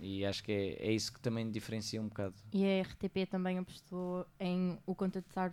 E 0.00 0.24
acho 0.26 0.42
que 0.42 0.50
é, 0.50 0.88
é 0.88 0.92
isso 0.92 1.12
que 1.12 1.20
também 1.20 1.48
diferencia 1.50 2.00
um 2.02 2.08
bocado. 2.08 2.34
E 2.52 2.64
a 2.64 2.82
RTP 2.82 3.26
também 3.30 3.58
apostou 3.58 4.26
em 4.40 4.76
o 4.84 4.94
content 4.94 5.24
estar 5.26 5.50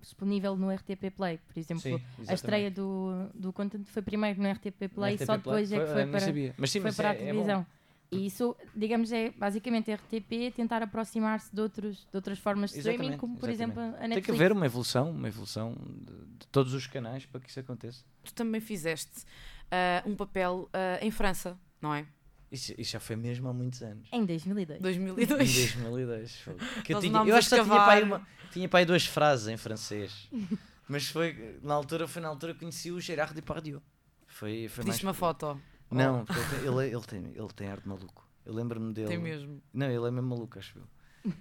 disponível 0.00 0.56
no 0.56 0.70
RTP 0.70 1.10
Play. 1.14 1.38
Por 1.38 1.58
exemplo, 1.58 1.82
Sim, 1.82 2.00
a 2.26 2.32
estreia 2.34 2.70
do, 2.70 3.28
do 3.34 3.52
content 3.52 3.84
foi 3.86 4.02
primeiro 4.02 4.40
no 4.42 4.48
RTP 4.50 4.88
Play, 4.94 5.14
RTP 5.16 5.26
só 5.26 5.36
depois 5.36 5.70
é 5.72 5.80
que 5.80 5.92
Foi- 5.92 6.06
para, 6.06 6.20
sabia. 6.20 6.54
Mas 6.56 6.70
sim, 6.70 6.80
foi 6.80 6.88
mas 6.88 6.96
para 6.96 7.10
a 7.10 7.14
é- 7.14 7.16
é 7.16 7.26
televisão. 7.26 7.66
e 8.10 8.26
isso, 8.26 8.56
digamos, 8.74 9.12
é 9.12 9.30
basicamente 9.32 9.90
a 9.90 9.94
RTP 9.96 10.50
tentar 10.56 10.82
aproximar-se 10.82 11.54
de, 11.54 11.60
outros, 11.60 11.98
de 12.10 12.16
outras 12.16 12.38
formas 12.38 12.70
de 12.70 12.78
streaming, 12.78 12.96
Exatamente, 12.98 13.20
como 13.20 13.36
por 13.36 13.50
exatamente. 13.50 13.78
exemplo 13.78 13.96
a 13.96 13.98
Tem 14.00 14.08
Netflix. 14.08 14.26
que 14.26 14.32
haver 14.32 14.52
uma 14.52 14.64
evolução, 14.66 15.10
uma 15.10 15.28
evolução 15.28 15.74
de, 15.74 16.38
de 16.38 16.46
todos 16.50 16.72
os 16.72 16.86
canais 16.86 17.26
para 17.26 17.40
que 17.40 17.50
isso 17.50 17.60
aconteça. 17.60 18.02
Tu 18.22 18.32
também 18.32 18.60
fizeste 18.62 19.24
ah, 19.70 20.02
um 20.06 20.16
papel 20.16 20.70
ah, 20.72 20.98
em 21.04 21.10
França, 21.10 21.58
não 21.82 21.94
é? 21.94 22.06
Isso, 22.54 22.72
isso 22.78 22.92
já 22.92 23.00
foi 23.00 23.16
mesmo 23.16 23.48
há 23.48 23.52
muitos 23.52 23.82
anos. 23.82 24.08
Em 24.12 24.24
2002. 24.24 24.78
Em 24.78 24.82
2002. 24.82 25.28
2002. 25.28 26.40
fogo. 26.40 26.58
Que 26.84 26.94
eu 26.94 27.00
tinha, 27.00 27.18
eu 27.18 27.34
acho 27.34 27.48
que 27.48 27.56
só 27.56 27.64
tinha 27.64 27.74
para, 27.74 28.04
uma, 28.04 28.28
tinha 28.52 28.68
para 28.68 28.78
aí 28.78 28.84
duas 28.86 29.04
frases 29.04 29.48
em 29.48 29.56
francês. 29.56 30.28
Mas 30.88 31.08
foi, 31.08 31.58
na 31.62 31.74
altura, 31.74 32.06
foi 32.06 32.22
na 32.22 32.28
altura 32.28 32.52
que 32.52 32.60
conheci 32.60 32.92
o 32.92 33.00
Gerard 33.00 33.34
Depardieu. 33.34 33.82
Foi, 34.28 34.68
foi 34.68 34.84
mais... 34.84 34.96
Pediste 34.96 35.04
uma 35.04 35.14
foto. 35.14 35.60
Não, 35.90 36.24
porque 36.24 36.40
ele 36.40 36.48
tem, 36.48 36.58
ele, 36.60 36.94
ele, 36.94 37.02
tem, 37.02 37.24
ele 37.34 37.52
tem 37.56 37.68
arte 37.68 37.82
de 37.82 37.88
maluco. 37.88 38.28
Eu 38.46 38.54
lembro-me 38.54 38.92
dele. 38.92 39.08
Tem 39.08 39.18
mesmo. 39.18 39.60
Não, 39.72 39.86
ele 39.86 40.06
é 40.06 40.10
mesmo 40.12 40.28
maluco, 40.28 40.58
acho 40.58 40.78
eu. 40.78 41.32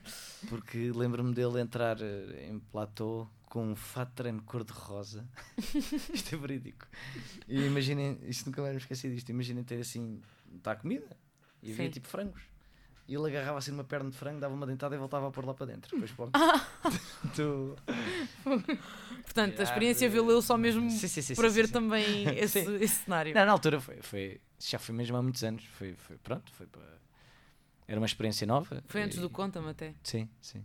Porque 0.49 0.91
lembro-me 0.91 1.33
dele 1.33 1.59
entrar 1.59 2.01
eh, 2.01 2.47
em 2.49 2.57
platô 2.57 3.27
com 3.45 3.71
um 3.71 3.75
fato 3.75 4.13
treino 4.13 4.41
cor-de-rosa. 4.41 5.27
isto 6.11 6.33
é 6.33 6.37
verídico. 6.37 6.87
E 7.47 7.65
imaginem, 7.65 8.17
isto 8.23 8.47
nunca 8.47 8.61
mais 8.61 8.73
me 8.73 8.79
esqueci 8.79 9.09
disto. 9.09 9.29
Imaginem 9.29 9.63
ter 9.63 9.81
assim, 9.81 10.21
está 10.57 10.75
comida 10.75 11.17
e 11.61 11.71
havia 11.71 11.85
Sim. 11.85 11.91
tipo 11.91 12.07
frangos. 12.07 12.41
E 13.07 13.15
ele 13.15 13.27
agarrava 13.27 13.57
assim 13.57 13.71
uma 13.71 13.83
perna 13.83 14.09
de 14.09 14.17
frango, 14.17 14.39
dava 14.39 14.53
uma 14.53 14.65
dentada 14.65 14.95
e 14.95 14.97
voltava 14.97 15.27
a 15.27 15.31
pôr 15.31 15.45
lá 15.45 15.53
para 15.53 15.65
dentro. 15.65 15.91
Depois 15.91 16.11
pô. 16.11 16.29
tu... 17.35 17.75
Portanto, 19.23 19.59
a 19.59 19.63
experiência 19.63 20.09
valeu 20.09 20.41
só 20.41 20.57
mesmo 20.57 20.89
Sim, 20.89 21.07
sim, 21.07 21.21
sim, 21.21 21.35
para 21.35 21.49
sim, 21.49 21.55
ver 21.55 21.69
também 21.69 22.27
esse, 22.39 22.59
esse 22.59 23.03
cenário. 23.03 23.33
Não, 23.33 23.45
na 23.45 23.51
altura 23.51 23.81
foi, 23.81 24.01
foi. 24.01 24.41
Já 24.59 24.79
foi 24.79 24.95
mesmo 24.95 25.17
há 25.17 25.21
muitos 25.21 25.43
anos. 25.43 25.63
Foi, 25.65 25.93
foi 25.95 26.17
pronto, 26.17 26.51
foi 26.53 26.65
para. 26.67 27.01
Era 27.87 27.99
uma 27.99 28.05
experiência 28.05 28.47
nova. 28.47 28.81
Foi 28.87 29.01
antes 29.01 29.17
e- 29.17 29.21
do 29.21 29.29
Conta-me 29.29 29.69
até. 29.69 29.93
Sim, 30.03 30.29
sim. 30.41 30.63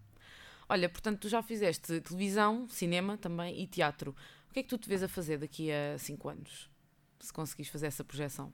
Olha, 0.69 0.89
portanto, 0.89 1.21
tu 1.21 1.29
já 1.29 1.43
fizeste 1.43 2.01
televisão, 2.03 2.69
cinema 2.69 3.17
também 3.17 3.61
e 3.61 3.67
teatro. 3.67 4.15
O 4.49 4.53
que 4.53 4.61
é 4.61 4.63
que 4.63 4.69
tu 4.69 4.79
te 4.79 4.89
vês 4.89 5.03
a 5.03 5.09
fazer 5.09 5.39
daqui 5.39 5.71
a 5.73 5.99
5 5.99 6.29
anos? 6.29 6.71
Se 7.19 7.33
conseguires 7.33 7.71
fazer 7.73 7.87
essa 7.87 8.05
projeção. 8.05 8.53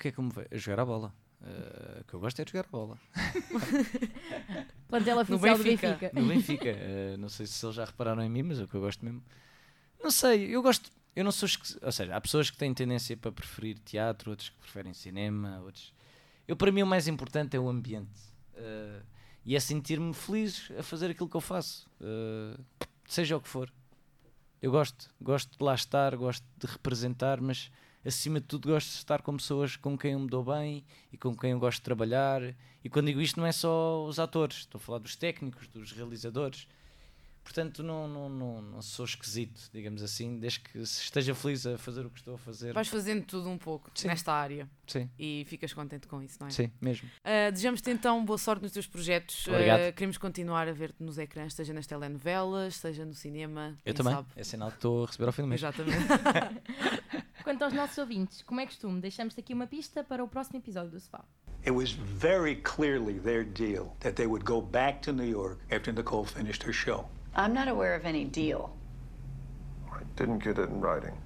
O 0.00 0.02
que 0.02 0.08
é 0.08 0.12
que 0.12 0.20
me 0.22 0.30
veio? 0.30 0.48
Jogar 0.52 0.80
a 0.80 0.84
bola. 0.86 1.14
Eh, 1.44 1.98
o 2.00 2.04
que 2.04 2.14
eu 2.14 2.20
gosto 2.20 2.40
é 2.40 2.44
de 2.46 2.52
jogar 2.52 2.64
a 2.66 2.70
bola. 2.72 2.98
Plantel 4.88 5.18
oficial 5.18 5.58
do 5.58 5.62
Benfica. 5.62 6.10
No 6.14 6.26
Benfica. 6.26 6.68
Eh, 6.70 7.16
não 7.18 7.28
sei 7.28 7.44
se 7.44 7.62
eles 7.66 7.76
já 7.76 7.84
repararam 7.84 8.22
em 8.22 8.30
mim, 8.30 8.42
mas 8.44 8.58
é 8.58 8.62
o 8.64 8.68
que 8.68 8.74
eu 8.74 8.80
gosto 8.80 9.04
mesmo. 9.04 9.22
Não 10.02 10.10
sei, 10.10 10.56
eu 10.56 10.62
gosto. 10.62 10.90
Eu 11.14 11.22
não 11.22 11.30
sou. 11.30 11.46
Ou 11.82 11.92
seja, 11.92 12.16
há 12.16 12.20
pessoas 12.22 12.48
que 12.48 12.56
têm 12.56 12.72
tendência 12.72 13.14
para 13.14 13.30
preferir 13.30 13.78
teatro, 13.80 14.30
outros 14.30 14.48
que 14.48 14.56
preferem 14.56 14.94
cinema, 14.94 15.60
outros. 15.60 15.92
Eu, 16.48 16.56
para 16.56 16.72
mim, 16.72 16.82
o 16.82 16.86
mais 16.86 17.06
importante 17.06 17.54
é 17.54 17.60
o 17.60 17.68
ambiente. 17.68 18.08
Eh, 18.54 19.02
e 19.44 19.54
é 19.54 19.60
sentir-me 19.60 20.14
feliz 20.14 20.70
a 20.78 20.82
fazer 20.82 21.10
aquilo 21.10 21.28
que 21.28 21.36
eu 21.36 21.42
faço. 21.42 21.86
eh, 22.00 22.58
seja 23.06 23.36
o 23.36 23.40
que 23.42 23.48
for. 23.48 23.70
Eu 24.62 24.70
gosto. 24.70 25.10
Gosto 25.20 25.58
de 25.58 25.62
lá 25.62 25.74
estar, 25.74 26.16
gosto 26.16 26.46
de 26.56 26.66
representar, 26.66 27.38
mas 27.38 27.70
acima 28.04 28.40
de 28.40 28.46
tudo 28.46 28.68
gosto 28.68 28.88
de 28.88 28.96
estar 28.96 29.22
com 29.22 29.36
pessoas 29.36 29.76
com 29.76 29.96
quem 29.96 30.12
eu 30.12 30.18
me 30.20 30.28
dou 30.28 30.44
bem 30.44 30.84
e 31.12 31.18
com 31.18 31.36
quem 31.36 31.50
eu 31.50 31.58
gosto 31.58 31.78
de 31.78 31.84
trabalhar. 31.84 32.42
E 32.82 32.88
quando 32.88 33.06
digo 33.06 33.20
isto 33.20 33.38
não 33.38 33.46
é 33.46 33.52
só 33.52 34.04
os 34.04 34.18
atores, 34.18 34.58
estou 34.58 34.78
a 34.78 34.82
falar 34.82 34.98
dos 34.98 35.16
técnicos, 35.16 35.68
dos 35.68 35.92
realizadores. 35.92 36.66
Portanto, 37.42 37.82
não, 37.82 38.06
não, 38.06 38.28
não, 38.28 38.62
não 38.62 38.82
sou 38.82 39.04
esquisito, 39.04 39.70
digamos 39.72 40.02
assim, 40.02 40.38
desde 40.38 40.60
que 40.60 40.84
se 40.86 41.02
esteja 41.02 41.34
feliz 41.34 41.66
a 41.66 41.76
fazer 41.78 42.06
o 42.06 42.10
que 42.10 42.18
estou 42.18 42.34
a 42.34 42.38
fazer. 42.38 42.72
Vais 42.72 42.86
fazendo 42.86 43.24
tudo 43.24 43.48
um 43.48 43.58
pouco 43.58 43.90
Sim. 43.94 44.08
nesta 44.08 44.32
área 44.32 44.68
Sim, 44.86 45.10
e 45.18 45.44
ficas 45.48 45.72
contente 45.72 46.06
com 46.06 46.22
isso, 46.22 46.36
não 46.38 46.46
é? 46.46 46.50
sim, 46.50 46.70
mesmo. 46.80 47.08
Uh, 47.08 47.50
Desejamos-te 47.50 47.90
então 47.90 48.24
boa 48.24 48.38
sorte 48.38 48.62
nos 48.62 48.72
teus 48.72 48.86
projetos. 48.86 49.48
Obrigado. 49.48 49.80
Uh, 49.80 49.92
queremos 49.92 50.18
continuar 50.18 50.68
a 50.68 50.72
ver-te 50.72 51.02
nos 51.02 51.18
ecrãs, 51.18 51.54
seja 51.54 51.72
nas 51.72 51.86
telenovelas, 51.86 52.76
seja 52.76 53.04
no 53.04 53.14
cinema. 53.14 53.76
Eu 53.84 53.94
também. 53.94 54.14
sabe. 54.14 54.28
É 54.36 54.44
sinal 54.44 54.68
que 54.68 54.76
estou 54.76 55.04
a 55.04 55.06
receber 55.06 55.26
ao 55.26 55.32
fim 55.32 55.42
do 55.42 55.48
mês. 55.48 55.60
Exatamente. 55.60 56.06
Quanto 57.42 57.64
aos 57.64 57.72
nossos 57.72 57.96
ouvintes, 57.98 58.42
como 58.42 58.60
é 58.60 58.66
costume, 58.66 59.00
deixamos-te 59.00 59.40
aqui 59.40 59.54
uma 59.54 59.66
pista 59.66 60.04
para 60.04 60.22
o 60.22 60.28
próximo 60.28 60.58
episódio 60.58 60.90
do 60.90 61.00
Sofá. 61.00 61.24
It 61.64 61.72
was 61.72 61.92
very 61.92 62.56
clearly 62.56 63.18
their 63.18 63.44
deal 63.44 63.94
that 64.00 64.14
they 64.14 64.26
would 64.26 64.44
go 64.44 64.60
back 64.60 65.00
to 65.02 65.12
New 65.12 65.24
York 65.24 65.58
after 65.70 65.92
Nicole 65.92 66.24
finished 66.24 66.62
her 66.62 66.72
show. 66.72 67.08
I'm 67.34 67.52
not 67.52 67.68
aware 67.68 67.94
of 67.94 68.04
any 68.04 68.24
deal. 68.24 68.70
I 69.90 70.02
didn't 70.16 70.42
get 70.42 70.58
it 70.58 70.68
in 70.68 70.80
writing. 70.80 71.16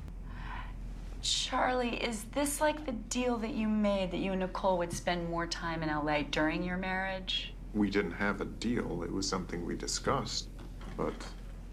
Charlie, 1.23 1.97
is 2.03 2.25
this 2.33 2.61
like 2.61 2.85
the 2.85 2.93
deal 2.93 3.39
that 3.39 3.55
you 3.55 3.67
made 3.69 4.11
that 4.11 4.19
you 4.19 4.33
and 4.33 4.41
Nicole 4.41 4.79
would 4.79 4.93
spend 4.93 5.29
more 5.29 5.47
time 5.47 5.83
in 5.83 5.89
LA 5.89 6.23
during 6.31 6.63
your 6.63 6.77
marriage? 6.77 7.55
We 7.73 7.91
didn't 7.91 8.13
have 8.13 8.41
a 8.41 8.45
deal. 8.45 9.03
It 9.03 9.11
was 9.11 9.29
something 9.29 9.65
we 9.65 9.75
discussed. 9.75 10.49
But 10.97 11.15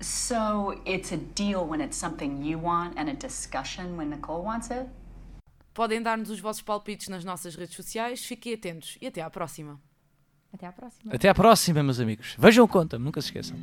So 0.02 0.82
it's 0.84 1.12
a 1.12 1.18
deal 1.18 1.66
when 1.66 1.80
it's 1.80 1.96
something 1.96 2.44
you 2.44 2.58
want 2.58 2.98
and 2.98 3.08
a 3.08 3.14
discussion 3.14 3.98
when 3.98 4.10
Nicole 4.10 4.44
wants 4.44 4.72
it? 4.72 4.88
Podem 5.74 6.02
dar-nos 6.02 6.30
os 6.30 6.40
vossos 6.40 6.64
palpites 6.64 7.08
nas 7.08 7.24
nossas 7.24 7.56
redes 7.56 7.76
sociais. 7.76 8.26
Fiquem 8.26 8.56
atentos 8.56 8.98
e 9.00 9.08
até 9.08 9.22
à 9.22 9.30
próxima. 9.30 9.80
Até 10.54 10.68
à 10.68 10.72
próxima. 10.72 11.14
Até 11.14 11.30
à 11.30 11.34
próxima, 11.34 11.84
meus 11.84 12.00
amigos. 12.00 12.36
Vejam 12.38 12.68
conta, 12.68 13.00
nunca 13.00 13.22
se 13.22 13.28
esqueçam. 13.28 13.58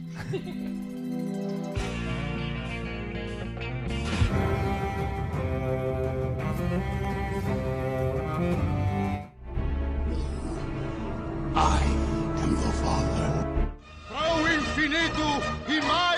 I 11.55 11.83
am 12.43 12.55
the 12.55 12.73
father. 12.81 13.33
Para 14.09 14.37
o 14.37 14.49
infinito 14.49 15.43
e 15.69 15.81
mais 15.85 16.18